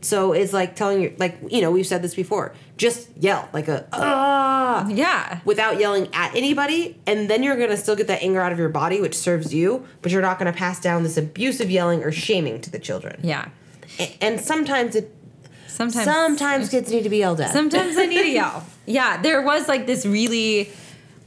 So 0.00 0.32
it's 0.32 0.52
like 0.52 0.74
telling 0.76 1.02
you, 1.02 1.14
like 1.18 1.38
you 1.50 1.60
know, 1.60 1.70
we've 1.70 1.86
said 1.86 2.02
this 2.02 2.14
before. 2.14 2.54
Just 2.76 3.08
yell 3.16 3.48
like 3.52 3.68
a 3.68 3.86
ah 3.92 4.88
yeah 4.88 5.40
without 5.44 5.78
yelling 5.78 6.08
at 6.12 6.34
anybody, 6.34 6.98
and 7.06 7.28
then 7.30 7.42
you're 7.42 7.56
gonna 7.56 7.76
still 7.76 7.94
get 7.96 8.06
that 8.08 8.22
anger 8.22 8.40
out 8.40 8.50
of 8.52 8.58
your 8.58 8.68
body, 8.70 9.00
which 9.00 9.14
serves 9.14 9.52
you, 9.54 9.86
but 10.02 10.10
you're 10.12 10.22
not 10.22 10.38
gonna 10.38 10.52
pass 10.52 10.80
down 10.80 11.02
this 11.04 11.16
abusive 11.16 11.70
yelling 11.70 12.02
or 12.02 12.10
shaming 12.10 12.60
to 12.62 12.70
the 12.70 12.78
children. 12.78 13.20
yeah 13.22 13.48
And 14.20 14.40
sometimes 14.40 14.96
it, 14.96 15.14
sometimes 15.66 16.04
sometimes 16.04 16.68
kids 16.68 16.90
need 16.90 17.02
to 17.04 17.08
be 17.10 17.18
yelled 17.18 17.40
at. 17.40 17.52
Sometimes 17.52 17.96
I 17.96 18.06
need 18.06 18.22
to 18.22 18.28
yell. 18.42 18.66
Yeah, 18.86 19.20
there 19.20 19.42
was 19.42 19.68
like 19.68 19.86
this 19.86 20.04
really, 20.04 20.70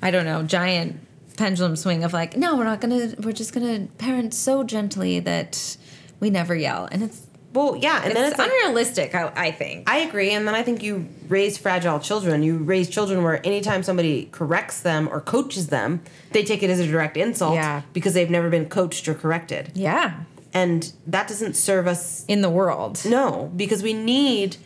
I 0.01 0.11
don't 0.11 0.25
know, 0.25 0.43
giant 0.43 0.99
pendulum 1.37 1.75
swing 1.75 2.03
of 2.03 2.13
like, 2.13 2.35
no, 2.37 2.55
we're 2.55 2.63
not 2.63 2.81
gonna, 2.81 3.13
we're 3.19 3.31
just 3.31 3.53
gonna 3.53 3.87
parent 3.97 4.33
so 4.33 4.63
gently 4.63 5.19
that 5.21 5.77
we 6.19 6.29
never 6.29 6.55
yell, 6.55 6.87
and 6.91 7.03
it's 7.03 7.27
well, 7.53 7.75
yeah, 7.75 7.97
and 8.03 8.07
it's, 8.11 8.13
then 8.13 8.29
it's 8.29 8.37
like, 8.37 8.51
unrealistic. 8.51 9.15
I, 9.15 9.31
I 9.35 9.51
think. 9.51 9.89
I 9.89 9.99
agree, 9.99 10.31
and 10.31 10.47
then 10.47 10.53
I 10.53 10.61
think 10.61 10.83
you 10.83 11.07
raise 11.27 11.57
fragile 11.57 11.99
children. 11.99 12.43
You 12.43 12.57
raise 12.57 12.87
children 12.89 13.23
where 13.23 13.43
anytime 13.45 13.81
somebody 13.81 14.29
corrects 14.31 14.81
them 14.81 15.07
or 15.11 15.21
coaches 15.21 15.67
them, 15.67 16.01
they 16.33 16.43
take 16.43 16.61
it 16.61 16.69
as 16.69 16.79
a 16.79 16.85
direct 16.85 17.17
insult 17.17 17.55
Yeah. 17.55 17.81
because 17.93 18.13
they've 18.13 18.29
never 18.29 18.49
been 18.51 18.67
coached 18.69 19.07
or 19.07 19.15
corrected, 19.15 19.71
yeah, 19.73 20.19
and 20.53 20.91
that 21.07 21.27
doesn't 21.27 21.55
serve 21.55 21.87
us 21.87 22.25
in 22.27 22.41
the 22.41 22.49
world. 22.49 23.01
No, 23.05 23.51
because 23.55 23.83
we 23.83 23.93
need. 23.93 24.57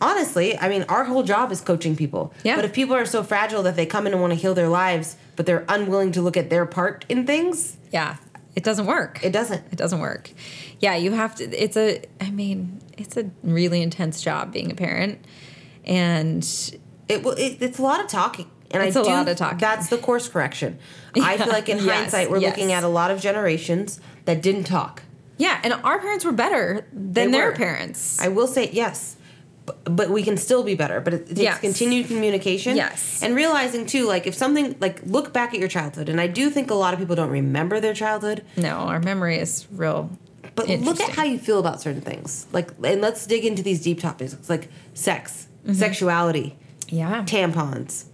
Honestly, 0.00 0.58
I 0.58 0.68
mean, 0.68 0.84
our 0.88 1.04
whole 1.04 1.22
job 1.22 1.50
is 1.52 1.60
coaching 1.60 1.96
people. 1.96 2.34
Yeah. 2.42 2.56
But 2.56 2.64
if 2.66 2.72
people 2.74 2.94
are 2.94 3.06
so 3.06 3.22
fragile 3.22 3.62
that 3.62 3.76
they 3.76 3.86
come 3.86 4.06
in 4.06 4.12
and 4.12 4.20
want 4.20 4.32
to 4.32 4.38
heal 4.38 4.52
their 4.52 4.68
lives, 4.68 5.16
but 5.36 5.46
they're 5.46 5.64
unwilling 5.68 6.12
to 6.12 6.20
look 6.20 6.36
at 6.36 6.50
their 6.50 6.66
part 6.66 7.06
in 7.08 7.24
things, 7.26 7.78
Yeah, 7.90 8.16
it 8.54 8.64
doesn't 8.64 8.86
work. 8.86 9.20
it 9.24 9.32
doesn't. 9.32 9.62
It 9.72 9.76
doesn't 9.78 10.00
work. 10.00 10.30
Yeah, 10.80 10.96
you 10.96 11.12
have 11.12 11.36
to. 11.36 11.44
It's 11.44 11.76
a. 11.76 12.02
I 12.20 12.30
mean, 12.30 12.80
it's 12.98 13.16
a 13.16 13.30
really 13.42 13.80
intense 13.82 14.20
job 14.20 14.52
being 14.52 14.70
a 14.70 14.74
parent, 14.74 15.24
and 15.84 16.44
It 17.08 17.22
will. 17.22 17.32
It, 17.32 17.58
it's 17.62 17.78
a 17.78 17.82
lot 17.82 18.00
of 18.00 18.08
talking, 18.08 18.50
and 18.74 18.82
It's 18.82 18.96
I 18.96 19.00
a 19.00 19.04
do, 19.04 19.10
lot 19.10 19.28
of 19.28 19.36
talking. 19.36 19.58
That's 19.58 19.88
the 19.88 19.98
course 19.98 20.28
correction. 20.28 20.78
I 21.16 21.36
feel 21.38 21.48
like 21.48 21.68
in 21.68 21.78
Yes, 21.78 21.86
hindsight, 21.86 22.30
we're 22.30 22.38
yes. 22.38 22.50
looking 22.50 22.72
at 22.72 22.84
a 22.84 22.88
lot 22.88 23.10
of 23.10 23.20
generations 23.20 24.00
that 24.24 24.42
didn't 24.42 24.64
talk. 24.64 25.02
yeah, 25.38 25.60
and 25.64 25.72
our 25.72 25.98
parents 26.00 26.24
were 26.24 26.32
better 26.32 26.86
than 26.92 27.30
They 27.30 27.38
their 27.38 27.50
were. 27.50 27.56
parents. 27.56 28.20
I 28.20 28.28
will 28.28 28.46
say 28.46 28.70
yes, 28.72 29.16
but, 29.66 29.96
but 29.96 30.10
we 30.10 30.22
can 30.22 30.36
still 30.36 30.62
be 30.62 30.74
better. 30.74 31.00
But 31.00 31.14
it, 31.14 31.20
it 31.22 31.26
takes 31.28 31.40
Yes. 31.40 31.60
continued 31.60 32.06
communication. 32.08 32.76
Yes. 32.76 33.22
and 33.22 33.34
realizing 33.34 33.86
too, 33.86 34.06
like 34.06 34.26
if 34.26 34.34
something 34.34 34.76
like 34.80 35.00
look 35.06 35.32
back 35.32 35.54
at 35.54 35.60
your 35.60 35.68
childhood, 35.68 36.08
and 36.08 36.20
I 36.20 36.26
do 36.26 36.50
think 36.50 36.70
a 36.70 36.74
lot 36.74 36.92
of 36.94 37.00
people 37.00 37.16
don't 37.16 37.30
remember 37.30 37.80
their 37.80 37.94
childhood. 37.94 38.44
no, 38.56 38.70
our 38.92 39.00
memory 39.00 39.38
is 39.38 39.66
real. 39.72 40.10
But 40.56 40.68
look 40.68 41.00
at 41.00 41.10
how 41.10 41.24
you 41.24 41.38
feel 41.38 41.58
about 41.58 41.80
certain 41.80 42.00
things. 42.00 42.46
Like, 42.52 42.70
and 42.84 43.00
let's 43.00 43.26
dig 43.26 43.44
into 43.44 43.62
these 43.64 43.82
deep 43.82 43.98
topics. 44.00 44.32
It's 44.32 44.48
like 44.50 44.68
sex, 44.94 45.48
Mm-hmm. 45.64 45.72
sexuality, 45.74 46.56
Yeah. 46.88 47.24
tampons, 47.26 48.04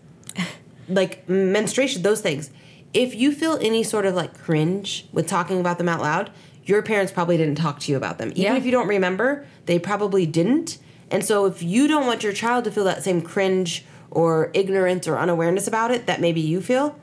like 0.90 1.28
menstruation, 1.28 2.02
those 2.02 2.20
things. 2.20 2.50
If 2.92 3.14
you 3.14 3.32
feel 3.32 3.56
any 3.60 3.82
sort 3.82 4.04
of 4.06 4.14
like 4.14 4.36
cringe 4.36 5.06
with 5.12 5.26
talking 5.26 5.60
about 5.60 5.78
them 5.78 5.88
out 5.88 6.00
loud, 6.00 6.30
your 6.64 6.82
parents 6.82 7.12
probably 7.12 7.36
didn't 7.36 7.56
talk 7.56 7.78
to 7.80 7.90
you 7.92 7.96
about 7.96 8.18
them. 8.18 8.30
Even 8.30 8.42
Yeah. 8.52 8.56
if 8.56 8.64
you 8.64 8.70
don't 8.72 8.88
remember, 8.88 9.46
they 9.66 9.78
probably 9.78 10.26
didn't. 10.26 10.78
And 11.10 11.24
so 11.24 11.46
if 11.46 11.62
you 11.62 11.88
don't 11.88 12.06
want 12.06 12.22
your 12.22 12.32
child 12.32 12.64
to 12.64 12.70
feel 12.70 12.84
that 12.84 13.02
same 13.02 13.20
cringe 13.22 13.84
or 14.10 14.50
ignorance 14.54 15.06
or 15.08 15.18
unawareness 15.18 15.66
about 15.66 15.90
it 15.90 16.06
that 16.06 16.20
maybe 16.20 16.40
you 16.40 16.60
feel, 16.60 16.98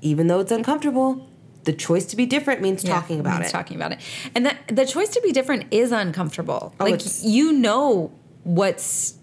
even 0.00 0.26
though 0.28 0.40
it's 0.40 0.52
uncomfortable, 0.52 1.26
the 1.64 1.72
choice 1.72 2.06
to 2.06 2.16
be 2.16 2.24
different 2.24 2.62
means 2.62 2.84
Yeah, 2.84 2.94
talking 2.94 3.20
about 3.20 3.40
means 3.40 3.50
it. 3.50 3.52
Talking 3.52 3.76
about 3.76 3.92
it, 3.92 4.00
and 4.34 4.46
that 4.46 4.56
the 4.68 4.86
choice 4.86 5.10
to 5.10 5.20
be 5.20 5.32
different 5.32 5.66
is 5.70 5.92
uncomfortable. 5.92 6.72
Oh, 6.80 6.84
like 6.84 7.02
you 7.22 7.52
know 7.52 8.10
what's 8.44 9.14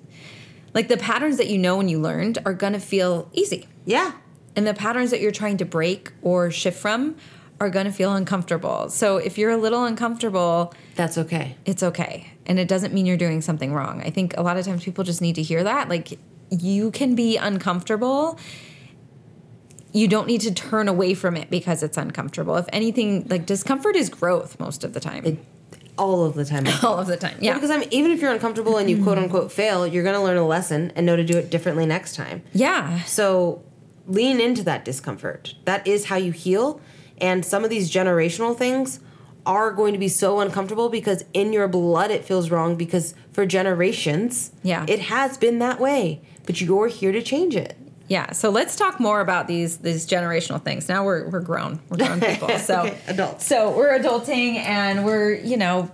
like 0.76 0.88
the 0.90 0.98
patterns 0.98 1.38
that 1.38 1.48
you 1.48 1.58
know 1.58 1.80
and 1.80 1.90
you 1.90 2.00
learned 2.00 2.38
are 2.46 2.54
gonna 2.54 2.80
feel 2.80 3.28
easy, 3.34 3.68
yeah. 3.86 4.12
and 4.56 4.68
the 4.68 4.74
patterns 4.76 5.10
that 5.10 5.22
you're 5.22 5.32
trying 5.32 5.58
to 5.58 5.66
break 5.66 6.12
or 6.22 6.52
shift 6.52 6.78
from 6.78 7.16
are 7.60 7.70
gonna 7.70 7.92
feel 7.92 8.14
uncomfortable. 8.14 8.90
So 8.90 9.18
if 9.18 9.38
you're 9.38 9.50
a 9.52 9.58
little 9.58 9.86
uncomfortable, 9.86 10.74
That's 10.96 11.18
okay. 11.18 11.56
it's 11.66 11.82
okay, 11.82 12.28
and 12.46 12.60
it 12.60 12.68
doesn't 12.68 12.94
mean 12.94 13.06
you're 13.08 13.18
doing 13.18 13.42
something 13.42 13.74
wrong. 13.74 14.02
I 14.04 14.12
think 14.12 14.36
a 14.38 14.44
lot 14.44 14.58
of 14.58 14.66
times 14.66 14.84
people 14.84 15.04
just 15.04 15.22
need 15.22 15.36
to 15.36 15.42
hear 15.42 15.64
that. 15.64 15.90
Like 15.90 16.20
you 16.52 16.92
can 16.92 17.16
be 17.16 17.38
uncomfortable. 17.38 18.38
You 19.94 20.10
don't 20.10 20.28
need 20.28 20.42
to 20.42 20.54
turn 20.54 20.90
away 20.90 21.14
from 21.14 21.38
it 21.38 21.50
because 21.50 21.82
it's 21.82 21.96
uncomfortable. 21.98 22.58
If 22.58 22.68
anything, 22.74 23.26
like 23.30 23.46
discomfort 23.46 23.96
is 23.96 24.10
growth 24.10 24.60
most 24.60 24.84
of 24.84 24.92
the 24.92 25.00
time. 25.00 25.24
It 25.26 25.38
all 25.98 26.26
of 26.26 26.36
the 26.36 26.46
time. 26.46 26.66
all 26.84 27.00
of 27.00 27.08
the 27.08 27.18
time. 27.18 27.38
Yeah. 27.40 27.54
Because 27.54 27.72
I'm 27.72 27.84
even 27.92 28.12
if 28.12 28.22
you're 28.22 28.32
uncomfortable 28.32 28.78
and 28.78 28.90
you 28.90 28.96
mm-hmm. 28.98 29.06
quote 29.06 29.18
unquote 29.18 29.52
fail, 29.52 29.86
you're 29.88 30.04
gonna 30.04 30.24
learn 30.24 30.38
a 30.38 30.46
lesson 30.46 30.92
and 30.96 31.06
know 31.06 31.16
to 31.16 31.24
do 31.24 31.38
it 31.38 31.50
differently 31.50 31.86
next 31.86 32.16
time. 32.16 32.44
yeah. 32.54 33.02
So 33.04 33.64
lean 34.08 34.40
into 34.40 34.64
that 34.64 34.86
discomfort. 34.86 35.56
That 35.66 35.86
is 35.88 36.06
how 36.06 36.16
you 36.18 36.32
heal. 36.32 36.80
And 37.20 37.44
some 37.46 37.64
of 37.64 37.70
these 37.70 37.92
generational 37.92 38.56
things 38.56 39.00
are 39.46 39.72
going 39.72 39.94
to 39.94 40.00
be 40.00 40.08
so 40.08 40.40
uncomfortable 40.40 40.90
because 40.90 41.24
in 41.34 41.54
your 41.54 41.68
blood 41.68 42.12
it 42.12 42.26
feels 42.26 42.50
wrong 42.50 42.76
because 42.76 43.14
for 43.32 43.46
generations, 43.46 44.52
Yeah. 44.64 44.86
it 44.88 45.00
has 45.02 45.38
been 45.38 45.60
that 45.60 45.80
way. 45.80 46.22
But 46.46 46.62
you're 46.62 46.88
here 46.88 47.12
to 47.12 47.22
change 47.22 47.56
it. 47.56 47.76
Yeah. 48.08 48.34
So 48.34 48.50
let's 48.50 48.76
talk 48.76 49.00
more 49.00 49.22
about 49.22 49.48
these 49.48 49.78
these 49.78 50.08
generational 50.08 50.62
things. 50.62 50.88
Now 50.88 51.04
we're 51.04 51.28
we're 51.30 51.40
grown. 51.42 51.80
We're 51.90 51.98
grown 51.98 52.20
people. 52.32 52.50
So 52.60 52.82
Okay, 52.82 52.98
adults. 53.08 53.46
So 53.46 53.76
we're 53.76 53.98
adulting 53.98 54.56
and 54.58 55.06
we're, 55.06 55.34
you 55.34 55.58
know, 55.58 55.92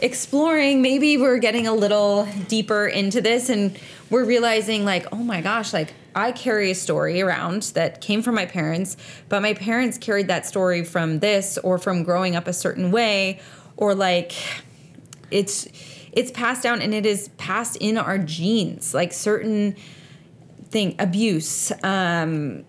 exploring. 0.00 0.82
Maybe 0.82 1.16
we're 1.16 1.38
getting 1.38 1.66
a 1.66 1.74
little 1.74 2.28
deeper 2.48 2.86
into 2.86 3.20
this 3.20 3.48
and 3.48 3.78
we're 4.10 4.24
realizing 4.24 4.84
like, 4.84 5.06
oh 5.12 5.16
my 5.16 5.40
gosh, 5.40 5.72
like 5.72 5.94
I 6.14 6.32
carry 6.32 6.70
a 6.70 6.74
story 6.74 7.22
around 7.22 7.62
that 7.74 8.00
came 8.00 8.22
from 8.22 8.34
my 8.34 8.46
parents, 8.46 8.96
but 9.28 9.40
my 9.40 9.54
parents 9.54 9.96
carried 9.96 10.28
that 10.28 10.46
story 10.46 10.84
from 10.84 11.20
this 11.20 11.58
or 11.58 11.78
from 11.78 12.02
growing 12.04 12.36
up 12.36 12.46
a 12.46 12.52
certain 12.52 12.90
way 12.90 13.40
or 13.76 13.94
like 13.94 14.32
it's 15.30 15.66
it's 16.12 16.30
passed 16.30 16.62
down 16.62 16.80
and 16.80 16.94
it 16.94 17.06
is 17.06 17.28
passed 17.38 17.76
in 17.76 17.98
our 17.98 18.18
genes 18.18 18.94
like 18.94 19.12
certain 19.12 19.74
thing 20.74 20.94
abuse 20.98 21.72
um 21.82 22.64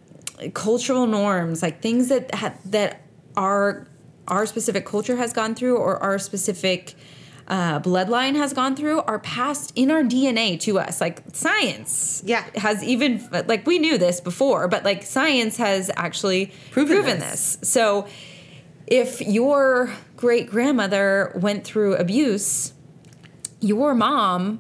cultural 0.54 1.06
norms 1.08 1.62
like 1.66 1.82
things 1.82 2.08
that 2.10 2.34
ha- 2.36 2.54
that 2.66 3.02
our 3.36 3.88
our 4.28 4.46
specific 4.46 4.86
culture 4.86 5.18
has 5.18 5.34
gone 5.34 5.54
through 5.56 5.78
or 5.78 6.02
our 6.02 6.18
specific 6.20 6.94
uh, 7.48 7.80
bloodline 7.80 8.36
has 8.36 8.54
gone 8.54 8.76
through 8.76 9.00
are 9.02 9.20
passed 9.20 9.72
in 9.76 9.92
our 9.92 10.02
DNA 10.02 10.60
to 10.60 10.80
us. 10.80 11.00
Like 11.00 11.22
science, 11.34 12.24
Yeah. 12.26 12.44
has 12.56 12.84
even 12.84 13.22
like 13.48 13.68
we 13.68 13.78
knew 13.78 14.00
this 14.00 14.20
before, 14.20 14.68
but 14.68 14.84
like 14.84 15.04
science 15.04 15.58
has 15.58 15.92
actually 15.96 16.52
Proven 16.72 16.96
proven, 17.04 17.20
this. 17.20 17.58
this. 17.58 17.70
So, 17.70 18.08
if 18.88 19.22
your 19.22 19.94
great 20.18 20.50
grandmother 20.50 21.32
went 21.40 21.64
through 21.66 21.96
abuse, 21.98 22.74
your 23.62 23.94
mom 23.94 24.60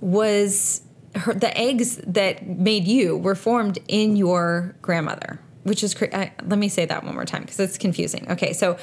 was 0.00 0.82
her 1.18 1.34
the 1.34 1.56
eggs 1.56 1.96
that 2.06 2.46
made 2.46 2.86
you 2.86 3.16
were 3.16 3.34
formed 3.34 3.78
in 3.88 4.16
your 4.16 4.74
grandmother 4.82 5.40
which 5.64 5.82
is 5.82 5.94
cra- 5.94 6.16
I, 6.16 6.32
let 6.44 6.58
me 6.58 6.68
say 6.68 6.84
that 6.86 7.02
one 7.02 7.14
more 7.14 7.24
time 7.24 7.42
because 7.42 7.58
it's 7.58 7.78
confusing. 7.78 8.30
Okay 8.30 8.52
so 8.52 8.78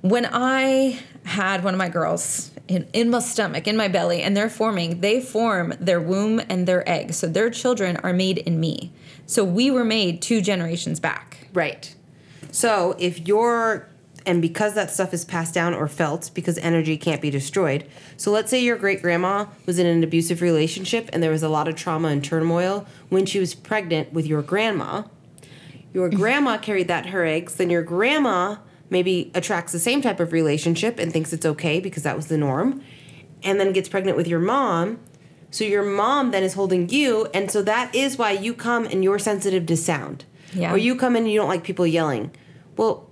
when 0.00 0.28
i 0.32 0.98
had 1.24 1.64
one 1.64 1.72
of 1.72 1.78
my 1.78 1.88
girls 1.88 2.50
in, 2.68 2.86
in 2.92 3.10
my 3.10 3.20
stomach 3.20 3.66
in 3.66 3.76
my 3.76 3.88
belly 3.88 4.22
and 4.22 4.36
they're 4.36 4.50
forming 4.50 5.00
they 5.00 5.20
form 5.20 5.72
their 5.80 6.00
womb 6.00 6.40
and 6.48 6.66
their 6.66 6.86
eggs 6.88 7.16
so 7.16 7.26
their 7.26 7.48
children 7.50 7.96
are 7.98 8.12
made 8.12 8.38
in 8.38 8.60
me. 8.60 8.92
So 9.26 9.44
we 9.44 9.70
were 9.70 9.84
made 9.84 10.20
two 10.20 10.40
generations 10.40 11.00
back. 11.00 11.48
Right. 11.52 11.94
So 12.50 12.94
if 12.98 13.26
you're, 13.26 13.88
and 14.26 14.40
because 14.40 14.74
that 14.74 14.90
stuff 14.90 15.12
is 15.12 15.24
passed 15.24 15.54
down 15.54 15.74
or 15.74 15.86
felt, 15.86 16.30
because 16.34 16.56
energy 16.58 16.96
can't 16.96 17.20
be 17.20 17.30
destroyed. 17.30 17.84
So 18.16 18.30
let's 18.30 18.50
say 18.50 18.62
your 18.62 18.76
great 18.76 19.02
grandma 19.02 19.46
was 19.66 19.78
in 19.78 19.86
an 19.86 20.02
abusive 20.02 20.40
relationship 20.40 21.10
and 21.12 21.22
there 21.22 21.30
was 21.30 21.42
a 21.42 21.48
lot 21.48 21.68
of 21.68 21.76
trauma 21.76 22.08
and 22.08 22.24
turmoil 22.24 22.86
when 23.10 23.26
she 23.26 23.38
was 23.38 23.54
pregnant 23.54 24.12
with 24.12 24.26
your 24.26 24.42
grandma. 24.42 25.02
Your 25.92 26.08
grandma 26.08 26.56
carried 26.62 26.88
that 26.88 27.06
her 27.06 27.24
eggs, 27.24 27.56
then 27.56 27.70
your 27.70 27.82
grandma 27.82 28.56
maybe 28.90 29.30
attracts 29.34 29.72
the 29.72 29.78
same 29.78 30.00
type 30.00 30.20
of 30.20 30.32
relationship 30.32 30.98
and 30.98 31.12
thinks 31.12 31.32
it's 31.32 31.46
okay 31.46 31.80
because 31.80 32.02
that 32.04 32.16
was 32.16 32.28
the 32.28 32.38
norm, 32.38 32.82
and 33.42 33.58
then 33.58 33.72
gets 33.72 33.88
pregnant 33.88 34.16
with 34.16 34.28
your 34.28 34.38
mom. 34.38 34.98
So 35.50 35.64
your 35.64 35.84
mom 35.84 36.30
then 36.30 36.42
is 36.42 36.54
holding 36.54 36.88
you, 36.88 37.26
and 37.34 37.50
so 37.50 37.62
that 37.62 37.94
is 37.94 38.16
why 38.18 38.32
you 38.32 38.54
come 38.54 38.86
and 38.86 39.04
you're 39.04 39.18
sensitive 39.18 39.66
to 39.66 39.76
sound. 39.76 40.24
Yeah. 40.52 40.72
Or 40.72 40.78
you 40.78 40.96
come 40.96 41.16
in 41.16 41.24
and 41.24 41.32
you 41.32 41.38
don't 41.38 41.48
like 41.48 41.64
people 41.64 41.86
yelling. 41.86 42.30
Well, 42.76 43.08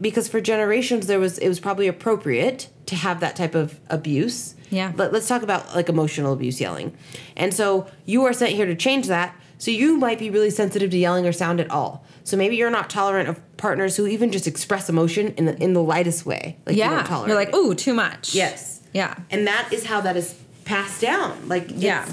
because 0.00 0.28
for 0.28 0.40
generations 0.40 1.06
there 1.06 1.18
was 1.20 1.38
it 1.38 1.48
was 1.48 1.60
probably 1.60 1.86
appropriate 1.86 2.68
to 2.86 2.96
have 2.96 3.20
that 3.20 3.36
type 3.36 3.54
of 3.54 3.78
abuse. 3.88 4.54
Yeah. 4.70 4.92
But 4.94 5.12
let's 5.12 5.28
talk 5.28 5.42
about 5.42 5.74
like 5.74 5.88
emotional 5.88 6.32
abuse 6.32 6.60
yelling. 6.60 6.96
And 7.36 7.52
so 7.52 7.86
you 8.04 8.24
are 8.24 8.32
sent 8.32 8.52
here 8.52 8.66
to 8.66 8.74
change 8.74 9.06
that. 9.08 9.34
So 9.58 9.70
you 9.70 9.98
might 9.98 10.18
be 10.18 10.30
really 10.30 10.50
sensitive 10.50 10.90
to 10.90 10.96
yelling 10.96 11.26
or 11.26 11.32
sound 11.32 11.60
at 11.60 11.70
all. 11.70 12.04
So 12.24 12.36
maybe 12.36 12.56
you're 12.56 12.70
not 12.70 12.88
tolerant 12.88 13.28
of 13.28 13.56
partners 13.56 13.96
who 13.96 14.06
even 14.06 14.32
just 14.32 14.46
express 14.46 14.88
emotion 14.88 15.34
in 15.36 15.44
the 15.44 15.62
in 15.62 15.72
the 15.74 15.82
lightest 15.82 16.24
way. 16.24 16.56
Like 16.66 16.76
you 16.76 16.82
tolerate. 16.82 17.28
You're 17.28 17.36
like 17.36 17.54
ooh 17.54 17.74
too 17.74 17.94
much 17.94 18.34
Yes. 18.34 18.80
yeah 18.92 19.16
And 19.30 19.46
that 19.46 19.72
is 19.72 19.84
how 19.84 20.00
that 20.02 20.16
is 20.16 20.34
passed 20.64 21.00
down. 21.00 21.48
Like 21.48 21.66
Yeah. 21.68 22.06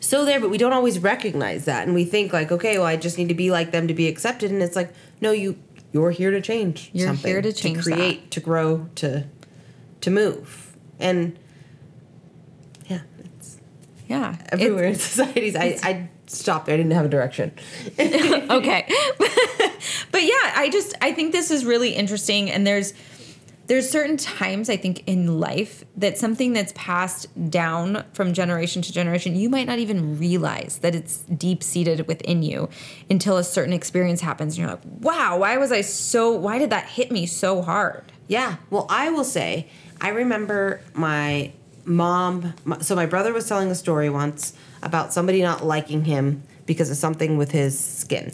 So 0.00 0.24
there, 0.24 0.40
but 0.40 0.48
we 0.48 0.58
don't 0.58 0.72
always 0.72 0.98
recognize 1.00 1.66
that, 1.66 1.86
and 1.86 1.94
we 1.94 2.04
think 2.06 2.32
like, 2.32 2.50
okay, 2.50 2.78
well, 2.78 2.86
I 2.86 2.96
just 2.96 3.18
need 3.18 3.28
to 3.28 3.34
be 3.34 3.50
like 3.50 3.72
them 3.72 3.88
to 3.88 3.94
be 3.94 4.06
accepted, 4.08 4.50
and 4.50 4.62
it's 4.62 4.74
like, 4.76 4.90
no, 5.20 5.32
you 5.32 5.58
you're 5.98 6.10
here 6.12 6.30
to 6.30 6.40
change. 6.40 6.90
You're 6.92 7.08
something, 7.08 7.30
here 7.30 7.42
to 7.42 7.52
change 7.52 7.84
to 7.84 7.90
create, 7.90 8.30
to 8.30 8.40
grow, 8.40 8.88
to 8.96 9.26
to 10.00 10.10
move, 10.10 10.76
and 11.00 11.36
yeah, 12.86 13.00
it's 13.18 13.58
yeah 14.06 14.36
everywhere 14.50 14.84
in 14.84 14.94
societies. 14.94 15.56
I 15.56 15.78
I 15.82 16.08
stopped. 16.26 16.68
I 16.68 16.76
didn't 16.76 16.92
have 16.92 17.06
a 17.06 17.08
direction. 17.08 17.52
okay 17.98 18.86
but 20.12 20.22
yeah 20.22 20.52
i 20.54 20.68
just 20.72 20.94
i 21.00 21.12
think 21.12 21.32
this 21.32 21.50
is 21.50 21.64
really 21.64 21.90
interesting 21.90 22.50
and 22.50 22.66
there's 22.66 22.92
there's 23.68 23.88
certain 23.88 24.16
times 24.16 24.68
i 24.68 24.76
think 24.76 25.02
in 25.06 25.38
life 25.38 25.84
that 25.96 26.18
something 26.18 26.52
that's 26.52 26.72
passed 26.74 27.26
down 27.50 28.04
from 28.12 28.32
generation 28.32 28.82
to 28.82 28.92
generation 28.92 29.36
you 29.36 29.48
might 29.48 29.66
not 29.66 29.78
even 29.78 30.18
realize 30.18 30.78
that 30.78 30.94
it's 30.94 31.18
deep 31.36 31.62
seated 31.62 32.06
within 32.08 32.42
you 32.42 32.68
until 33.08 33.36
a 33.36 33.44
certain 33.44 33.72
experience 33.72 34.20
happens 34.20 34.54
and 34.58 34.62
you're 34.66 34.70
like 34.70 34.80
wow 35.00 35.38
why 35.38 35.56
was 35.56 35.70
i 35.70 35.80
so 35.80 36.30
why 36.32 36.58
did 36.58 36.70
that 36.70 36.86
hit 36.86 37.10
me 37.12 37.24
so 37.26 37.62
hard 37.62 38.04
Yeah. 38.28 38.56
Well, 38.68 38.84
I 38.90 39.08
will 39.10 39.24
say, 39.24 39.68
I 40.02 40.10
remember 40.10 40.82
my 40.92 41.52
mom. 41.86 42.52
My, 42.64 42.78
so 42.80 42.94
my 42.94 43.06
brother 43.06 43.32
was 43.32 43.48
telling 43.48 43.70
a 43.70 43.74
story 43.74 44.10
once 44.10 44.52
about 44.82 45.14
somebody 45.14 45.40
not 45.40 45.64
liking 45.64 46.04
him 46.04 46.42
because 46.66 46.90
of 46.90 46.98
something 46.98 47.38
with 47.38 47.52
his 47.52 47.78
skin, 47.78 48.32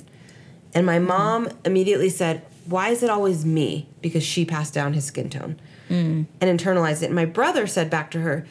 and 0.74 0.84
my 0.84 0.98
mom 0.98 1.48
immediately 1.64 2.10
said, 2.10 2.42
"Why 2.66 2.90
is 2.90 3.02
it 3.02 3.10
always 3.10 3.44
me?" 3.44 3.88
Because 4.00 4.22
she 4.22 4.44
passed 4.44 4.74
down 4.74 4.92
his 4.92 5.04
skin 5.04 5.30
tone 5.30 5.60
hmm. 5.88 6.22
and 6.40 6.60
internalized 6.60 7.02
it. 7.02 7.06
And 7.06 7.14
my 7.14 7.26
brother 7.26 7.66
said 7.66 7.90
back 7.90 8.10
to 8.12 8.20
her. 8.20 8.46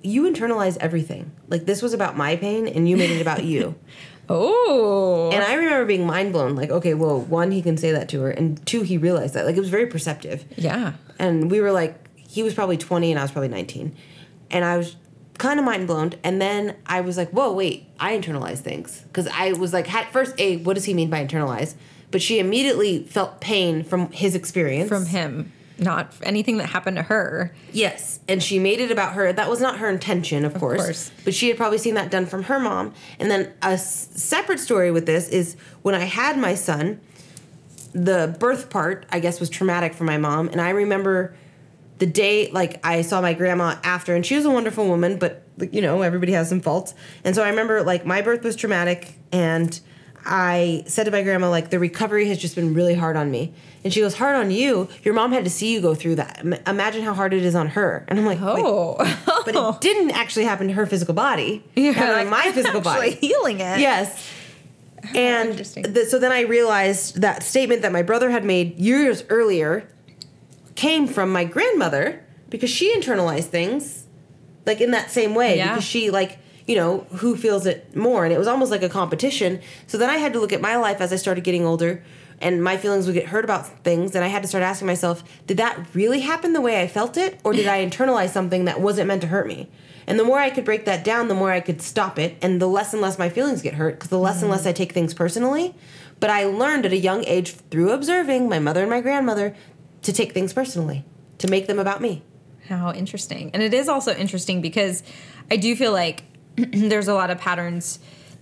You 0.00 0.30
internalize 0.30 0.76
everything. 0.80 1.32
Like 1.48 1.66
this 1.66 1.82
was 1.82 1.92
about 1.92 2.16
my 2.16 2.36
pain, 2.36 2.68
and 2.68 2.88
you 2.88 2.96
made 2.96 3.10
it 3.10 3.20
about 3.20 3.42
you. 3.42 3.74
oh 4.28 5.30
And 5.32 5.42
I 5.42 5.54
remember 5.54 5.84
being 5.86 6.06
mind 6.06 6.32
blown. 6.32 6.54
Like, 6.54 6.70
okay, 6.70 6.94
well, 6.94 7.20
one, 7.20 7.50
he 7.50 7.62
can 7.62 7.76
say 7.76 7.90
that 7.90 8.08
to 8.10 8.20
her, 8.20 8.30
and 8.30 8.64
two, 8.64 8.82
he 8.82 8.96
realized 8.96 9.34
that. 9.34 9.44
Like, 9.44 9.56
it 9.56 9.60
was 9.60 9.70
very 9.70 9.86
perceptive 9.86 10.44
yeah 10.56 10.92
and 11.18 11.50
we 11.50 11.60
were 11.60 11.72
like 11.72 11.96
he 12.16 12.42
was 12.42 12.54
probably 12.54 12.76
20 12.76 13.10
and 13.10 13.18
i 13.18 13.22
was 13.22 13.30
probably 13.30 13.48
19 13.48 13.94
and 14.50 14.64
i 14.64 14.76
was 14.76 14.96
kind 15.38 15.58
of 15.58 15.64
mind 15.64 15.86
blown 15.86 16.12
and 16.24 16.40
then 16.40 16.76
i 16.86 17.00
was 17.00 17.16
like 17.16 17.30
whoa 17.30 17.52
wait 17.52 17.88
i 18.00 18.16
internalize 18.16 18.58
things 18.58 19.02
because 19.08 19.26
i 19.28 19.52
was 19.52 19.72
like 19.72 19.92
at 19.92 20.12
first 20.12 20.34
a 20.38 20.56
what 20.58 20.74
does 20.74 20.84
he 20.84 20.94
mean 20.94 21.10
by 21.10 21.24
internalize 21.24 21.74
but 22.10 22.22
she 22.22 22.38
immediately 22.38 23.02
felt 23.04 23.40
pain 23.40 23.82
from 23.84 24.10
his 24.12 24.34
experience 24.34 24.88
from 24.88 25.06
him 25.06 25.52
not 25.80 26.12
anything 26.22 26.56
that 26.58 26.66
happened 26.66 26.96
to 26.96 27.02
her 27.02 27.54
yes 27.72 28.18
and 28.28 28.42
she 28.42 28.58
made 28.58 28.80
it 28.80 28.90
about 28.90 29.12
her 29.12 29.32
that 29.32 29.48
was 29.48 29.60
not 29.60 29.78
her 29.78 29.88
intention 29.88 30.44
of, 30.44 30.52
course, 30.54 30.82
course. 30.82 31.10
but 31.24 31.32
she 31.34 31.48
had 31.48 31.56
probably 31.56 31.78
seen 31.78 31.94
that 31.94 32.10
done 32.10 32.26
from 32.26 32.42
her 32.44 32.58
mom 32.58 32.92
and 33.20 33.30
then 33.30 33.52
a 33.62 33.66
s- 33.72 34.08
separate 34.20 34.58
story 34.58 34.90
with 34.90 35.06
this 35.06 35.28
is 35.28 35.56
when 35.82 35.94
i 35.94 36.04
had 36.04 36.36
my 36.36 36.54
son 36.54 37.00
the 37.92 38.36
birth 38.38 38.70
part, 38.70 39.06
I 39.10 39.18
guess, 39.18 39.40
was 39.40 39.48
traumatic 39.48 39.94
for 39.94 40.04
my 40.04 40.18
mom. 40.18 40.48
And 40.48 40.60
I 40.60 40.70
remember 40.70 41.34
the 41.98 42.06
day, 42.06 42.50
like, 42.50 42.84
I 42.86 43.02
saw 43.02 43.20
my 43.20 43.32
grandma 43.34 43.76
after, 43.82 44.14
and 44.14 44.24
she 44.24 44.36
was 44.36 44.44
a 44.44 44.50
wonderful 44.50 44.86
woman, 44.86 45.18
but, 45.18 45.42
you 45.72 45.80
know, 45.80 46.02
everybody 46.02 46.32
has 46.32 46.48
some 46.48 46.60
faults. 46.60 46.94
And 47.24 47.34
so 47.34 47.42
I 47.42 47.48
remember, 47.48 47.82
like, 47.82 48.04
my 48.04 48.20
birth 48.22 48.44
was 48.44 48.56
traumatic, 48.56 49.14
and 49.32 49.80
I 50.30 50.84
said 50.86 51.04
to 51.04 51.10
my 51.10 51.22
grandma, 51.22 51.48
like, 51.48 51.70
the 51.70 51.78
recovery 51.78 52.28
has 52.28 52.38
just 52.38 52.54
been 52.54 52.74
really 52.74 52.94
hard 52.94 53.16
on 53.16 53.30
me. 53.30 53.52
And 53.82 53.92
she 53.94 54.00
goes, 54.00 54.14
Hard 54.18 54.36
on 54.36 54.50
you? 54.50 54.88
Your 55.02 55.14
mom 55.14 55.32
had 55.32 55.44
to 55.44 55.50
see 55.50 55.72
you 55.72 55.80
go 55.80 55.94
through 55.94 56.16
that. 56.16 56.40
Imagine 56.66 57.02
how 57.02 57.14
hard 57.14 57.32
it 57.32 57.44
is 57.44 57.54
on 57.54 57.68
her. 57.68 58.04
And 58.08 58.18
I'm 58.18 58.26
like, 58.26 58.40
"Wait, 58.40 58.62
oh 58.64 58.96
but 59.46 59.54
it 59.56 59.80
didn't 59.80 60.10
actually 60.10 60.44
happen 60.44 60.68
to 60.68 60.74
her 60.74 60.84
physical 60.86 61.14
body. 61.14 61.64
It 61.74 61.94
happened 61.94 62.16
like, 62.16 62.28
my 62.28 62.42
"I'm 62.48 62.52
physical 62.52 62.80
body. 62.80 63.12
healing 63.12 63.60
it 63.60 63.80
Yes. 63.80 64.28
And 65.14 65.50
Interesting. 65.50 65.94
th- 65.94 66.08
so 66.08 66.18
then 66.18 66.32
I 66.32 66.40
realized 66.42 67.20
that 67.22 67.42
statement 67.44 67.82
that 67.82 67.92
my 67.92 68.02
brother 68.02 68.30
had 68.30 68.44
made 68.44 68.78
years 68.78 69.22
earlier 69.30 69.88
came 70.74 71.06
from 71.06 71.32
my 71.32 71.44
grandmother 71.44 72.22
because 72.50 72.68
she 72.68 72.94
internalized 72.94 73.44
things 73.46 74.06
like 74.66 74.80
in 74.80 74.90
that 74.90 75.10
same 75.10 75.34
way 75.36 75.56
Yeah. 75.56 75.68
because 75.70 75.84
she 75.84 76.10
like 76.10 76.38
you 76.68 76.76
know 76.76 77.06
who 77.16 77.34
feels 77.34 77.66
it 77.66 77.96
more. 77.96 78.24
And 78.24 78.32
it 78.32 78.38
was 78.38 78.46
almost 78.46 78.70
like 78.70 78.82
a 78.82 78.88
competition. 78.88 79.60
So 79.88 79.98
then 79.98 80.10
i 80.10 80.18
had 80.18 80.32
to 80.34 80.38
look 80.38 80.52
at 80.52 80.60
my 80.60 80.76
life 80.76 81.00
as 81.00 81.12
i 81.12 81.16
started 81.16 81.42
getting 81.42 81.64
older 81.64 82.04
and 82.40 82.62
my 82.62 82.76
feelings 82.76 83.06
would 83.06 83.14
get 83.14 83.26
hurt 83.26 83.42
about 83.42 83.82
things. 83.82 84.14
And 84.14 84.22
i 84.22 84.28
had 84.28 84.42
to 84.42 84.48
start 84.48 84.62
asking 84.62 84.86
myself 84.86 85.24
did 85.46 85.56
that 85.56 85.78
really 85.94 86.20
happen 86.20 86.52
the 86.52 86.60
way 86.60 86.80
i 86.80 86.86
felt 86.86 87.16
it? 87.16 87.40
Or 87.42 87.52
did 87.54 87.66
i 87.66 87.84
internalize 87.84 88.30
something 88.30 88.66
that 88.66 88.80
wasn't 88.80 89.08
meant 89.08 89.22
to 89.22 89.28
hurt 89.28 89.48
me? 89.48 89.68
And 90.06 90.18
the 90.18 90.24
more 90.24 90.38
i 90.38 90.50
could 90.50 90.66
break 90.66 90.84
that 90.84 91.04
down 91.04 91.28
the 91.28 91.34
more 91.34 91.50
i 91.50 91.60
could 91.60 91.80
stop 91.80 92.18
it. 92.18 92.36
And 92.42 92.60
the 92.60 92.68
less 92.68 92.92
and 92.92 93.00
less 93.00 93.18
my 93.18 93.30
feelings 93.30 93.62
get 93.62 93.74
hurt 93.74 93.94
because 93.94 94.10
the 94.10 94.18
less 94.18 94.42
and 94.42 94.50
less 94.50 94.66
i 94.66 94.72
take 94.72 94.92
things 94.92 95.14
personally. 95.14 95.74
But 96.20 96.28
i 96.28 96.44
learned 96.44 96.84
at 96.84 96.92
a 96.92 96.98
young 96.98 97.24
age 97.24 97.52
through 97.70 97.92
observing 97.92 98.48
my 98.48 98.58
mother 98.58 98.82
and 98.82 98.90
my 98.90 99.00
grandmother 99.00 99.56
to 100.02 100.12
take 100.12 100.32
things 100.32 100.52
personally 100.52 101.04
to 101.38 101.48
make 101.48 101.66
them 101.66 101.78
about 101.78 102.02
me. 102.02 102.22
How 102.68 102.92
interesting. 102.92 103.50
And 103.54 103.62
it 103.62 103.72
is 103.72 103.88
also 103.88 104.14
interesting 104.14 104.60
because 104.60 105.02
I 105.50 105.56
do 105.56 105.74
feel 105.74 105.92
like 105.92 106.24
there's 106.72 107.08
a 107.08 107.14
lot 107.14 107.30
of 107.30 107.38
patterns 107.38 107.98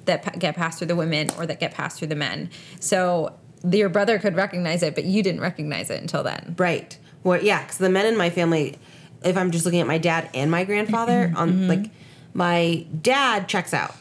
that 0.07 0.23
pa- 0.23 0.31
get 0.39 0.57
passed 0.57 0.79
through 0.79 0.87
the 0.87 0.97
women 0.97 1.31
or 1.39 1.47
that 1.47 1.61
get 1.61 1.73
passed 1.75 1.99
through 1.99 2.09
the 2.09 2.17
men. 2.17 2.51
So 2.81 3.35
your 3.71 3.89
brother 3.89 4.19
could 4.19 4.37
recognize 4.37 4.83
it, 4.83 4.95
but 4.95 5.05
you 5.05 5.23
didn't 5.23 5.41
recognize 5.41 5.91
it 5.91 6.01
until 6.01 6.23
then. 6.23 6.55
Right. 6.59 6.97
Well, 7.23 7.43
yeah, 7.43 7.63
because 7.63 7.79
the 7.79 7.91
men 7.91 8.07
in 8.07 8.17
my 8.17 8.31
family, 8.31 8.77
if 9.25 9.37
I'm 9.37 9.51
just 9.51 9.65
looking 9.65 9.81
at 9.81 9.87
my 9.87 9.99
dad 9.99 10.31
and 10.35 10.51
my 10.51 10.65
grandfather, 10.65 11.33
on 11.37 11.53
mm-hmm. 11.53 11.69
like 11.69 11.91
my 12.35 12.87
dad 13.01 13.49
checks 13.49 13.75
out. 13.75 13.95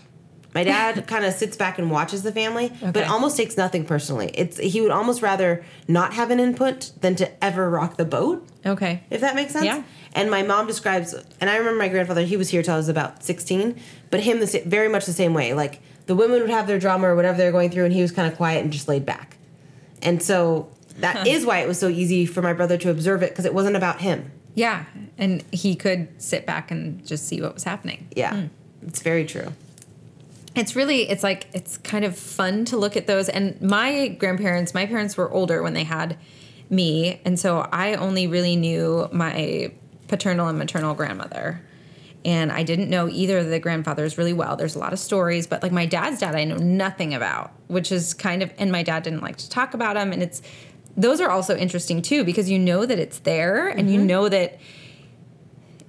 My 0.54 0.64
dad 0.64 1.06
kind 1.08 1.26
of 1.26 1.34
sits 1.34 1.58
back 1.58 1.80
and 1.80 1.92
watches 1.92 2.24
the 2.24 2.32
family, 2.32 2.72
but 2.82 3.08
almost 3.08 3.36
takes 3.36 3.58
nothing 3.58 3.84
personally. 3.84 4.32
It's 4.34 4.58
he 4.58 4.80
would 4.80 4.92
almost 4.92 5.22
rather 5.22 5.66
not 5.88 6.14
have 6.14 6.32
an 6.32 6.40
input 6.40 6.92
than 7.02 7.16
to 7.16 7.44
ever 7.44 7.70
rock 7.70 7.98
the 7.98 8.06
boat, 8.06 8.48
Okay. 8.66 9.04
if 9.10 9.20
that 9.22 9.36
makes 9.36 9.52
sense. 9.52 9.66
Yeah. 9.66 9.84
And 10.16 10.32
my 10.32 10.42
mom 10.42 10.66
describes, 10.66 11.14
and 11.14 11.50
I 11.50 11.58
remember 11.58 11.78
my 11.78 11.90
grandfather. 11.90 12.22
He 12.24 12.38
was 12.38 12.50
here 12.50 12.64
till 12.64 12.74
I 12.74 12.78
was 12.78 12.90
about 12.90 13.24
sixteen, 13.24 13.80
but 14.10 14.22
him 14.22 14.40
the 14.40 14.64
very 14.66 14.88
much 14.88 15.06
the 15.06 15.14
same 15.14 15.34
way. 15.36 15.54
Like 15.54 15.82
the 16.08 16.16
women 16.16 16.42
would 16.42 16.50
have 16.50 16.66
their 16.66 16.80
drama 16.80 17.10
or 17.10 17.16
whatever 17.16 17.38
they're 17.38 17.52
going 17.52 17.70
through, 17.70 17.86
and 17.86 17.94
he 17.94 18.02
was 18.02 18.12
kind 18.12 18.32
of 18.32 18.38
quiet 18.38 18.64
and 18.64 18.72
just 18.72 18.88
laid 18.88 19.06
back. 19.06 19.38
And 20.02 20.24
so 20.24 20.72
that 21.00 21.28
is 21.28 21.46
why 21.46 21.60
it 21.60 21.68
was 21.68 21.78
so 21.78 21.90
easy 21.90 22.26
for 22.26 22.42
my 22.42 22.54
brother 22.54 22.78
to 22.78 22.90
observe 22.90 23.22
it 23.22 23.30
because 23.32 23.46
it 23.46 23.54
wasn't 23.54 23.76
about 23.76 24.00
him. 24.02 24.32
Yeah. 24.56 24.86
And 25.18 25.44
he 25.52 25.76
could 25.76 26.22
sit 26.22 26.46
back 26.46 26.72
and 26.72 27.06
just 27.06 27.28
see 27.28 27.42
what 27.42 27.54
was 27.54 27.66
happening. 27.66 28.08
Yeah, 28.16 28.34
hmm. 28.36 28.48
it's 28.88 29.02
very 29.02 29.26
true. 29.26 29.52
it's 30.56 30.76
really 30.76 31.10
it's 31.10 31.24
like 31.24 31.48
it's 31.54 31.78
kind 31.78 32.06
of 32.06 32.18
fun 32.18 32.66
to 32.66 32.78
look 32.78 32.96
at 32.96 33.08
those 33.08 33.28
and 33.30 33.62
my 33.62 34.08
grandparents 34.08 34.74
my 34.74 34.86
parents 34.86 35.18
were 35.18 35.30
older 35.32 35.62
when 35.62 35.74
they 35.74 35.84
had 35.84 36.18
me 36.70 37.20
and 37.26 37.38
so 37.40 37.68
i 37.72 37.94
only 37.96 38.26
really 38.26 38.56
knew 38.56 39.08
my 39.12 39.70
paternal 40.08 40.48
and 40.48 40.58
maternal 40.58 40.94
grandmother 40.94 41.62
and 42.24 42.52
i 42.52 42.64
didn't 42.64 42.90
know 42.90 43.08
either 43.10 43.40
of 43.40 43.48
the 43.48 43.60
grandfathers 43.60 44.18
really 44.18 44.34
well 44.34 44.56
there's 44.56 44.76
a 44.76 44.80
lot 44.80 44.94
of 44.94 45.00
stories 45.00 45.48
but 45.48 45.62
like 45.64 45.72
my 45.72 45.86
dad's 45.86 46.20
dad 46.20 46.36
i 46.36 46.44
know 46.44 46.58
nothing 46.58 47.14
about 47.14 47.52
which 47.68 47.92
is 47.92 48.14
kind 48.14 48.44
of 48.44 48.52
and 48.58 48.72
my 48.72 48.84
dad 48.84 49.04
didn't 49.04 49.22
like 49.22 49.38
to 49.38 49.50
talk 49.50 49.74
about 49.74 49.98
him 49.98 50.12
and 50.12 50.22
it's 50.22 50.42
those 50.98 51.20
are 51.20 51.30
also 51.30 51.56
interesting 51.56 52.02
too 52.02 52.24
because 52.24 52.50
you 52.50 52.58
know 52.58 52.86
that 52.86 53.00
it's 53.00 53.20
there 53.20 53.68
and 53.68 53.92
you 53.92 54.00
mm-hmm. 54.00 54.08
know 54.08 54.30
that 54.30 54.60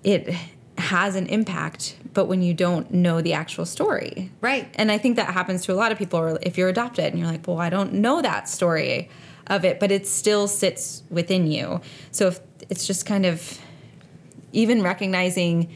it 0.03 0.35
has 0.79 1.17
an 1.17 1.27
impact, 1.27 1.97
but 2.13 2.27
when 2.27 2.43
you 2.43 2.55
don't 2.55 2.93
know 2.93 3.21
the 3.21 3.33
actual 3.33 3.65
story. 3.65 4.31
Right. 4.41 4.69
And 4.77 4.93
I 4.93 4.99
think 4.99 5.17
that 5.17 5.33
happens 5.33 5.65
to 5.65 5.73
a 5.73 5.75
lot 5.75 5.93
of 5.93 5.99
people, 5.99 6.19
or 6.19 6.39
if 6.43 6.59
you're 6.59 6.69
adopted 6.69 7.07
and 7.07 7.19
you're 7.19 7.29
like, 7.29 7.47
well, 7.47 7.59
I 7.59 7.71
don't 7.71 7.95
know 7.95 8.23
that 8.23 8.49
story 8.49 9.11
of 9.47 9.65
it, 9.65 9.81
but 9.81 9.91
it 9.91 10.07
still 10.07 10.49
sits 10.49 11.03
within 11.11 11.51
you. 11.51 11.81
So 12.11 12.29
if 12.29 12.41
it's 12.69 12.87
just 12.87 13.07
kind 13.07 13.25
of 13.25 13.59
even 14.53 14.83
recognizing 14.83 15.75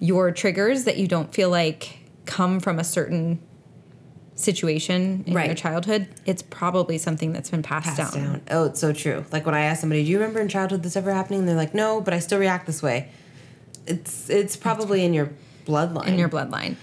your 0.00 0.30
triggers 0.32 0.84
that 0.84 0.96
you 0.96 1.06
don't 1.08 1.32
feel 1.34 1.50
like 1.50 1.98
come 2.26 2.60
from 2.60 2.78
a 2.78 2.84
certain 2.84 3.38
situation 4.34 5.22
in 5.26 5.32
your 5.32 5.54
childhood, 5.54 6.08
it's 6.26 6.42
probably 6.42 6.98
something 6.98 7.32
that's 7.32 7.50
been 7.50 7.62
passed, 7.62 7.96
Passed 7.96 8.14
down. 8.14 8.22
down. 8.24 8.40
Oh, 8.50 8.64
it's 8.64 8.80
so 8.80 8.92
true. 8.92 9.24
Like 9.30 9.46
when 9.46 9.54
I 9.54 9.60
ask 9.60 9.80
somebody, 9.80 10.04
"Do 10.04 10.10
you 10.10 10.18
remember 10.18 10.40
in 10.40 10.48
childhood 10.48 10.82
this 10.82 10.96
ever 10.96 11.12
happening?" 11.12 11.40
And 11.40 11.48
they're 11.48 11.56
like, 11.56 11.74
"No, 11.74 12.00
but 12.00 12.12
I 12.14 12.18
still 12.18 12.38
react 12.38 12.66
this 12.66 12.82
way." 12.82 13.08
It's 13.86 14.28
it's 14.28 14.56
probably 14.56 15.04
in 15.04 15.14
your 15.14 15.30
bloodline. 15.66 16.06
in 16.08 16.18
your 16.18 16.28
bloodline. 16.28 16.76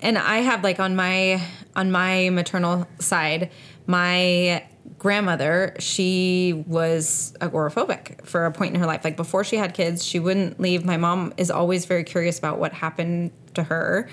And 0.00 0.16
I 0.18 0.38
have 0.38 0.62
like 0.62 0.78
on 0.78 0.94
my 0.94 1.42
on 1.74 1.90
my 1.90 2.30
maternal 2.30 2.86
side, 3.00 3.50
my 3.86 4.62
grandmother, 5.06 5.76
she 5.78 6.64
was 6.66 7.32
agoraphobic 7.40 8.26
for 8.26 8.44
a 8.44 8.50
point 8.50 8.74
in 8.74 8.80
her 8.80 8.86
life. 8.86 9.04
Like 9.04 9.16
before 9.16 9.44
she 9.44 9.54
had 9.56 9.72
kids, 9.72 10.04
she 10.04 10.18
wouldn't 10.18 10.58
leave. 10.58 10.84
My 10.84 10.96
mom 10.96 11.32
is 11.36 11.48
always 11.48 11.84
very 11.84 12.02
curious 12.02 12.40
about 12.40 12.58
what 12.58 12.72
happened 12.72 13.30
to 13.54 13.62
her. 13.62 14.08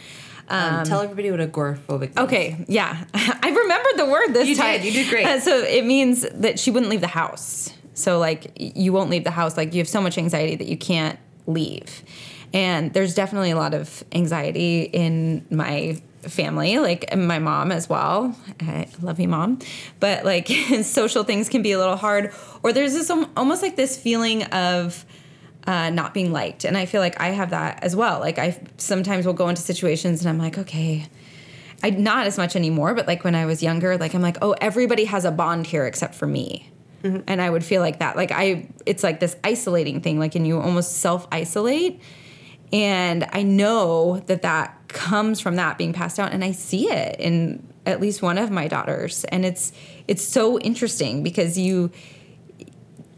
um, 0.50 0.86
tell 0.86 1.02
everybody 1.02 1.32
what 1.32 1.40
agoraphobic. 1.40 2.00
Means. 2.02 2.18
Okay, 2.18 2.64
yeah. 2.68 3.06
I 3.16 3.50
remembered 3.50 3.98
the 3.98 4.06
word 4.06 4.34
this 4.36 4.48
You 4.48 4.56
time. 4.56 4.82
did, 4.82 4.86
you 4.86 4.92
did 4.92 5.10
great. 5.10 5.26
Uh, 5.26 5.40
so 5.40 5.58
it 5.64 5.84
means 5.84 6.28
that 6.32 6.60
she 6.60 6.70
wouldn't 6.70 6.92
leave 6.92 7.02
the 7.02 7.08
house. 7.08 7.74
So 7.96 8.20
like 8.20 8.52
you 8.56 8.94
won't 8.94 9.10
leave 9.10 9.24
the 9.24 9.32
house. 9.32 9.58
Like 9.58 9.74
you 9.74 9.80
have 9.80 9.88
so 9.88 10.00
much 10.00 10.20
anxiety 10.20 10.56
that 10.58 10.68
you 10.68 10.78
can't 10.78 11.18
leave. 11.48 12.04
And 12.54 12.94
there's 12.94 13.16
definitely 13.16 13.50
a 13.50 13.56
lot 13.56 13.74
of 13.74 14.04
anxiety 14.12 14.84
in 14.84 15.44
my 15.50 16.00
family, 16.30 16.80
like 16.80 17.16
my 17.16 17.40
mom 17.40 17.72
as 17.72 17.90
well. 17.90 18.36
I 18.62 18.88
love 19.02 19.20
you, 19.20 19.28
mom. 19.28 19.60
But 20.00 20.26
like 20.26 20.48
social 20.84 21.24
things 21.24 21.50
can 21.50 21.62
be 21.62 21.72
a 21.72 21.78
little 21.78 21.98
hard. 21.98 22.34
Or 22.62 22.74
there's 22.74 22.94
this 22.94 23.10
almost 23.10 23.62
like 23.62 23.76
this 23.76 23.98
feeling 23.98 24.44
of 24.44 25.06
uh, 25.66 25.90
not 25.90 26.14
being 26.14 26.32
liked. 26.32 26.66
And 26.66 26.78
I 26.78 26.86
feel 26.86 27.02
like 27.02 27.20
I 27.20 27.30
have 27.30 27.52
that 27.52 27.84
as 27.84 27.96
well. 27.96 28.20
Like 28.20 28.40
I 28.40 28.60
sometimes 28.78 29.26
will 29.26 29.34
go 29.34 29.50
into 29.50 29.62
situations 29.62 30.22
and 30.22 30.30
I'm 30.30 30.38
like, 30.38 30.58
okay, 30.58 31.08
I 31.84 31.90
not 31.92 32.28
as 32.28 32.38
much 32.38 32.56
anymore, 32.56 32.94
but 32.94 33.08
like 33.08 33.24
when 33.24 33.36
I 33.36 33.46
was 33.46 33.62
younger, 33.62 33.98
like 33.98 34.14
I'm 34.14 34.22
like, 34.22 34.38
oh, 34.42 34.56
everybody 34.62 35.06
has 35.06 35.26
a 35.26 35.32
bond 35.32 35.68
here 35.68 35.86
except 35.86 36.16
for 36.16 36.28
me. 36.28 36.70
And 37.28 37.42
I 37.42 37.50
would 37.50 37.66
feel 37.66 37.82
like 37.82 38.00
that. 38.00 38.16
Like 38.16 38.32
I 38.32 38.70
it's 38.86 39.04
like 39.04 39.20
this 39.20 39.36
isolating 39.44 40.00
thing, 40.00 40.20
like 40.20 40.36
and 40.36 40.48
you 40.48 40.60
almost 40.60 41.00
self-isolate. 41.00 42.00
And 42.72 43.28
I 43.34 43.44
know 43.44 44.20
that 44.28 44.42
that 44.44 44.83
comes 44.94 45.40
from 45.40 45.56
that 45.58 45.78
being 45.78 45.92
passed 45.94 46.18
down 46.18 46.30
and 46.30 46.44
I 46.44 46.52
see 46.52 46.90
it 46.90 47.20
in 47.20 47.68
at 47.86 48.00
least 48.00 48.22
one 48.22 48.38
of 48.38 48.50
my 48.52 48.68
daughters. 48.68 49.26
And 49.26 49.46
it's 49.46 49.72
it's 50.08 50.24
so 50.24 50.60
interesting 50.60 51.24
because 51.24 51.58
you 51.58 51.92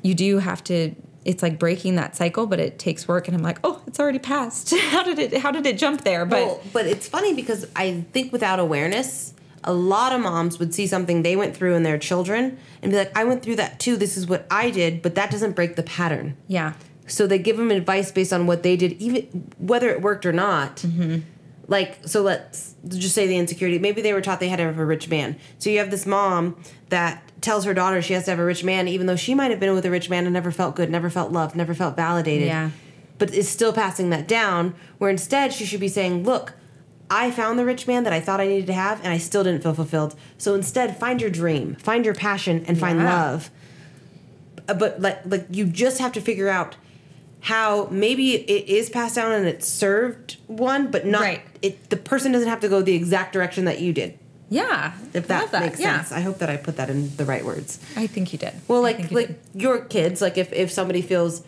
you 0.01 0.13
do 0.15 0.39
have 0.39 0.63
to 0.65 0.95
it's 1.25 1.41
like 1.41 1.57
breaking 1.57 1.95
that 1.95 2.15
cycle 2.15 2.45
but 2.45 2.59
it 2.59 2.77
takes 2.77 3.07
work 3.07 3.27
and 3.27 3.35
i'm 3.35 3.41
like 3.41 3.57
oh 3.63 3.81
it's 3.87 3.99
already 3.99 4.19
passed 4.19 4.75
how 4.91 5.01
did 5.03 5.17
it 5.17 5.35
how 5.37 5.49
did 5.49 5.65
it 5.65 5.75
jump 5.75 6.03
there 6.03 6.23
but 6.23 6.45
Well, 6.45 6.61
but 6.71 6.85
it's 6.85 7.09
funny 7.09 7.33
because 7.33 7.67
I 7.75 8.05
think 8.13 8.31
without 8.31 8.59
awareness, 8.59 9.33
a 9.63 9.73
lot 9.73 10.13
of 10.13 10.21
moms 10.21 10.59
would 10.59 10.75
see 10.75 10.85
something 10.85 11.23
they 11.23 11.35
went 11.35 11.57
through 11.57 11.73
in 11.73 11.81
their 11.81 11.97
children 11.97 12.59
and 12.83 12.91
be 12.91 12.97
like, 12.99 13.17
"I 13.17 13.23
went 13.23 13.41
through 13.41 13.55
that 13.55 13.79
too. 13.79 13.97
This 13.97 14.15
is 14.15 14.27
what 14.27 14.45
I 14.51 14.69
did," 14.69 15.01
but 15.01 15.15
that 15.15 15.31
doesn't 15.31 15.53
break 15.55 15.75
the 15.75 15.83
pattern. 15.83 16.37
yeah 16.47 16.73
So 17.07 17.25
they 17.25 17.39
give 17.39 17.57
them 17.57 17.71
advice 17.71 18.11
based 18.11 18.31
on 18.31 18.45
what 18.45 18.61
they 18.61 18.75
did, 18.77 18.91
even 19.01 19.23
whether 19.57 19.89
it 19.89 20.01
worked 20.03 20.25
or 20.27 20.33
not. 20.33 20.77
Mm-hmm. 20.77 21.19
Like, 21.67 21.99
so 22.05 22.21
let's 22.21 22.75
just 22.87 23.15
say 23.15 23.27
the 23.27 23.37
insecurity. 23.37 23.79
Maybe 23.79 24.01
they 24.01 24.13
were 24.13 24.21
taught 24.21 24.39
they 24.39 24.49
had 24.49 24.57
to 24.57 24.63
have 24.63 24.77
a 24.77 24.85
rich 24.85 25.09
man. 25.09 25.35
So 25.57 25.69
you 25.69 25.79
have 25.79 25.91
this 25.91 26.05
mom 26.05 26.55
that 26.89 27.23
tells 27.41 27.65
her 27.65 27.73
daughter 27.73 28.01
she 28.01 28.13
has 28.13 28.25
to 28.25 28.31
have 28.31 28.39
a 28.39 28.45
rich 28.45 28.63
man, 28.63 28.87
even 28.87 29.07
though 29.07 29.15
she 29.15 29.33
might 29.33 29.51
have 29.51 29.59
been 29.59 29.73
with 29.73 29.85
a 29.85 29.91
rich 29.91 30.09
man 30.09 30.25
and 30.25 30.33
never 30.33 30.51
felt 30.51 30.75
good, 30.75 30.89
never 30.89 31.09
felt 31.09 31.31
loved, 31.31 31.55
never 31.55 31.73
felt 31.73 31.95
validated. 31.95 32.47
Yeah. 32.47 32.69
But 33.17 33.33
is 33.33 33.49
still 33.49 33.73
passing 33.73 34.09
that 34.11 34.27
down, 34.27 34.75
where 34.97 35.09
instead 35.09 35.53
she 35.53 35.65
should 35.65 35.79
be 35.79 35.87
saying, 35.87 36.23
look, 36.23 36.53
I 37.09 37.31
found 37.31 37.57
the 37.57 37.65
rich 37.65 37.87
man 37.87 38.03
that 38.03 38.13
I 38.13 38.19
thought 38.19 38.41
I 38.41 38.47
needed 38.47 38.67
to 38.67 38.73
have, 38.73 38.99
and 39.03 39.13
I 39.13 39.17
still 39.17 39.43
didn't 39.43 39.61
feel 39.63 39.73
fulfilled. 39.73 40.15
So 40.37 40.53
instead, 40.53 40.97
find 40.97 41.21
your 41.21 41.29
dream, 41.29 41.75
find 41.75 42.03
your 42.03 42.15
passion, 42.15 42.65
and 42.67 42.77
find 42.77 42.99
Yeah. 42.99 43.05
love 43.05 43.51
Uh, 44.67 44.73
but 44.73 44.99
like 44.99 45.19
like 45.25 45.45
you 45.51 45.65
just 45.65 45.99
have 45.99 46.11
to 46.13 46.21
figure 46.21 46.49
out 46.49 46.75
how 47.45 47.87
maybe 47.91 48.33
it 48.33 48.67
is 48.67 48.89
passed 48.89 49.15
down 49.15 49.31
and 49.31 49.45
it 49.47 49.63
served 49.63 50.37
one, 50.47 50.89
but 50.89 51.05
not 51.05 51.21
Right. 51.21 51.41
it. 51.61 51.89
The 51.91 51.97
person 51.97 52.31
doesn't 52.31 52.49
have 52.49 52.59
to 52.61 52.67
go 52.67 52.81
the 52.81 52.95
exact 52.95 53.33
direction 53.33 53.65
that 53.65 53.79
you 53.79 53.93
did. 53.93 54.17
yeah 54.49 54.93
If 55.13 55.29
Love 55.29 55.51
that, 55.51 55.61
makes 55.61 55.79
yeah. 55.79 55.97
sense, 55.97 56.11
I 56.11 56.21
hope 56.21 56.37
that 56.39 56.49
I 56.49 56.57
put 56.57 56.75
that 56.77 56.89
in 56.89 57.15
the 57.17 57.25
right 57.25 57.43
words. 57.45 57.79
i 57.95 58.05
think 58.07 58.31
you 58.33 58.39
did 58.39 58.53
Well, 58.67 58.81
like 58.81 59.11
like 59.11 59.27
did. 59.27 59.61
your 59.63 59.77
kids, 59.95 60.21
like 60.21 60.37
if 60.37 60.51
if 60.53 60.71
somebody 60.71 61.01
feels 61.01 61.43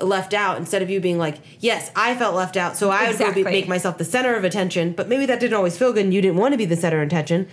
left 0.00 0.32
out, 0.34 0.58
instead 0.58 0.82
of 0.82 0.88
you 0.90 1.00
being 1.00 1.18
like, 1.18 1.36
"Yes, 1.58 1.90
I 1.96 2.14
felt 2.14 2.34
left 2.36 2.56
out, 2.56 2.76
so 2.76 2.88
I 2.90 3.02
would 3.02 3.10
Exactly. 3.18 3.42
be, 3.42 3.50
make 3.50 3.66
myself 3.68 3.98
the 3.98 4.04
center 4.04 4.34
of 4.36 4.44
attention," 4.44 4.92
but 4.98 5.08
maybe 5.08 5.26
that 5.26 5.40
didn't 5.40 5.54
always 5.60 5.76
feel 5.76 5.92
good, 5.92 6.04
and 6.04 6.14
you 6.14 6.22
didn't 6.22 6.36
want 6.38 6.52
to 6.54 6.58
be 6.58 6.64
the 6.64 6.76
center 6.76 7.02
of 7.02 7.08
attention. 7.08 7.48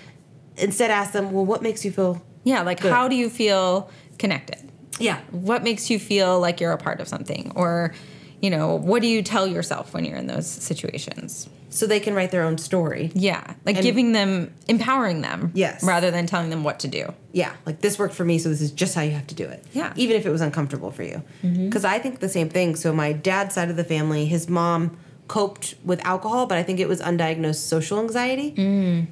Instead, 0.58 0.92
ask 0.92 1.12
them, 1.14 1.32
"Well, 1.32 1.46
what 1.46 1.62
makes 1.64 1.84
you 1.86 1.92
feel?" 1.92 2.22
yeah 2.44 2.62
like 2.62 2.80
Good. 2.82 2.92
how 2.92 3.08
do 3.08 3.16
you 3.16 3.28
feel 3.30 3.90
connected 4.20 4.60
Yeah, 5.00 5.20
what 5.32 5.64
makes 5.64 5.90
you 5.90 6.00
feel 6.00 6.40
like 6.40 6.60
you're 6.62 6.72
a 6.72 6.78
part 6.78 7.00
of 7.02 7.08
something 7.08 7.52
or 7.56 7.94
you 8.42 8.50
know 8.50 8.76
what 8.76 9.02
do 9.02 9.08
you 9.08 9.22
tell 9.24 9.48
yourself 9.48 9.94
when 9.94 10.04
you're 10.06 10.18
in 10.18 10.28
those 10.28 10.46
situations 10.46 11.50
so 11.70 11.88
they 11.88 12.00
can 12.02 12.14
write 12.14 12.32
their 12.32 12.44
own 12.44 12.58
story. 12.58 13.10
yeah 13.16 13.54
like 13.66 13.78
And- 13.78 13.84
giving 13.84 14.12
them 14.12 14.54
empowering 14.68 15.22
them 15.22 15.52
Yes. 15.56 15.84
rather 15.84 16.12
than 16.12 16.26
telling 16.28 16.50
them 16.50 16.64
what 16.64 16.80
to 16.82 16.88
do 16.88 17.14
yeah, 17.34 17.54
like 17.66 17.82
this 17.82 17.98
worked 18.00 18.14
for 18.14 18.24
me, 18.24 18.38
so 18.40 18.48
this 18.48 18.62
is 18.62 18.72
just 18.72 18.96
how 18.96 19.02
you 19.02 19.12
have 19.12 19.28
to 19.28 19.36
do 19.36 19.44
it. 19.44 19.62
Yeah. 19.74 19.92
Even 19.98 20.16
if 20.16 20.26
it 20.26 20.30
was 20.30 20.40
uncomfortable 20.40 20.90
for 20.90 21.04
you. 21.04 21.22
Mm-hmm. 21.44 21.66
Because 21.66 21.84
I 21.84 22.00
think 22.00 22.22
the 22.22 22.30
same 22.30 22.48
thing. 22.48 22.78
So, 22.78 22.94
my 22.94 23.12
dad's 23.12 23.54
side 23.56 23.70
of 23.70 23.76
the 23.76 23.84
family, 23.84 24.26
his 24.26 24.48
mom 24.48 24.98
coped 25.28 25.76
with 25.84 26.00
alcohol, 26.06 26.46
but 26.46 26.58
I 26.58 26.64
think 26.64 26.80
it 26.80 26.88
was 26.88 27.02
undiagnosed 27.02 27.56
social 27.68 28.00
anxiety. 28.00 28.54
Mm. 28.54 29.08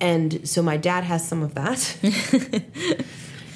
And 0.00 0.48
so, 0.48 0.62
my 0.62 0.76
dad 0.76 1.02
has 1.02 1.26
some 1.26 1.42
of 1.42 1.54
that. 1.54 1.96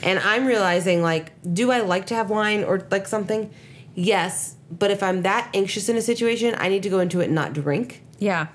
And 0.07 0.19
I'm 0.21 0.47
realizing 0.47 1.03
like, 1.03 1.33
do 1.53 1.71
I 1.71 1.81
like 1.81 2.07
to 2.07 2.15
have 2.15 2.31
wine 2.31 2.65
or 2.65 2.87
like 2.91 3.07
something? 3.09 3.51
Yes, 3.95 4.57
but 4.71 4.91
if 4.91 5.03
I'm 5.03 5.23
that 5.23 5.51
anxious 5.53 5.89
in 5.89 5.97
a 5.97 6.03
situation, 6.03 6.55
I 6.59 6.69
need 6.69 6.83
to 6.85 6.89
go 6.89 7.01
into 7.01 7.21
it 7.21 7.25
and 7.27 7.35
not 7.35 7.53
drink 7.53 8.03
Yeah. 8.19 8.47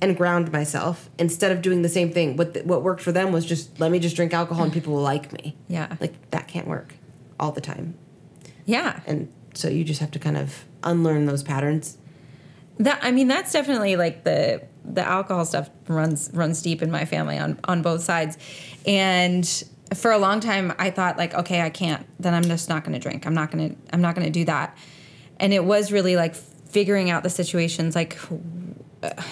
and 0.00 0.16
ground 0.16 0.52
myself 0.52 1.10
instead 1.18 1.50
of 1.52 1.62
doing 1.62 1.82
the 1.82 1.88
same 1.88 2.12
thing. 2.12 2.36
What 2.36 2.54
th- 2.54 2.64
what 2.66 2.82
worked 2.82 3.00
for 3.02 3.12
them 3.12 3.32
was 3.32 3.44
just 3.44 3.78
let 3.80 3.90
me 3.90 3.98
just 3.98 4.14
drink 4.16 4.32
alcohol 4.32 4.64
and 4.64 4.72
people 4.72 4.94
will 4.94 5.02
like 5.02 5.32
me. 5.32 5.56
Yeah. 5.68 5.96
Like 6.00 6.14
that 6.30 6.48
can't 6.48 6.66
work 6.68 6.94
all 7.38 7.50
the 7.52 7.60
time. 7.60 7.94
Yeah. 8.66 9.00
And 9.06 9.32
so 9.54 9.68
you 9.68 9.82
just 9.84 10.00
have 10.00 10.10
to 10.12 10.18
kind 10.18 10.36
of 10.36 10.64
unlearn 10.84 11.26
those 11.26 11.42
patterns. 11.42 11.98
That 12.78 12.98
I 13.02 13.10
mean, 13.10 13.26
that's 13.28 13.52
definitely 13.52 13.96
like 13.96 14.22
the 14.24 14.62
the 14.84 15.02
alcohol 15.06 15.44
stuff 15.44 15.68
runs 15.88 16.30
runs 16.32 16.62
deep 16.62 16.82
in 16.82 16.90
my 16.90 17.04
family 17.04 17.36
on 17.38 17.58
on 17.64 17.82
both 17.82 18.02
sides, 18.02 18.38
and 18.86 19.44
for 19.94 20.12
a 20.12 20.18
long 20.18 20.40
time 20.40 20.72
I 20.78 20.90
thought 20.90 21.16
like, 21.16 21.34
okay, 21.34 21.62
I 21.62 21.70
can't. 21.70 22.06
Then 22.20 22.34
I'm 22.34 22.44
just 22.44 22.68
not 22.68 22.84
going 22.84 22.92
to 22.92 22.98
drink. 22.98 23.26
I'm 23.26 23.34
not 23.34 23.50
going 23.50 23.70
to. 23.70 23.76
I'm 23.92 24.00
not 24.00 24.14
going 24.14 24.26
to 24.26 24.32
do 24.32 24.44
that. 24.44 24.76
And 25.38 25.52
it 25.52 25.64
was 25.64 25.90
really 25.90 26.16
like 26.16 26.34
figuring 26.34 27.10
out 27.10 27.22
the 27.22 27.30
situations, 27.30 27.94
like. 27.94 28.18
uh, 29.02 29.10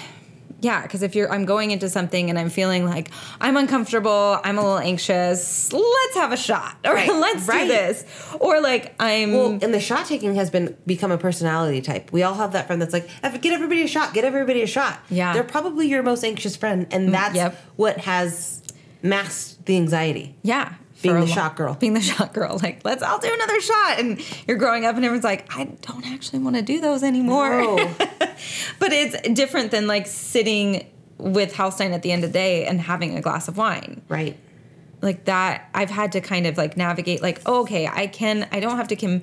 yeah, 0.60 0.82
because 0.82 1.02
if 1.02 1.14
you're, 1.14 1.30
I'm 1.32 1.44
going 1.44 1.70
into 1.70 1.88
something 1.88 2.30
and 2.30 2.38
I'm 2.38 2.50
feeling 2.50 2.84
like 2.84 3.10
I'm 3.40 3.56
uncomfortable, 3.56 4.40
I'm 4.42 4.58
a 4.58 4.60
little 4.60 4.78
anxious. 4.78 5.72
Let's 5.72 6.14
have 6.14 6.32
a 6.32 6.36
shot, 6.36 6.76
or 6.84 6.94
Right, 6.94 7.08
let's 7.08 7.46
right. 7.46 7.62
do 7.62 7.68
this, 7.68 8.04
or 8.40 8.60
like 8.60 8.94
I'm. 8.98 9.32
Well, 9.32 9.58
and 9.62 9.72
the 9.72 9.80
shot 9.80 10.06
taking 10.06 10.34
has 10.34 10.50
been 10.50 10.76
become 10.86 11.12
a 11.12 11.18
personality 11.18 11.80
type. 11.80 12.10
We 12.12 12.24
all 12.24 12.34
have 12.34 12.52
that 12.52 12.66
friend 12.66 12.82
that's 12.82 12.92
like, 12.92 13.08
get 13.40 13.52
everybody 13.52 13.82
a 13.82 13.86
shot, 13.86 14.14
get 14.14 14.24
everybody 14.24 14.62
a 14.62 14.66
shot. 14.66 14.98
Yeah. 15.10 15.32
They're 15.32 15.44
probably 15.44 15.86
your 15.86 16.02
most 16.02 16.24
anxious 16.24 16.56
friend, 16.56 16.88
and 16.90 17.14
that's 17.14 17.36
yep. 17.36 17.54
what 17.76 17.98
has 17.98 18.62
masked 19.02 19.64
the 19.66 19.76
anxiety. 19.76 20.36
Yeah. 20.42 20.74
Being 21.02 21.20
the 21.20 21.26
shot 21.26 21.56
girl. 21.56 21.74
Being 21.74 21.94
the 21.94 22.00
shot 22.16 22.34
girl. 22.34 22.58
Like, 22.62 22.80
let's 22.84 23.02
all 23.02 23.18
do 23.18 23.32
another 23.32 23.60
shot. 23.60 24.00
And 24.00 24.20
you're 24.48 24.56
growing 24.56 24.84
up 24.84 24.96
and 24.96 25.04
everyone's 25.04 25.24
like, 25.24 25.46
I 25.56 25.64
don't 25.82 26.06
actually 26.06 26.40
want 26.40 26.56
to 26.56 26.62
do 26.62 26.80
those 26.80 27.02
anymore. 27.02 27.50
No. 27.50 27.76
but 27.98 28.92
it's 28.92 29.20
different 29.30 29.70
than 29.70 29.86
like 29.86 30.06
sitting 30.06 30.90
with 31.18 31.52
Halstein 31.54 31.92
at 31.92 32.02
the 32.02 32.12
end 32.12 32.24
of 32.24 32.30
the 32.30 32.38
day 32.38 32.66
and 32.66 32.80
having 32.80 33.16
a 33.16 33.20
glass 33.20 33.48
of 33.48 33.56
wine. 33.56 34.02
Right. 34.08 34.36
Like 35.00 35.26
that, 35.26 35.68
I've 35.74 35.90
had 35.90 36.12
to 36.12 36.20
kind 36.20 36.46
of 36.46 36.56
like 36.56 36.76
navigate, 36.76 37.22
like, 37.22 37.40
oh, 37.46 37.60
okay, 37.62 37.86
I 37.86 38.08
can, 38.08 38.48
I 38.50 38.58
don't 38.58 38.76
have 38.76 38.88
to, 38.88 38.96
com- 38.96 39.22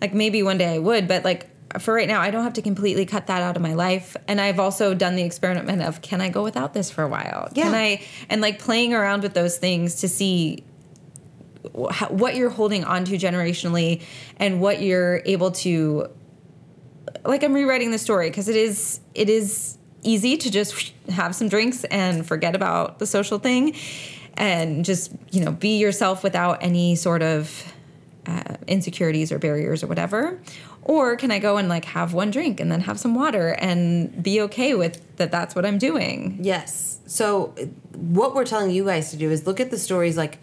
like 0.00 0.12
maybe 0.12 0.42
one 0.42 0.58
day 0.58 0.74
I 0.74 0.78
would, 0.78 1.06
but 1.06 1.24
like 1.24 1.48
for 1.78 1.94
right 1.94 2.08
now, 2.08 2.20
I 2.20 2.30
don't 2.30 2.44
have 2.44 2.54
to 2.54 2.62
completely 2.62 3.06
cut 3.06 3.26
that 3.26 3.42
out 3.42 3.56
of 3.56 3.62
my 3.62 3.74
life. 3.74 4.16
And 4.28 4.40
I've 4.40 4.58
also 4.60 4.94
done 4.94 5.16
the 5.16 5.22
experiment 5.22 5.82
of, 5.82 6.02
can 6.02 6.20
I 6.20 6.28
go 6.28 6.42
without 6.42 6.74
this 6.74 6.90
for 6.90 7.02
a 7.02 7.08
while? 7.08 7.48
Yeah. 7.54 7.64
Can 7.64 7.74
I, 7.74 8.02
and 8.28 8.40
like 8.40 8.58
playing 8.58 8.94
around 8.94 9.22
with 9.22 9.34
those 9.34 9.58
things 9.58 9.96
to 9.96 10.08
see 10.08 10.64
what 11.72 12.36
you're 12.36 12.50
holding 12.50 12.84
onto 12.84 13.16
generationally 13.16 14.02
and 14.36 14.60
what 14.60 14.80
you're 14.80 15.20
able 15.24 15.50
to 15.50 16.06
like 17.24 17.42
i'm 17.42 17.52
rewriting 17.52 17.90
the 17.90 17.98
story 17.98 18.30
because 18.30 18.48
it 18.48 18.56
is 18.56 19.00
it 19.14 19.28
is 19.28 19.76
easy 20.02 20.36
to 20.36 20.50
just 20.50 20.92
have 21.08 21.34
some 21.34 21.48
drinks 21.48 21.82
and 21.84 22.26
forget 22.26 22.54
about 22.54 22.98
the 22.98 23.06
social 23.06 23.38
thing 23.38 23.74
and 24.36 24.84
just 24.84 25.12
you 25.30 25.44
know 25.44 25.50
be 25.50 25.78
yourself 25.78 26.22
without 26.22 26.62
any 26.62 26.94
sort 26.94 27.22
of 27.22 27.72
uh, 28.26 28.56
insecurities 28.66 29.30
or 29.32 29.38
barriers 29.38 29.82
or 29.82 29.86
whatever 29.86 30.40
or 30.82 31.16
can 31.16 31.30
i 31.30 31.38
go 31.38 31.56
and 31.56 31.68
like 31.68 31.84
have 31.84 32.12
one 32.12 32.30
drink 32.30 32.60
and 32.60 32.70
then 32.72 32.80
have 32.80 32.98
some 32.98 33.14
water 33.14 33.50
and 33.58 34.22
be 34.22 34.40
okay 34.40 34.74
with 34.74 35.00
that 35.16 35.30
that's 35.30 35.54
what 35.54 35.64
i'm 35.66 35.78
doing 35.78 36.38
Yes. 36.40 36.98
So 37.06 37.54
what 37.94 38.34
we're 38.34 38.44
telling 38.44 38.70
you 38.72 38.84
guys 38.84 39.10
to 39.12 39.16
do 39.16 39.30
is 39.30 39.46
look 39.46 39.60
at 39.60 39.70
the 39.70 39.78
stories 39.78 40.16
like 40.16 40.38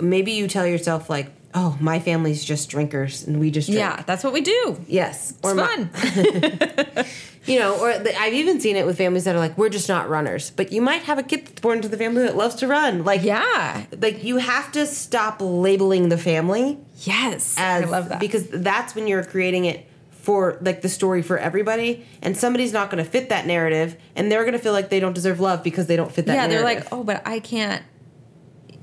maybe 0.00 0.30
you 0.32 0.46
tell 0.46 0.64
yourself 0.66 1.10
like, 1.10 1.30
"Oh, 1.52 1.76
my 1.80 1.98
family's 1.98 2.44
just 2.44 2.70
drinkers 2.70 3.26
and 3.26 3.40
we 3.40 3.50
just 3.50 3.66
drink." 3.68 3.80
yeah 3.80 4.02
that's 4.06 4.22
what 4.22 4.32
we 4.32 4.40
do 4.40 4.78
Yes. 4.86 5.32
it's 5.32 5.54
my- 5.54 5.66
fun 5.66 5.90
you 7.46 7.58
know, 7.58 7.76
or 7.80 7.98
the, 7.98 8.16
I've 8.20 8.34
even 8.34 8.60
seen 8.60 8.76
it 8.76 8.86
with 8.86 8.96
families 8.98 9.24
that 9.24 9.34
are 9.34 9.38
like, 9.38 9.56
"We're 9.58 9.68
just 9.70 9.88
not 9.88 10.08
runners," 10.08 10.50
but 10.50 10.72
you 10.72 10.80
might 10.82 11.02
have 11.02 11.18
a 11.18 11.22
kid 11.22 11.46
that's 11.46 11.60
born 11.60 11.78
into 11.78 11.88
the 11.88 11.96
family 11.96 12.22
that 12.22 12.36
loves 12.36 12.54
to 12.56 12.68
run. 12.68 13.02
Like, 13.04 13.22
yeah 13.22 13.84
like 14.00 14.22
you 14.22 14.36
have 14.36 14.70
to 14.72 14.86
stop 14.86 15.38
labeling 15.40 16.08
the 16.08 16.18
family 16.18 16.78
yes. 17.00 17.54
As 17.58 17.84
i 17.84 17.86
love 17.86 18.08
that. 18.10 18.20
because 18.20 18.46
that's 18.48 18.94
when 18.94 19.06
you're 19.06 19.24
creating 19.24 19.64
it 19.64 19.86
for 20.10 20.58
like 20.60 20.82
the 20.82 20.88
story 20.88 21.22
for 21.22 21.38
everybody, 21.38 22.04
and 22.22 22.36
somebody's 22.36 22.72
not 22.72 22.90
going 22.90 23.02
to 23.02 23.10
fit 23.10 23.30
that 23.30 23.46
narrative, 23.46 23.96
and 24.14 24.30
they're 24.30 24.42
going 24.42 24.52
to 24.52 24.58
feel 24.58 24.72
like 24.72 24.90
they 24.90 25.00
don't 25.00 25.14
deserve 25.14 25.40
love 25.40 25.62
because 25.62 25.86
they 25.86 25.96
don't 25.96 26.12
fit 26.12 26.26
that. 26.26 26.34
yeah 26.34 26.46
they're 26.46 26.62
like 26.62 26.86
oh 26.92 27.02
but 27.02 27.22
i 27.26 27.40
can't 27.40 27.82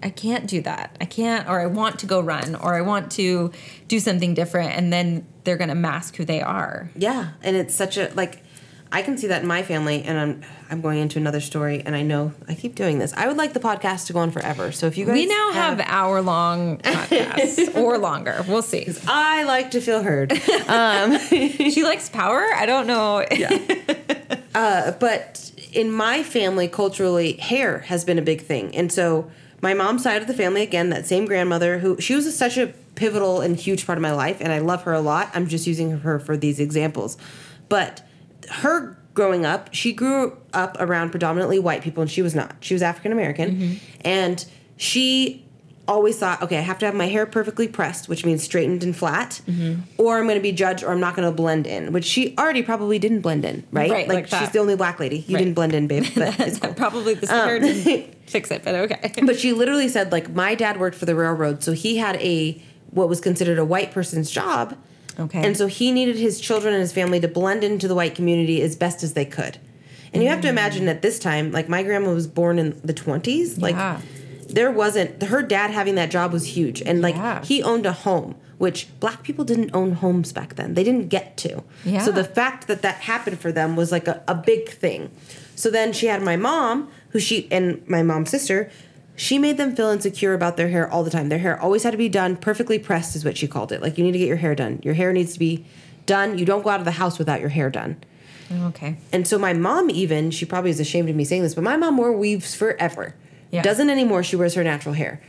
i 0.01 0.09
can't 0.09 0.47
do 0.47 0.61
that. 0.61 0.95
I 1.01 1.05
can't 1.05 1.47
or 1.47 1.59
i 1.59 1.65
want 1.67 1.99
to 1.99 2.05
go 2.05 2.19
run 2.21 2.55
or 2.55 2.75
i 2.75 2.81
want 2.81 3.11
to 3.13 3.51
do 3.87 3.99
something 3.99 4.33
different 4.33 4.73
and 4.73 4.91
then 4.91 5.27
they're 5.43 5.57
gonna 5.57 5.75
mask 5.75 6.15
who 6.17 6.25
they 6.25 6.41
are. 6.41 6.91
Yeah, 6.95 7.29
and 7.41 7.55
it's 7.55 7.73
such 7.73 7.97
a 7.97 8.11
like 8.15 8.43
I 8.91 9.01
can 9.01 9.17
see 9.17 9.27
that 9.27 9.41
in 9.41 9.47
my 9.47 9.63
family 9.63 10.03
and 10.03 10.17
I'm 10.17 10.41
I'm 10.69 10.81
going 10.81 10.99
into 10.99 11.19
another 11.19 11.41
story 11.41 11.81
and 11.85 11.95
I 11.95 12.03
know 12.03 12.33
I 12.47 12.55
keep 12.55 12.75
doing 12.75 12.99
this. 12.99 13.13
I 13.13 13.27
would 13.27 13.37
like 13.37 13.53
the 13.53 13.59
podcast 13.59 14.07
to 14.07 14.13
go 14.13 14.19
on 14.19 14.31
forever. 14.31 14.71
So 14.71 14.87
if 14.87 14.97
you 14.97 15.05
guys 15.05 15.13
we 15.13 15.25
now 15.25 15.51
have 15.51 15.79
hour 15.85 16.21
long 16.21 16.77
podcasts 16.79 17.75
or 17.81 17.97
longer 17.97 18.43
we'll 18.47 18.61
see 18.61 18.87
I 19.07 19.43
like 19.43 19.71
to 19.71 19.81
feel 19.81 20.03
heard. 20.03 20.33
Um, 20.67 21.17
she 21.19 21.83
likes 21.83 22.09
power 22.09 22.45
i 22.53 22.65
don't 22.65 22.87
know 22.87 23.25
but 24.99 25.51
in 25.73 25.91
my 25.91 26.23
family 26.23 26.67
culturally 26.67 27.33
hair 27.33 27.79
has 27.79 28.03
been 28.03 28.17
a 28.17 28.21
big 28.21 28.41
thing. 28.41 28.75
And 28.75 28.91
so 28.91 29.29
my 29.61 29.73
mom's 29.73 30.03
side 30.03 30.21
of 30.21 30.27
the 30.27 30.33
family 30.33 30.61
again 30.61 30.89
that 30.89 31.05
same 31.05 31.25
grandmother 31.25 31.79
who 31.79 31.99
she 32.01 32.15
was 32.15 32.35
such 32.35 32.57
a 32.57 32.67
pivotal 32.95 33.41
and 33.41 33.55
huge 33.55 33.85
part 33.85 33.97
of 33.97 34.01
my 34.01 34.11
life 34.11 34.37
and 34.39 34.51
I 34.51 34.59
love 34.59 34.83
her 34.83 34.93
a 34.93 35.01
lot. 35.01 35.29
I'm 35.33 35.47
just 35.47 35.67
using 35.67 35.99
her 35.99 36.19
for 36.19 36.35
these 36.35 36.59
examples. 36.59 37.17
But 37.69 38.06
her 38.49 38.97
growing 39.13 39.45
up, 39.45 39.69
she 39.73 39.93
grew 39.93 40.37
up 40.53 40.77
around 40.79 41.09
predominantly 41.11 41.59
white 41.59 41.81
people 41.81 42.01
and 42.01 42.09
she 42.11 42.21
was 42.21 42.35
not. 42.35 42.55
She 42.61 42.73
was 42.73 42.81
African 42.83 43.11
American 43.11 43.79
and 44.01 44.45
she 44.77 45.43
always 45.87 46.19
thought, 46.19 46.41
okay, 46.41 46.57
I 46.57 46.61
have 46.61 46.77
to 46.79 46.85
have 46.85 46.93
my 46.93 47.07
hair 47.07 47.25
perfectly 47.25 47.65
pressed, 47.67 48.09
which 48.09 48.25
means 48.25 48.43
straightened 48.43 48.83
and 48.83 48.93
flat, 48.95 49.39
or 49.97 50.17
I'm 50.19 50.25
going 50.25 50.35
to 50.35 50.41
be 50.41 50.51
judged 50.51 50.83
or 50.83 50.91
I'm 50.91 50.99
not 50.99 51.15
going 51.15 51.27
to 51.27 51.33
blend 51.33 51.65
in, 51.65 51.93
which 51.93 52.03
she 52.03 52.35
already 52.37 52.61
probably 52.61 52.99
didn't 52.99 53.21
blend 53.21 53.45
in, 53.45 53.65
right? 53.71 53.89
Right, 53.89 54.07
like 54.07 54.25
she's 54.25 54.31
that. 54.39 54.53
the 54.53 54.59
only 54.59 54.75
black 54.75 54.99
lady. 54.99 55.19
You 55.19 55.35
Right. 55.35 55.43
didn't 55.45 55.53
blend 55.53 55.73
in, 55.73 55.87
babe. 55.87 56.03
But 56.13 56.39
it's 56.41 56.59
cool. 56.59 56.73
probably 56.73 57.13
the 57.13 57.33
Um, 57.33 57.47
hair 57.47 57.59
didn't 57.61 58.15
fix 58.29 58.51
it 58.51 58.63
but 58.65 58.75
okay 58.75 59.13
But 59.25 59.39
she 59.39 59.53
literally 59.53 59.87
said, 59.87 60.11
like, 60.11 60.29
my 60.33 60.55
dad 60.55 60.77
worked 60.77 60.97
for 60.97 61.05
the 61.05 61.15
railroad, 61.15 61.63
so 61.63 61.71
he 61.71 61.95
had 61.97 62.17
a 62.17 62.61
what 62.91 63.07
was 63.07 63.21
considered 63.21 63.57
a 63.57 63.65
white 63.65 63.91
person's 63.91 64.29
job. 64.29 64.75
Okay. 65.19 65.43
And 65.45 65.57
so 65.57 65.67
he 65.67 65.91
needed 65.91 66.15
his 66.17 66.39
children 66.39 66.73
and 66.73 66.81
his 66.81 66.93
family 66.93 67.19
to 67.19 67.27
blend 67.27 67.63
into 67.63 67.87
the 67.87 67.95
white 67.95 68.15
community 68.15 68.61
as 68.61 68.75
best 68.75 69.03
as 69.03 69.13
they 69.13 69.25
could. 69.25 69.57
And 70.13 70.23
you 70.23 70.29
have 70.29 70.41
to 70.41 70.49
imagine 70.49 70.87
at 70.87 71.01
this 71.01 71.19
time, 71.19 71.51
like 71.51 71.67
my 71.69 71.83
grandma 71.83 72.13
was 72.13 72.27
born 72.27 72.59
in 72.59 72.79
the 72.83 72.93
twenties, 72.93 73.57
like 73.59 73.75
Yeah. 73.75 73.99
there 74.47 74.71
wasn't 74.71 75.21
her 75.23 75.41
dad 75.41 75.71
having 75.71 75.95
that 75.95 76.09
job 76.11 76.31
was 76.31 76.45
huge. 76.55 76.81
And 76.81 77.01
like 77.01 77.15
Yeah. 77.15 77.43
he 77.43 77.61
owned 77.61 77.85
a 77.85 77.91
home, 77.91 78.35
which 78.57 78.87
black 78.99 79.21
people 79.23 79.43
didn't 79.43 79.71
own 79.73 79.91
homes 79.93 80.31
back 80.31 80.55
then. 80.55 80.73
They 80.75 80.83
didn't 80.83 81.09
get 81.09 81.35
to. 81.37 81.63
Yeah. 81.83 82.03
So 82.03 82.11
the 82.11 82.23
fact 82.23 82.67
that 82.67 82.81
that 82.83 82.95
happened 83.01 83.39
for 83.39 83.51
them 83.51 83.75
was 83.75 83.91
like 83.91 84.07
a, 84.07 84.21
a 84.27 84.35
big 84.35 84.69
thing. 84.69 85.11
So 85.55 85.69
then 85.69 85.91
she 85.93 86.05
had 86.07 86.21
my 86.21 86.37
mom, 86.37 86.89
who 87.09 87.19
she 87.19 87.47
and 87.51 87.81
my 87.87 88.01
mom's 88.03 88.29
sister, 88.29 88.69
she 89.17 89.39
made 89.39 89.57
them 89.57 89.75
feel 89.75 89.89
insecure 89.89 90.35
about 90.35 90.57
their 90.57 90.69
hair 90.69 90.89
all 90.89 91.03
the 91.03 91.09
time. 91.09 91.27
Their 91.27 91.39
hair 91.39 91.59
always 91.59 91.81
had 91.81 91.91
to 91.91 91.97
be 91.97 92.07
done 92.07 92.37
perfectly 92.37 92.77
pressed, 92.77 93.15
is 93.15 93.25
what 93.25 93.35
she 93.35 93.47
called 93.47 93.71
it. 93.71 93.81
Like 93.81 93.97
you 93.97 94.03
need 94.03 94.11
to 94.11 94.19
get 94.19 94.27
your 94.27 94.37
hair 94.37 94.53
done. 94.53 94.79
Your 94.83 94.93
hair 94.93 95.11
needs 95.11 95.33
to 95.33 95.39
be 95.39 95.65
done. 96.05 96.37
You 96.37 96.45
don't 96.45 96.63
go 96.63 96.69
out 96.69 96.79
of 96.79 96.85
the 96.85 96.91
house 96.91 97.17
without 97.17 97.41
your 97.41 97.49
hair 97.49 97.71
done. 97.71 97.97
Oh, 98.51 98.67
okay 98.67 98.97
And 99.11 99.27
so 99.27 99.37
my 99.39 99.53
mom 99.53 99.89
even, 99.89 100.29
she 100.31 100.45
probably 100.45 100.69
is 100.69 100.79
ashamed 100.79 101.09
of 101.09 101.15
me 101.15 101.25
saying 101.25 101.41
this, 101.41 101.55
but 101.55 101.63
my 101.63 101.75
mom 101.75 101.97
wore 101.97 102.13
weaves 102.13 102.53
forever. 102.53 103.15
Yeah. 103.51 103.63
Doesn't 103.63 103.89
anymore. 103.89 104.21
She 104.23 104.35
wears 104.35 104.53
her 104.53 104.63
natural 104.63 104.93
hair. 104.93 105.19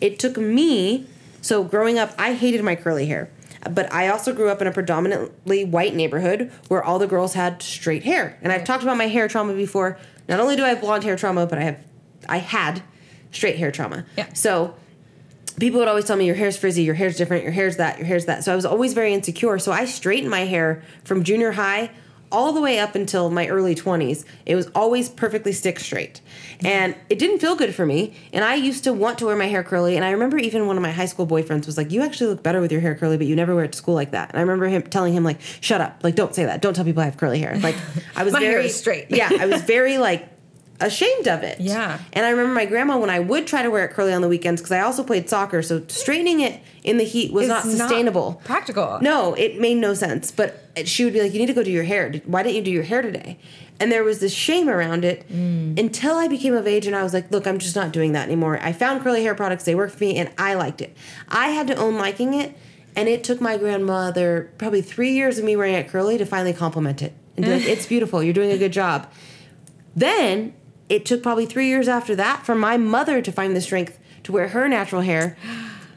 It 0.00 0.18
took 0.18 0.36
me, 0.36 1.06
so 1.40 1.62
growing 1.62 1.98
up, 1.98 2.12
I 2.18 2.34
hated 2.34 2.62
my 2.64 2.74
curly 2.74 3.06
hair. 3.06 3.30
But 3.70 3.92
I 3.92 4.08
also 4.08 4.32
grew 4.32 4.48
up 4.48 4.60
in 4.60 4.66
a 4.66 4.72
predominantly 4.72 5.64
white 5.64 5.94
neighborhood 5.94 6.50
where 6.68 6.82
all 6.82 6.98
the 6.98 7.06
girls 7.06 7.34
had 7.34 7.62
straight 7.62 8.02
hair. 8.02 8.38
And 8.42 8.52
I've 8.52 8.64
talked 8.64 8.82
about 8.82 8.96
my 8.96 9.06
hair 9.06 9.28
trauma 9.28 9.54
before. 9.54 9.98
Not 10.28 10.40
only 10.40 10.56
do 10.56 10.64
I 10.64 10.70
have 10.70 10.80
blonde 10.80 11.04
hair 11.04 11.16
trauma, 11.16 11.46
but 11.46 11.58
I 11.58 11.62
have 11.62 11.78
I 12.28 12.38
had 12.38 12.82
straight 13.36 13.56
hair 13.56 13.70
trauma. 13.70 14.04
Yeah. 14.16 14.32
So 14.32 14.74
people 15.58 15.78
would 15.78 15.88
always 15.88 16.04
tell 16.04 16.16
me 16.16 16.26
your 16.26 16.34
hair's 16.34 16.56
frizzy, 16.56 16.82
your 16.82 16.94
hair's 16.94 17.16
different, 17.16 17.44
your 17.44 17.52
hair's 17.52 17.76
that, 17.76 17.98
your 17.98 18.06
hair's 18.06 18.26
that. 18.26 18.44
So 18.44 18.52
I 18.52 18.56
was 18.56 18.66
always 18.66 18.92
very 18.94 19.14
insecure. 19.14 19.58
So 19.58 19.72
I 19.72 19.84
straightened 19.84 20.30
my 20.30 20.40
hair 20.40 20.82
from 21.04 21.22
junior 21.22 21.52
high 21.52 21.90
all 22.32 22.52
the 22.52 22.60
way 22.60 22.78
up 22.80 22.96
until 22.96 23.30
my 23.30 23.46
early 23.46 23.74
20s. 23.74 24.24
It 24.46 24.56
was 24.56 24.68
always 24.74 25.08
perfectly 25.08 25.52
stick 25.52 25.78
straight. 25.78 26.20
And 26.64 26.96
it 27.08 27.18
didn't 27.20 27.38
feel 27.38 27.54
good 27.54 27.72
for 27.74 27.86
me. 27.86 28.14
And 28.32 28.44
I 28.44 28.56
used 28.56 28.82
to 28.84 28.92
want 28.92 29.18
to 29.18 29.26
wear 29.26 29.36
my 29.36 29.46
hair 29.46 29.62
curly. 29.62 29.94
And 29.94 30.04
I 30.04 30.10
remember 30.10 30.36
even 30.36 30.66
one 30.66 30.76
of 30.76 30.82
my 30.82 30.90
high 30.90 31.06
school 31.06 31.26
boyfriends 31.26 31.66
was 31.66 31.76
like, 31.76 31.92
You 31.92 32.02
actually 32.02 32.30
look 32.30 32.42
better 32.42 32.60
with 32.60 32.72
your 32.72 32.80
hair 32.80 32.96
curly, 32.96 33.16
but 33.16 33.26
you 33.28 33.36
never 33.36 33.54
wear 33.54 33.64
it 33.64 33.72
to 33.72 33.78
school 33.78 33.94
like 33.94 34.10
that. 34.10 34.30
And 34.30 34.38
I 34.38 34.40
remember 34.42 34.66
him 34.66 34.82
telling 34.82 35.14
him, 35.14 35.22
like, 35.22 35.40
shut 35.60 35.80
up. 35.80 36.00
Like, 36.02 36.16
don't 36.16 36.34
say 36.34 36.44
that. 36.46 36.60
Don't 36.62 36.74
tell 36.74 36.84
people 36.84 37.02
I 37.02 37.06
have 37.06 37.16
curly 37.16 37.38
hair. 37.38 37.56
Like 37.60 37.76
I 38.16 38.24
was 38.24 38.32
very 38.38 38.68
straight. 38.70 39.06
yeah, 39.10 39.30
I 39.38 39.46
was 39.46 39.62
very 39.62 39.98
like 39.98 40.28
ashamed 40.80 41.26
of 41.28 41.42
it. 41.42 41.60
Yeah. 41.60 41.98
And 42.12 42.24
I 42.26 42.30
remember 42.30 42.52
my 42.52 42.64
grandma 42.66 42.98
when 42.98 43.10
I 43.10 43.18
would 43.18 43.46
try 43.46 43.62
to 43.62 43.70
wear 43.70 43.84
it 43.84 43.92
curly 43.92 44.12
on 44.12 44.22
the 44.22 44.28
weekends 44.28 44.60
because 44.60 44.72
I 44.72 44.80
also 44.80 45.02
played 45.02 45.28
soccer, 45.28 45.62
so 45.62 45.82
straightening 45.88 46.40
it 46.40 46.60
in 46.84 46.98
the 46.98 47.04
heat 47.04 47.32
was 47.32 47.48
not 47.48 47.64
It's 47.64 47.76
sustainable. 47.76 48.40
practical. 48.44 48.98
No, 49.00 49.34
it 49.34 49.60
made 49.60 49.76
no 49.78 49.94
sense. 49.94 50.30
But 50.30 50.62
she 50.84 51.04
would 51.04 51.12
be 51.12 51.20
like, 51.22 51.32
"You 51.32 51.38
need 51.40 51.46
to 51.46 51.54
go 51.54 51.62
do 51.62 51.70
your 51.70 51.84
hair. 51.84 52.12
Why 52.26 52.42
didn't 52.42 52.56
you 52.56 52.62
do 52.62 52.70
your 52.70 52.82
hair 52.84 53.02
today?" 53.02 53.38
And 53.78 53.92
there 53.92 54.04
was 54.04 54.20
this 54.20 54.32
shame 54.32 54.68
around 54.70 55.04
it 55.04 55.24
Mm. 55.30 55.78
until 55.78 56.14
I 56.16 56.28
became 56.28 56.54
of 56.54 56.66
age, 56.66 56.86
and 56.86 56.96
I 56.96 57.02
was 57.02 57.12
like, 57.12 57.30
"Look, 57.30 57.46
I'm 57.46 57.58
just 57.58 57.76
not 57.76 57.92
doing 57.92 58.12
that 58.12 58.26
anymore." 58.26 58.58
I 58.62 58.72
found 58.72 59.02
curly 59.02 59.22
hair 59.22 59.34
products; 59.34 59.64
they 59.64 59.74
worked 59.74 59.94
for 59.96 60.04
me, 60.04 60.16
and 60.16 60.30
I 60.38 60.54
liked 60.54 60.80
it. 60.80 60.96
I 61.28 61.48
had 61.48 61.66
to 61.68 61.74
own 61.76 61.96
liking 61.98 62.32
it, 62.34 62.54
and 62.94 63.08
it 63.08 63.22
took 63.24 63.40
my 63.40 63.56
grandmother 63.58 64.50
probably 64.56 64.80
three 64.82 65.12
years 65.12 65.36
of 65.38 65.44
me 65.44 65.56
wearing 65.56 65.74
it 65.74 65.88
curly 65.88 66.16
to 66.16 66.24
finally 66.24 66.54
compliment 66.54 67.02
it 67.02 67.12
and 67.36 67.44
be 67.44 67.52
like, 67.56 67.66
"It's 67.68 67.84
beautiful. 67.86 68.22
You're 68.22 68.32
doing 68.32 68.50
a 68.52 68.58
good 68.58 68.72
job." 68.72 69.08
Then 69.94 70.52
it 70.88 71.04
took 71.04 71.22
probably 71.22 71.46
three 71.46 71.68
years 71.68 71.88
after 71.88 72.14
that 72.16 72.44
for 72.46 72.54
my 72.54 72.76
mother 72.76 73.20
to 73.22 73.32
find 73.32 73.56
the 73.56 73.60
strength 73.60 73.98
to 74.24 74.32
wear 74.32 74.48
her 74.48 74.68
natural 74.68 75.02
hair 75.02 75.36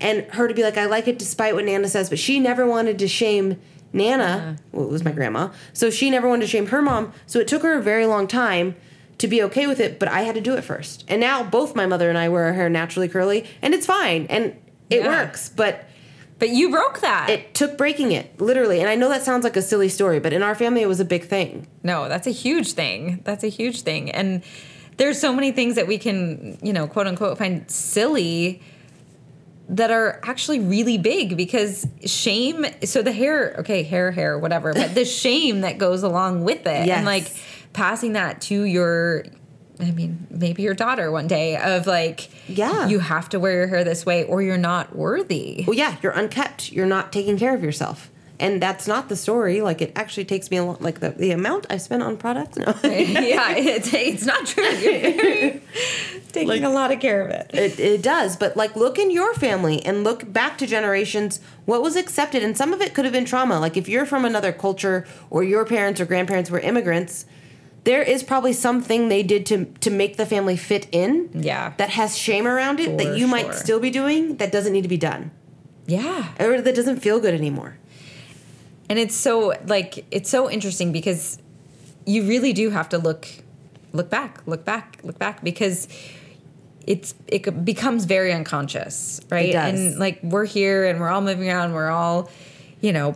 and 0.02 0.24
her 0.32 0.48
to 0.48 0.54
be 0.54 0.64
like, 0.64 0.78
I 0.78 0.86
like 0.86 1.08
it 1.08 1.20
despite 1.20 1.54
what 1.56 1.66
Nana 1.66 1.88
says, 1.88 2.10
but 2.10 2.20
she 2.20 2.40
never 2.40 2.66
wanted 2.66 2.98
to 3.00 3.08
shame 3.08 3.60
Nana, 3.92 4.24
uh-huh. 4.24 4.54
well, 4.72 4.86
it 4.86 4.92
was 4.92 5.04
my 5.04 5.12
grandma, 5.12 5.50
so 5.74 5.90
she 5.90 6.10
never 6.12 6.28
wanted 6.30 6.42
to 6.42 6.48
shame 6.48 6.68
her 6.68 6.82
mom. 6.82 7.12
So 7.26 7.40
it 7.40 7.48
took 7.48 7.64
her 7.64 7.74
a 7.78 7.82
very 7.82 8.06
long 8.06 8.28
time 8.28 8.76
to 9.18 9.28
be 9.28 9.42
okay 9.44 9.66
with 9.68 9.80
it, 9.80 10.00
but 10.00 10.08
I 10.08 10.22
had 10.22 10.36
to 10.36 10.42
do 10.42 10.54
it 10.56 10.64
first. 10.64 11.04
And 11.08 11.20
now 11.20 11.44
both 11.44 11.76
my 11.76 11.86
mother 11.88 12.08
and 12.08 12.18
I 12.18 12.30
wear 12.30 12.46
our 12.46 12.54
hair 12.54 12.70
naturally 12.70 13.10
curly, 13.10 13.46
and 13.62 13.74
it's 13.74 13.86
fine, 13.88 14.28
and 14.30 14.56
it 14.90 15.02
Yeah. 15.02 15.08
works, 15.08 15.50
but 15.50 15.86
But 16.38 16.50
you 16.50 16.70
broke 16.70 17.02
that. 17.02 17.30
it 17.32 17.54
took 17.54 17.78
breaking 17.78 18.12
it, 18.12 18.40
literally. 18.40 18.80
And 18.80 18.88
I 18.90 18.96
know 18.96 19.10
that 19.10 19.24
sounds 19.24 19.44
like 19.44 19.58
a 19.58 19.62
silly 19.62 19.90
story, 19.90 20.20
but 20.20 20.32
in 20.34 20.42
our 20.44 20.56
family, 20.56 20.82
it 20.82 20.88
was 20.88 21.00
a 21.02 21.06
big 21.06 21.26
thing. 21.26 21.68
No, 21.84 22.08
that's 22.08 22.28
a 22.28 22.32
huge 22.32 22.74
thing. 22.74 23.20
That's 23.26 23.44
a 23.44 23.50
huge 23.50 23.82
thing. 23.82 24.10
And 24.12 24.42
there's 25.00 25.20
so 25.20 25.34
many 25.34 25.52
things 25.52 25.76
that 25.76 25.88
we 25.88 25.98
can, 25.98 26.60
you 26.62 26.72
know, 26.74 26.86
quote 26.88 27.08
unquote, 27.08 27.38
find 27.40 27.70
silly 27.72 28.62
that 29.70 29.92
are 29.92 30.20
actually 30.24 30.60
really 30.60 30.98
big 30.98 31.38
because 31.38 31.88
shame. 32.06 32.66
So 32.84 33.02
the 33.02 33.12
hair, 33.12 33.56
okay, 33.60 33.84
hair, 33.84 34.12
hair, 34.12 34.38
whatever, 34.38 34.74
but 34.74 34.94
the 34.96 35.06
shame 35.24 35.62
that 35.62 35.78
goes 35.78 36.04
along 36.04 36.44
with 36.44 36.66
it. 36.68 36.86
Yes. 36.86 36.98
And 36.98 37.06
like 37.06 37.32
passing 37.74 38.14
that 38.14 38.42
to 38.42 38.64
your, 38.64 39.26
I 39.80 39.92
mean, 39.92 40.28
maybe 40.30 40.64
your 40.64 40.74
daughter 40.74 41.12
one 41.12 41.28
day 41.28 41.56
of 41.56 41.88
like, 41.88 42.30
Yeah. 42.50 42.88
you 42.88 43.00
have 43.00 43.30
to 43.30 43.40
wear 43.40 43.54
your 43.54 43.68
hair 43.68 43.84
this 43.84 44.06
way 44.06 44.24
or 44.26 44.42
you're 44.42 44.58
not 44.58 44.96
worthy. 44.96 45.64
well, 45.68 45.76
yeah, 45.78 45.96
you're 46.02 46.12
unkept. 46.14 46.72
You're 46.72 46.88
not 46.88 47.12
taking 47.14 47.38
care 47.38 47.54
of 47.56 47.64
yourself. 47.64 48.10
And 48.40 48.62
that's 48.62 48.88
not 48.88 49.10
the 49.10 49.16
story. 49.16 49.62
Like, 49.62 49.82
it 49.82 49.92
actually 49.96 50.26
takes 50.26 50.50
me 50.50 50.58
a 50.58 50.64
lot, 50.64 50.82
like 50.82 51.02
the, 51.02 51.10
the 51.10 51.32
amount 51.32 51.68
I 51.70 51.78
spent 51.78 52.04
on 52.04 52.16
products. 52.16 52.58
No. 52.58 52.74
yeah, 52.84 53.54
it's, 53.56 53.94
it's 53.94 54.26
not 54.26 54.46
true. 54.46 54.64
You're 54.70 55.62
taking 56.32 56.64
a 56.64 56.70
lot 56.70 56.92
of 56.94 57.02
care 57.02 57.22
of 57.22 57.32
it. 57.32 57.52
it, 57.54 57.80
it 57.80 58.02
does. 58.02 58.38
But, 58.38 58.56
like, 58.56 58.76
look 58.78 58.98
in 58.98 59.12
your 59.12 59.34
family 59.34 59.84
and 59.86 60.06
look 60.06 60.32
back 60.32 60.58
to 60.60 60.68
generations 60.68 61.42
what 61.66 61.82
was 61.82 61.98
accepted. 61.98 62.42
And 62.42 62.58
some 62.58 62.72
of 62.72 62.82
it 62.82 62.94
could 62.94 63.04
have 63.04 63.14
been 63.14 63.26
trauma. 63.26 63.60
Like, 63.60 63.76
if 63.76 63.90
you're 63.90 64.06
from 64.06 64.24
another 64.24 64.54
culture 64.54 65.06
or 65.30 65.44
your 65.44 65.66
parents 65.66 66.00
or 66.00 66.06
grandparents 66.06 66.50
were 66.50 66.60
immigrants, 66.60 67.26
there 67.84 68.02
is 68.02 68.24
probably 68.24 68.54
something 68.54 69.10
they 69.10 69.24
did 69.24 69.46
to 69.48 69.66
to 69.80 69.90
make 69.90 70.18
the 70.18 70.26
family 70.26 70.56
fit 70.58 70.88
in. 70.92 71.30
Yeah. 71.34 71.74
That 71.78 71.90
has 71.92 72.18
shame 72.18 72.48
around 72.48 72.80
it 72.80 72.92
For 72.92 72.98
that 72.98 73.18
you 73.18 73.28
might 73.28 73.54
still 73.54 73.80
be 73.80 73.90
doing 73.90 74.38
that 74.38 74.52
doesn't 74.52 74.74
need 74.74 74.84
to 74.84 74.90
be 74.90 74.98
done. 74.98 75.32
Yeah. 75.88 76.34
Or 76.40 76.62
that 76.62 76.76
doesn't 76.76 77.00
feel 77.00 77.20
good 77.20 77.34
anymore. 77.34 77.78
And 78.90 78.98
it's 78.98 79.16
so 79.16 79.54
like 79.68 80.06
it's 80.12 80.30
so 80.30 80.50
interesting 80.50 80.92
because 80.92 81.38
you 82.06 82.24
really 82.24 82.54
do 82.54 82.72
have 82.72 82.90
to 82.90 82.98
look 82.98 83.28
look 83.94 84.10
back, 84.10 84.42
look 84.46 84.66
back, 84.66 85.00
look 85.04 85.20
back 85.20 85.44
because 85.44 85.88
it's 86.88 87.14
it 87.28 87.64
becomes 87.64 88.06
very 88.06 88.34
unconscious, 88.34 89.22
right? 89.30 89.54
does. 89.54 89.80
And 89.80 90.00
like 90.00 90.20
we're 90.24 90.46
here 90.46 90.86
and 90.86 91.00
we're 91.00 91.10
all 91.10 91.22
moving 91.22 91.50
around, 91.50 91.74
we're 91.74 91.90
all, 91.90 92.32
you 92.82 92.92
know, 92.92 93.16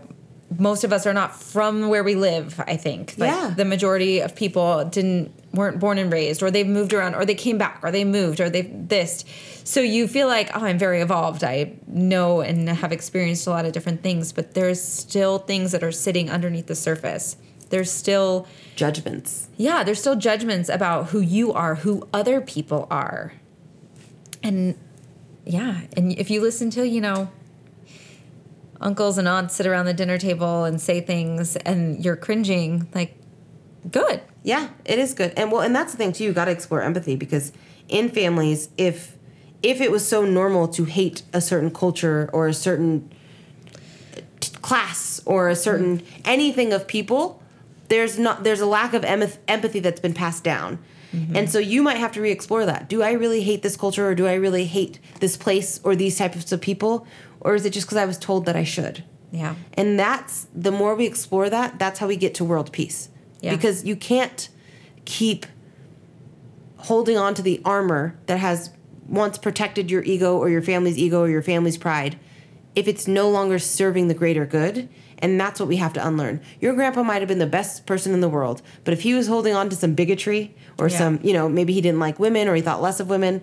most 0.59 0.83
of 0.83 0.91
us 0.93 1.05
are 1.05 1.13
not 1.13 1.35
from 1.41 1.89
where 1.89 2.03
we 2.03 2.15
live, 2.15 2.59
I 2.67 2.75
think. 2.77 3.15
Like 3.17 3.31
Yeah. 3.31 3.53
the 3.55 3.65
majority 3.65 4.19
of 4.19 4.35
people 4.35 4.85
didn't 4.85 5.31
weren't 5.53 5.79
born 5.79 5.99
and 5.99 6.11
raised 6.11 6.41
or 6.41 6.49
they've 6.49 6.65
moved 6.67 6.93
around 6.93 7.13
or 7.13 7.25
they 7.25 7.35
came 7.35 7.59
back 7.59 7.79
or 7.83 7.91
they 7.91 8.03
moved 8.03 8.39
or 8.39 8.49
they've 8.49 8.71
this. 8.89 9.23
So 9.63 9.81
you 9.81 10.07
feel 10.07 10.27
like, 10.27 10.49
oh, 10.55 10.65
I'm 10.65 10.79
very 10.79 10.99
evolved. 11.01 11.43
I 11.43 11.73
know 11.87 12.41
and 12.41 12.67
have 12.67 12.91
experienced 12.91 13.45
a 13.45 13.51
lot 13.51 13.63
of 13.65 13.71
different 13.71 14.01
things, 14.01 14.31
but 14.31 14.55
there's 14.55 14.81
still 14.81 15.37
things 15.37 15.71
that 15.71 15.83
are 15.83 15.91
sitting 15.91 16.29
underneath 16.31 16.65
the 16.67 16.75
surface. 16.75 17.37
There's 17.69 17.91
still 17.91 18.47
Judgments. 18.75 19.47
yeah, 19.57 19.83
there's 19.83 19.99
still 19.99 20.15
judgments 20.15 20.69
about 20.69 21.09
who 21.09 21.19
you 21.19 21.53
are, 21.53 21.75
who 21.75 22.07
other 22.13 22.41
people 22.41 22.87
are. 22.89 23.33
And 24.41 24.75
yeah, 25.45 25.81
and 25.95 26.11
if 26.17 26.29
you 26.31 26.41
listen 26.41 26.69
to, 26.71 26.87
you 26.87 26.99
know, 27.01 27.29
uncles 28.83 29.17
and 29.17 29.27
aunts 29.27 29.55
sit 29.55 29.65
around 29.65 29.85
the 29.85 29.93
dinner 29.93 30.17
table 30.17 30.65
and 30.65 30.79
say 30.79 31.01
things 31.01 31.55
and 31.55 32.03
you're 32.03 32.15
cringing, 32.15 32.87
like, 32.93 33.17
good. 33.89 34.21
Yeah, 34.43 34.69
it 34.85 34.99
is 34.99 35.13
good. 35.13 35.33
And 35.37 35.51
well, 35.51 35.61
and 35.61 35.75
that's 35.75 35.93
the 35.93 35.97
thing 35.97 36.11
too, 36.11 36.25
you 36.25 36.33
got 36.33 36.45
to 36.45 36.51
explore 36.51 36.81
empathy 36.81 37.15
because 37.15 37.51
in 37.87 38.09
families 38.09 38.69
if 38.77 39.17
if 39.61 39.79
it 39.79 39.91
was 39.91 40.05
so 40.05 40.25
normal 40.25 40.67
to 40.67 40.83
hate 40.83 41.23
a 41.31 41.39
certain 41.39 41.71
culture 41.71 42.29
or 42.33 42.47
a 42.47 42.53
certain 42.53 43.09
t- 44.41 44.55
class 44.61 45.21
or 45.25 45.47
a 45.47 45.55
certain 45.55 45.99
mm-hmm. 45.99 46.21
anything 46.25 46.73
of 46.73 46.85
people, 46.85 47.41
there's 47.87 48.19
not 48.19 48.43
there's 48.43 48.59
a 48.59 48.65
lack 48.65 48.93
of 48.93 49.05
em- 49.05 49.31
empathy 49.47 49.79
that's 49.79 50.01
been 50.01 50.13
passed 50.13 50.43
down. 50.43 50.79
Mm-hmm. 51.13 51.35
And 51.35 51.49
so 51.49 51.59
you 51.59 51.83
might 51.83 51.97
have 51.97 52.11
to 52.13 52.21
re-explore 52.21 52.65
that. 52.65 52.89
Do 52.89 53.03
I 53.03 53.11
really 53.11 53.43
hate 53.43 53.61
this 53.61 53.77
culture 53.77 54.07
or 54.07 54.15
do 54.15 54.27
I 54.27 54.33
really 54.33 54.65
hate 54.65 54.99
this 55.19 55.37
place 55.37 55.79
or 55.83 55.95
these 55.95 56.17
types 56.17 56.51
of 56.51 56.59
people 56.59 57.07
or 57.43 57.55
is 57.55 57.65
it 57.65 57.71
just 57.73 57.87
cuz 57.87 57.97
I 57.97 58.05
was 58.05 58.17
told 58.17 58.45
that 58.45 58.55
I 58.55 58.63
should? 58.63 59.03
Yeah. 59.31 59.55
And 59.73 59.99
that's 59.99 60.47
the 60.55 60.71
more 60.71 60.95
we 60.95 61.05
explore 61.05 61.49
that, 61.49 61.79
that's 61.79 61.99
how 61.99 62.07
we 62.07 62.15
get 62.15 62.33
to 62.35 62.43
world 62.43 62.71
peace. 62.71 63.09
Yeah. 63.41 63.55
Because 63.55 63.83
you 63.83 63.95
can't 63.95 64.47
keep 65.05 65.45
holding 66.77 67.17
on 67.17 67.33
to 67.35 67.41
the 67.41 67.61
armor 67.65 68.15
that 68.27 68.37
has 68.39 68.69
once 69.07 69.37
protected 69.37 69.89
your 69.91 70.03
ego 70.03 70.37
or 70.37 70.49
your 70.49 70.61
family's 70.61 70.97
ego 70.97 71.21
or 71.21 71.29
your 71.29 71.41
family's 71.41 71.77
pride 71.77 72.17
if 72.75 72.87
it's 72.87 73.07
no 73.07 73.29
longer 73.29 73.59
serving 73.59 74.07
the 74.07 74.13
greater 74.13 74.45
good. 74.45 74.89
And 75.19 75.39
that's 75.39 75.59
what 75.59 75.69
we 75.69 75.77
have 75.77 75.93
to 75.93 76.05
unlearn. 76.05 76.41
Your 76.59 76.73
grandpa 76.73 77.03
might 77.03 77.19
have 77.21 77.27
been 77.29 77.39
the 77.39 77.45
best 77.45 77.85
person 77.85 78.13
in 78.13 78.19
the 78.21 78.27
world, 78.27 78.61
but 78.83 78.93
if 78.93 79.01
he 79.01 79.13
was 79.13 79.27
holding 79.27 79.53
on 79.53 79.69
to 79.69 79.75
some 79.75 79.93
bigotry 79.93 80.53
or 80.77 80.89
Yeah. 80.89 80.97
some, 80.97 81.19
you 81.23 81.31
know, 81.33 81.47
maybe 81.47 81.71
he 81.71 81.81
didn't 81.81 81.99
like 81.99 82.19
women 82.19 82.47
or 82.47 82.55
he 82.55 82.61
thought 82.61 82.81
less 82.81 82.99
of 82.99 83.09
women, 83.09 83.41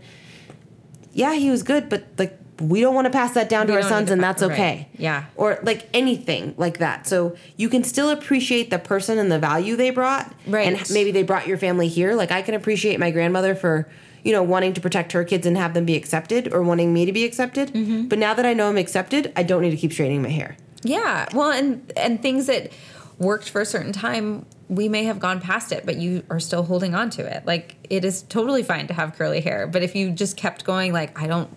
yeah, 1.12 1.34
he 1.34 1.48
was 1.50 1.62
good, 1.62 1.88
but 1.88 2.04
like 2.18 2.36
we 2.60 2.80
don't 2.80 2.94
want 2.94 3.06
to 3.06 3.10
pass 3.10 3.32
that 3.34 3.48
down 3.48 3.66
to 3.66 3.72
We 3.72 3.78
our 3.78 3.82
sons, 3.82 4.10
and 4.10 4.22
that's 4.22 4.42
right. 4.42 4.52
okay. 4.52 4.88
Yeah. 4.98 5.24
Or 5.36 5.58
like 5.62 5.88
anything 5.94 6.54
like 6.56 6.78
that. 6.78 7.06
So 7.06 7.36
you 7.56 7.68
can 7.68 7.82
still 7.84 8.10
appreciate 8.10 8.70
the 8.70 8.78
person 8.78 9.18
and 9.18 9.32
the 9.32 9.38
value 9.38 9.76
they 9.76 9.90
brought. 9.90 10.32
Right. 10.46 10.66
And 10.66 10.90
maybe 10.90 11.10
they 11.10 11.22
brought 11.22 11.46
your 11.46 11.58
family 11.58 11.88
here. 11.88 12.14
Like 12.14 12.30
I 12.30 12.42
can 12.42 12.54
appreciate 12.54 13.00
my 13.00 13.10
grandmother 13.10 13.54
for, 13.54 13.88
you 14.22 14.32
know, 14.32 14.42
wanting 14.42 14.74
to 14.74 14.80
protect 14.80 15.12
her 15.12 15.24
kids 15.24 15.46
and 15.46 15.56
have 15.56 15.74
them 15.74 15.86
be 15.86 15.96
accepted 15.96 16.52
or 16.52 16.62
wanting 16.62 16.92
me 16.92 17.06
to 17.06 17.12
be 17.12 17.24
accepted. 17.24 17.72
Mm-hmm. 17.72 18.08
But 18.08 18.18
now 18.18 18.34
that 18.34 18.44
I 18.44 18.52
know 18.52 18.68
I'm 18.68 18.76
accepted, 18.78 19.32
I 19.36 19.42
don't 19.42 19.62
need 19.62 19.70
to 19.70 19.76
keep 19.76 19.92
straightening 19.92 20.22
my 20.22 20.28
hair. 20.28 20.56
Yeah. 20.82 21.26
Well, 21.34 21.50
and 21.50 21.90
and 21.96 22.20
things 22.20 22.46
that 22.46 22.72
worked 23.18 23.50
for 23.50 23.60
a 23.60 23.66
certain 23.66 23.92
time, 23.92 24.46
we 24.68 24.88
may 24.88 25.04
have 25.04 25.20
gone 25.20 25.40
past 25.40 25.72
it, 25.72 25.84
but 25.84 25.96
you 25.96 26.22
are 26.30 26.40
still 26.40 26.62
holding 26.62 26.94
on 26.94 27.10
to 27.10 27.36
it. 27.36 27.44
Like 27.44 27.76
it 27.90 28.04
is 28.04 28.22
totally 28.22 28.62
fine 28.62 28.86
to 28.86 28.94
have 28.94 29.16
curly 29.16 29.40
hair, 29.40 29.66
but 29.66 29.82
if 29.82 29.94
you 29.94 30.10
just 30.10 30.36
kept 30.36 30.64
going 30.64 30.92
like 30.92 31.20
I 31.20 31.26
don't 31.26 31.50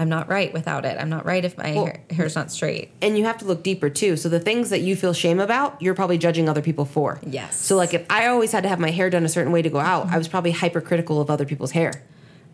I'm 0.00 0.08
not 0.08 0.30
right 0.30 0.50
without 0.50 0.86
it. 0.86 0.96
I'm 0.98 1.10
not 1.10 1.26
right 1.26 1.44
if 1.44 1.58
my 1.58 1.74
Well, 1.74 1.84
hair, 1.84 2.00
hair's 2.10 2.34
not 2.34 2.50
straight. 2.50 2.90
and 3.02 3.18
you 3.18 3.24
have 3.24 3.36
to 3.38 3.44
look 3.44 3.62
deeper 3.62 3.90
too. 3.90 4.16
So 4.16 4.30
the 4.30 4.40
things 4.40 4.70
that 4.70 4.80
you 4.80 4.96
feel 4.96 5.12
shame 5.12 5.38
about, 5.38 5.80
you're 5.82 5.94
probably 5.94 6.16
judging 6.16 6.48
other 6.48 6.62
people 6.62 6.86
for. 6.86 7.20
Yes. 7.26 7.60
So 7.60 7.76
like 7.76 7.92
if 7.92 8.06
I 8.08 8.26
always 8.28 8.50
had 8.50 8.62
to 8.62 8.70
have 8.70 8.80
my 8.80 8.90
hair 8.92 9.10
done 9.10 9.26
a 9.26 9.28
certain 9.28 9.52
way 9.52 9.60
to 9.60 9.68
go 9.68 9.78
out, 9.78 10.06
I 10.06 10.16
was 10.16 10.26
probably 10.26 10.52
hypercritical 10.52 11.20
of 11.20 11.28
other 11.28 11.44
people's 11.44 11.72
hair. 11.72 12.02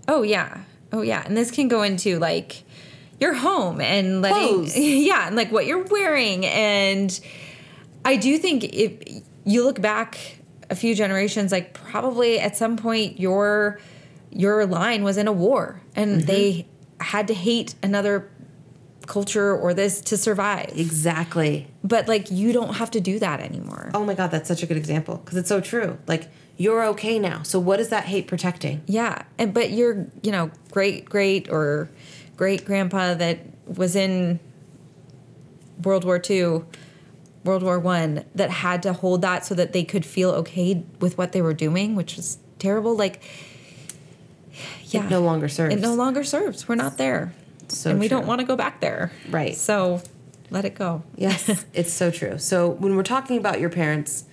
Oh 0.09 0.23
yeah. 0.23 0.63
Oh 0.93 1.03
yeah. 1.03 1.23
And 1.25 1.37
this 1.37 1.53
can 1.53 1.69
go 1.69 1.83
into 1.83 2.19
like 2.19 2.65
your 3.21 3.33
home 3.33 3.81
and 3.81 4.23
letting 4.23 4.49
Clothes. 4.49 4.77
yeah, 4.77 5.29
and 5.29 5.37
like 5.37 5.53
what 5.53 5.67
you're 5.67 5.85
wearing 5.85 6.45
and 6.45 7.19
I 8.05 8.17
do 8.17 8.39
think 8.39 8.65
if 8.65 9.23
you 9.45 9.63
look 9.63 9.81
back 9.81 10.19
a 10.69 10.75
few 10.75 10.97
generations 10.97 11.53
like 11.53 11.75
probably 11.75 12.41
at 12.41 12.57
some 12.57 12.77
point 12.77 13.21
your 13.21 13.79
your 14.33 14.67
line 14.67 15.05
was 15.05 15.17
in 15.17 15.29
a 15.29 15.33
war 15.33 15.81
and 15.95 16.17
mm-hmm. 16.17 16.27
they 16.27 16.67
had 17.01 17.29
to 17.29 17.35
hate 17.35 17.75
another 17.83 18.31
culture 19.07 19.57
or 19.57 19.73
this 19.73 20.01
to 20.03 20.17
survive. 20.17 20.73
Exactly. 20.75 21.69
But 21.83 22.09
like 22.09 22.31
you 22.31 22.53
don't 22.53 22.75
have 22.75 22.91
to 22.93 23.01
do 23.01 23.19
that 23.19 23.41
anymore. 23.41 23.91
Oh 23.95 24.05
my 24.05 24.15
god, 24.15 24.31
that's 24.31 24.49
such 24.49 24.63
a 24.63 24.67
good 24.67 24.77
example 24.77 25.17
because 25.17 25.39
it's 25.39 25.49
so 25.49 25.61
true. 25.61 25.99
Like 26.07 26.29
you're 26.57 26.85
okay 26.87 27.19
now. 27.19 27.43
So 27.43 27.59
what 27.59 27.81
is 27.81 27.89
that 27.91 28.05
hate 28.05 28.27
protecting? 28.27 28.83
Yeah, 28.87 29.23
and 29.39 29.55
but 29.55 29.71
your 29.71 30.07
you 30.23 30.33
know 30.33 30.51
great 30.73 31.07
great 31.07 31.49
or 31.49 31.89
great 32.37 32.65
grandpa 32.65 33.15
that 33.15 33.41
was 33.67 33.97
in 33.97 34.41
World 35.83 36.05
War 36.05 36.21
II, 36.29 36.63
World 37.45 37.63
War 37.63 37.79
One 37.79 38.25
that 38.35 38.51
had 38.51 38.83
to 38.85 38.93
hold 38.93 39.23
that 39.23 39.45
so 39.45 39.55
that 39.55 39.73
they 39.73 39.85
could 39.85 40.05
feel 40.05 40.31
okay 40.31 40.85
with 41.01 41.17
what 41.19 41.33
they 41.33 41.43
were 41.43 41.55
doing, 41.55 41.95
which 41.95 42.17
was 42.17 42.39
terrible, 42.59 42.97
like 42.97 43.23
yeah, 44.97 45.05
It 45.07 45.11
no 45.11 45.21
longer 45.21 45.49
serves. 45.49 45.75
it 45.75 45.81
no 45.81 45.95
longer 45.95 46.25
serves. 46.25 46.69
We're 46.69 46.75
not 46.75 46.97
there, 46.99 47.33
So 47.69 47.91
and 47.91 48.01
we 48.01 48.09
true. 48.09 48.19
don't 48.19 48.27
want 48.27 48.41
to 48.41 48.47
go 48.47 48.57
back 48.57 48.81
there. 48.81 49.13
Right. 49.31 49.55
So 49.57 50.03
let 50.51 50.65
it 50.65 50.75
go. 50.75 51.03
Yes, 51.17 51.65
it's 51.75 51.93
so 51.93 52.11
true. 52.11 52.39
So 52.39 52.69
when 52.69 52.97
we're 52.97 53.03
talking 53.03 53.39
about 53.39 53.61
your 53.61 53.71
parents, 53.71 54.25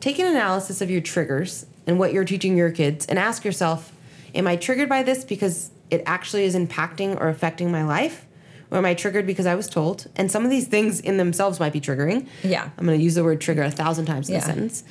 take 0.00 0.18
an 0.18 0.26
analysis 0.26 0.80
of 0.80 0.90
your 0.90 1.00
triggers 1.00 1.66
and 1.86 1.98
what 1.98 2.12
you're 2.12 2.24
teaching 2.24 2.56
your 2.56 2.70
kids 2.70 3.06
and 3.06 3.18
ask 3.18 3.44
yourself, 3.44 3.92
am 4.34 4.46
I 4.46 4.56
triggered 4.56 4.88
by 4.88 5.02
this 5.02 5.24
because 5.24 5.70
it 5.90 6.02
actually 6.06 6.44
is 6.44 6.54
impacting 6.54 7.18
or 7.20 7.28
affecting 7.28 7.70
my 7.70 7.84
life? 7.84 8.26
Or 8.70 8.78
am 8.78 8.86
I 8.86 8.94
triggered 8.94 9.26
because 9.26 9.46
I 9.46 9.54
was 9.54 9.68
told? 9.68 10.06
And 10.16 10.30
some 10.32 10.42
of 10.44 10.50
these 10.50 10.66
things 10.66 10.98
in 10.98 11.16
themselves 11.18 11.60
might 11.60 11.72
be 11.72 11.80
triggering. 11.80 12.26
Yeah. 12.42 12.70
I'm 12.76 12.86
going 12.86 12.98
to 12.98 13.04
use 13.04 13.14
the 13.14 13.22
word 13.22 13.40
trigger 13.40 13.62
a 13.62 13.70
thousand 13.70 14.06
times 14.06 14.28
in 14.28 14.34
Yeah. 14.34 14.40
a 14.40 14.44
sentence. 14.44 14.82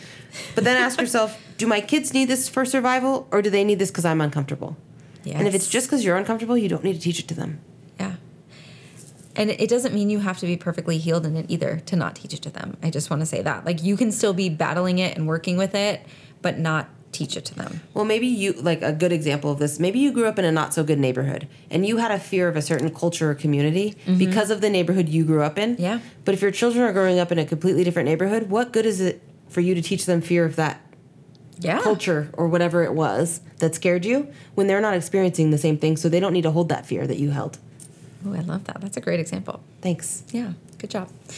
But 0.55 0.63
then 0.63 0.82
ask 0.82 1.01
yourself, 1.01 1.38
do 1.57 1.67
my 1.67 1.82
kids 1.82 2.13
need 2.13 2.26
this 2.30 2.47
for 2.47 2.63
survival 2.63 3.28
or 3.32 3.41
do 3.41 3.49
they 3.49 3.63
need 3.65 3.80
this 3.80 3.91
because 3.91 4.05
I'm 4.05 4.21
uncomfortable? 4.21 4.78
And 5.26 5.47
if 5.47 5.55
it's 5.55 5.69
just 5.69 5.88
because 5.88 6.03
you're 6.03 6.17
uncomfortable, 6.17 6.57
you 6.57 6.69
don't 6.69 6.84
need 6.84 6.93
to 6.93 6.99
teach 6.99 7.19
it 7.19 7.28
to 7.30 7.34
them. 7.34 7.59
Yeah. 7.99 8.15
And 9.36 9.49
it 9.49 9.69
doesn't 9.69 9.93
mean 9.93 10.09
you 10.09 10.19
have 10.19 10.38
to 10.39 10.45
be 10.45 10.57
perfectly 10.57 10.97
healed 10.97 11.26
in 11.26 11.36
it 11.36 11.45
either 11.49 11.82
to 11.88 11.95
not 11.95 12.15
teach 12.15 12.34
it 12.34 12.41
to 12.43 12.49
them. 12.49 12.78
I 12.84 12.89
just 12.89 13.09
want 13.09 13.21
to 13.21 13.26
say 13.26 13.41
that. 13.41 13.65
Like 13.65 13.84
you 13.84 13.97
can 13.97 14.11
still 14.11 14.34
be 14.34 14.49
battling 14.49 14.99
it 14.99 15.17
and 15.17 15.28
working 15.28 15.57
with 15.57 15.74
it, 15.74 16.05
but 16.41 16.59
not 16.59 16.89
teach 17.13 17.38
it 17.38 17.45
to 17.45 17.55
them. 17.55 17.82
Well, 17.93 18.05
maybe 18.05 18.28
you 18.28 18.53
like 18.53 18.82
a 18.82 18.91
good 18.91 19.11
example 19.11 19.51
of 19.51 19.59
this. 19.59 19.80
Maybe 19.80 19.99
you 19.99 20.11
grew 20.11 20.26
up 20.26 20.38
in 20.39 20.45
a 20.45 20.51
not 20.51 20.74
so 20.74 20.84
good 20.84 20.99
neighborhood 20.99 21.47
and 21.69 21.86
you 21.86 21.97
had 21.97 22.11
a 22.11 22.19
fear 22.19 22.47
of 22.47 22.55
a 22.55 22.61
certain 22.61 22.93
culture 22.93 23.32
or 23.32 23.36
community 23.36 23.95
because 24.17 24.49
of 24.49 24.61
the 24.61 24.69
neighborhood 24.69 25.07
you 25.09 25.24
grew 25.24 25.41
up 25.43 25.57
in. 25.57 25.74
Mm-hmm. 25.74 25.84
Yeah. 25.84 25.99
But 26.26 26.34
if 26.34 26.41
your 26.41 26.51
children 26.51 26.84
are 26.84 26.93
growing 26.93 27.19
up 27.19 27.32
in 27.32 27.39
a 27.39 27.45
completely 27.45 27.84
different 27.84 28.09
neighborhood, 28.09 28.49
what 28.49 28.74
good 28.74 28.86
is 28.86 28.99
it 28.99 29.21
for 29.47 29.61
you 29.61 29.76
to 29.76 29.82
teach 29.82 30.05
them 30.05 30.21
fear 30.21 30.45
of 30.45 30.55
that 30.57 30.82
Yeah. 31.64 31.82
culture 31.82 32.30
or 32.34 32.47
whatever 32.47 32.84
it 32.84 32.93
was 32.93 33.41
that 33.59 33.76
scared 33.76 34.05
you 34.05 34.28
when 34.55 34.68
they're 34.68 34.82
not 34.82 34.93
experiencing 34.95 35.51
the 35.51 35.57
same 35.57 35.78
thing? 35.78 35.97
So 35.97 36.09
they 36.09 36.20
don't 36.20 36.34
need 36.34 36.43
to 36.43 36.51
hold 36.51 36.70
that 36.70 36.86
fear 36.86 37.07
that 37.07 37.18
you 37.18 37.32
held. 37.32 37.57
Oh, 38.26 38.34
I 38.34 38.39
love 38.39 38.64
that. 38.66 38.80
That's 38.82 38.95
a 38.97 39.01
great 39.01 39.20
example. 39.20 39.61
Thanks. 39.82 40.24
Yeah. 40.32 40.53
Good 40.78 40.89
job. 40.89 41.09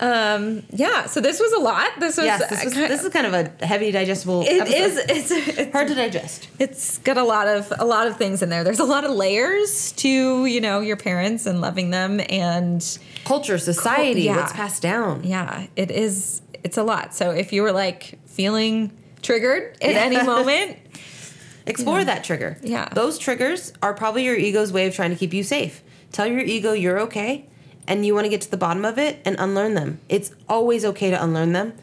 um, 0.00 0.62
yeah. 0.70 1.06
So 1.06 1.20
this 1.20 1.40
was 1.40 1.52
a 1.52 1.58
lot. 1.58 1.90
This 1.98 2.16
was, 2.16 2.26
Yes, 2.26 2.48
this, 2.48 2.64
was, 2.64 2.74
kind- 2.74 2.90
this 2.90 3.02
is 3.04 3.12
kind 3.12 3.26
of 3.26 3.34
a 3.34 3.64
heavy 3.66 3.90
digestible. 3.90 4.42
it 4.42 4.60
episode. 4.60 4.76
is. 4.76 4.96
It's, 4.98 5.30
it's 5.58 5.72
hard 5.72 5.88
to 5.88 5.94
digest. 5.94 6.48
it's 6.58 6.98
got 6.98 7.16
a 7.16 7.24
lot 7.24 7.48
of 7.48 7.72
a 7.78 7.84
lot 7.84 8.06
of 8.06 8.16
things 8.16 8.40
in 8.42 8.48
there. 8.50 8.62
There's 8.64 8.78
a 8.78 8.84
lot 8.84 9.04
of 9.04 9.10
layers 9.12 9.92
to 9.92 10.46
you 10.46 10.60
know 10.60 10.80
your 10.80 10.96
parents 10.96 11.46
and 11.46 11.60
loving 11.60 11.90
them, 11.90 12.20
and 12.28 12.98
Culture, 13.24 13.58
society, 13.58 14.22
yeah. 14.22 14.36
what's 14.36 14.52
passed 14.52 14.82
down. 14.82 15.24
yeah, 15.24 15.66
it 15.76 15.90
is. 15.90 16.40
It's 16.64 16.76
a 16.76 16.82
lot. 16.84 17.14
So 17.14 17.30
if 17.32 17.52
you 17.52 17.62
were 17.62 17.72
like 17.72 18.18
feeling 18.26 18.92
triggered 19.22 19.76
at 19.82 19.92
Yeah. 19.92 19.98
any 19.98 20.22
moment, 20.22 20.78
Explore 21.66 22.02
that 22.04 22.24
trigger. 22.24 22.56
Yeah. 22.62 22.88
Those 22.94 23.18
triggers 23.18 23.74
are 23.82 23.92
probably 23.92 24.24
your 24.24 24.36
ego's 24.36 24.72
way 24.72 24.86
of 24.86 24.94
trying 24.94 25.10
to 25.10 25.16
keep 25.16 25.34
you 25.34 25.42
safe. 25.42 25.82
Tell 26.12 26.26
your 26.26 26.40
ego 26.40 26.72
you're 26.72 26.98
okay 27.00 27.46
and 27.86 28.06
you 28.06 28.14
want 28.14 28.24
to 28.24 28.30
get 28.30 28.40
to 28.42 28.50
the 28.50 28.56
bottom 28.56 28.86
of 28.86 28.96
it 28.98 29.20
and 29.26 29.36
unlearn 29.38 29.74
them. 29.74 30.00
It's 30.08 30.30
always 30.48 30.84
okay 30.86 31.10
to 31.10 31.22
unlearn 31.22 31.52
them. 31.52 31.74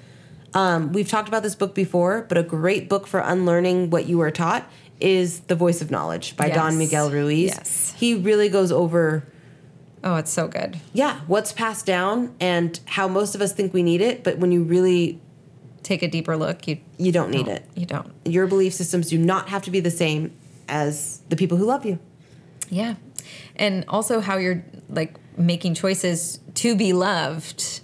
Um, 0.56 0.92
we've 0.92 1.08
talked 1.08 1.28
about 1.28 1.44
this 1.44 1.54
book 1.54 1.76
before, 1.76 2.26
but 2.28 2.36
a 2.38 2.42
great 2.44 2.90
book 2.90 3.06
for 3.06 3.20
unlearning 3.20 3.92
what 3.92 4.08
you 4.08 4.18
were 4.18 4.32
taught 4.32 4.68
is 5.00 5.42
The 5.42 5.56
Voice 5.56 5.82
of 5.82 5.92
Knowledge 5.92 6.36
by 6.36 6.50
Don 6.50 6.78
Miguel 6.80 7.12
Ruiz. 7.12 7.52
Yes. 7.56 7.94
He 7.98 8.16
really 8.16 8.50
goes 8.50 8.72
over, 8.72 9.24
oh, 10.04 10.16
it's 10.16 10.32
so 10.32 10.48
good. 10.48 10.80
yeah, 10.94 11.20
what's 11.28 11.52
passed 11.52 11.86
down 11.86 12.34
and 12.40 12.80
how 12.86 13.08
most 13.08 13.36
of 13.36 13.42
us 13.42 13.54
think 13.54 13.72
we 13.74 13.84
need 13.84 14.02
it, 14.02 14.24
but 14.24 14.38
when 14.40 14.52
you 14.52 14.64
really, 14.64 15.20
Take 15.86 16.02
a 16.02 16.08
deeper 16.08 16.36
look. 16.36 16.68
You 16.68 16.80
you 16.98 17.12
don't 17.12 17.30
need 17.30 17.46
don't. 17.46 17.58
it. 17.58 17.70
You 17.76 17.86
don't. 17.86 18.12
Your 18.26 18.48
belief 18.48 18.74
systems 18.74 19.10
do 19.10 19.20
not 19.20 19.50
have 19.50 19.62
to 19.66 19.72
be 19.72 19.80
the 19.80 19.92
same 19.92 20.36
as 20.68 21.22
the 21.30 21.36
people 21.36 21.60
who 21.60 21.66
love 21.66 21.86
you. 21.86 22.00
Yeah. 22.72 22.96
And 23.56 23.86
also 23.88 24.20
how 24.20 24.38
you're 24.38 24.66
like 24.90 25.16
making 25.38 25.76
choices 25.76 26.40
to 26.56 26.76
be 26.76 26.92
loved 26.92 27.82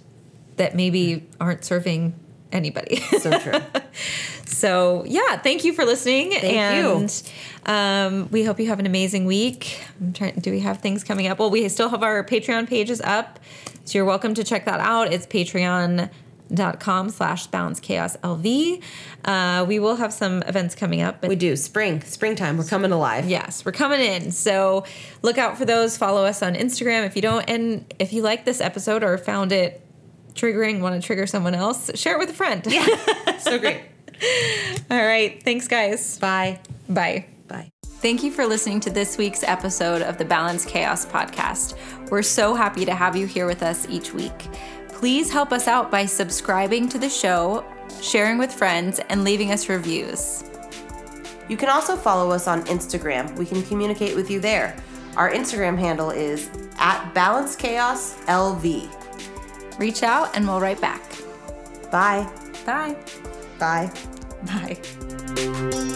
that 0.56 0.74
maybe 0.74 1.28
aren't 1.40 1.64
serving 1.64 2.18
anybody. 2.50 2.96
So 2.96 3.38
true. 3.38 3.60
so, 4.46 5.04
yeah, 5.06 5.36
thank 5.36 5.64
you 5.64 5.72
for 5.72 5.84
listening. 5.84 6.32
Thank 6.32 6.76
you. 6.76 6.90
and 6.92 7.22
Um, 7.64 8.28
we 8.32 8.42
hope 8.42 8.58
you 8.58 8.66
have 8.66 8.80
an 8.80 8.86
amazing 8.86 9.26
week. 9.26 9.80
I'm 10.00 10.12
trying 10.12 10.34
do 10.40 10.50
we 10.50 10.58
have 10.58 10.78
things 10.78 11.04
coming 11.04 11.28
up? 11.28 11.38
Well, 11.38 11.50
we 11.50 11.68
still 11.68 11.88
have 11.90 12.02
our 12.02 12.24
Patreon 12.24 12.66
pages 12.68 13.00
up. 13.00 13.38
So 13.84 13.98
you're 13.98 14.04
welcome 14.04 14.34
to 14.34 14.42
check 14.42 14.64
that 14.64 14.80
out. 14.80 15.12
It's 15.12 15.26
patreon.com 16.52 17.10
slash 17.10 17.46
balance 17.48 17.80
chaos 17.80 18.16
LV. 18.18 18.82
Uh, 19.24 19.64
we 19.66 19.78
will 19.78 19.96
have 19.96 20.12
some 20.12 20.42
events 20.42 20.74
coming 20.74 21.00
up. 21.00 21.20
But 21.20 21.30
We 21.30 21.36
do. 21.36 21.56
Spring, 21.56 22.00
springtime. 22.02 22.56
We're 22.56 22.64
coming 22.64 22.92
alive. 22.92 23.28
Yes, 23.28 23.64
we're 23.64 23.72
coming 23.72 24.00
in. 24.00 24.30
So 24.32 24.84
look 25.22 25.38
out 25.38 25.58
for 25.58 25.64
those. 25.64 25.96
Follow 25.96 26.24
us 26.24 26.42
on 26.42 26.54
Instagram 26.54 27.06
if 27.06 27.16
you 27.16 27.22
don't. 27.22 27.48
And 27.48 27.92
if 27.98 28.12
you 28.12 28.22
like 28.22 28.44
this 28.44 28.60
episode 28.60 29.02
or 29.02 29.16
found 29.18 29.52
it 29.52 29.80
triggering, 30.34 30.80
want 30.80 31.00
to 31.00 31.06
trigger 31.06 31.26
someone 31.26 31.54
else, 31.54 31.90
share 31.94 32.16
it 32.16 32.18
with 32.18 32.30
a 32.30 32.34
friend. 32.34 32.64
Yeah. 32.66 32.86
So 33.42 33.58
great. 33.58 33.80
All 34.88 35.04
right. 35.04 35.42
Thanks, 35.42 35.66
guys. 35.66 36.16
Bye. 36.18 36.60
Bye. 36.88 37.26
Bye. 37.48 37.72
Thank 37.84 38.22
you 38.22 38.30
for 38.30 38.46
listening 38.46 38.78
to 38.80 38.90
this 38.90 39.18
week's 39.18 39.42
episode 39.42 40.00
of 40.00 40.16
the 40.16 40.24
Balance 40.24 40.64
Chaos 40.64 41.04
podcast. 41.04 41.76
We're 42.08 42.22
so 42.22 42.54
happy 42.54 42.84
to 42.84 42.94
have 42.94 43.16
you 43.16 43.26
here 43.26 43.48
with 43.48 43.64
us 43.64 43.88
each 43.88 44.14
week. 44.14 44.48
Please 45.02 45.32
help 45.32 45.50
us 45.50 45.66
out 45.66 45.90
by 45.90 46.06
subscribing 46.06 46.88
to 46.88 46.96
the 46.96 47.10
show, 47.10 47.64
sharing 48.00 48.38
with 48.38 48.52
friends, 48.52 49.00
and 49.08 49.24
leaving 49.24 49.50
us 49.50 49.68
reviews. 49.68 50.44
You 51.48 51.56
can 51.56 51.68
also 51.68 51.96
follow 51.96 52.30
us 52.30 52.46
on 52.46 52.62
Instagram. 52.66 53.36
We 53.36 53.44
can 53.44 53.64
communicate 53.64 54.14
with 54.14 54.30
you 54.30 54.38
there. 54.38 54.76
Our 55.16 55.32
Instagram 55.32 55.76
handle 55.76 56.10
is 56.10 56.48
at 56.78 57.12
Balance 57.14 57.56
Chaos 57.56 58.14
LV. 58.26 59.76
Reach 59.80 60.04
out 60.04 60.36
and 60.36 60.46
we'll 60.46 60.60
write 60.60 60.80
back. 60.80 61.02
Bye. 61.90 62.30
Bye. 62.64 62.96
Bye. 63.58 63.92
Bye. 64.46 65.88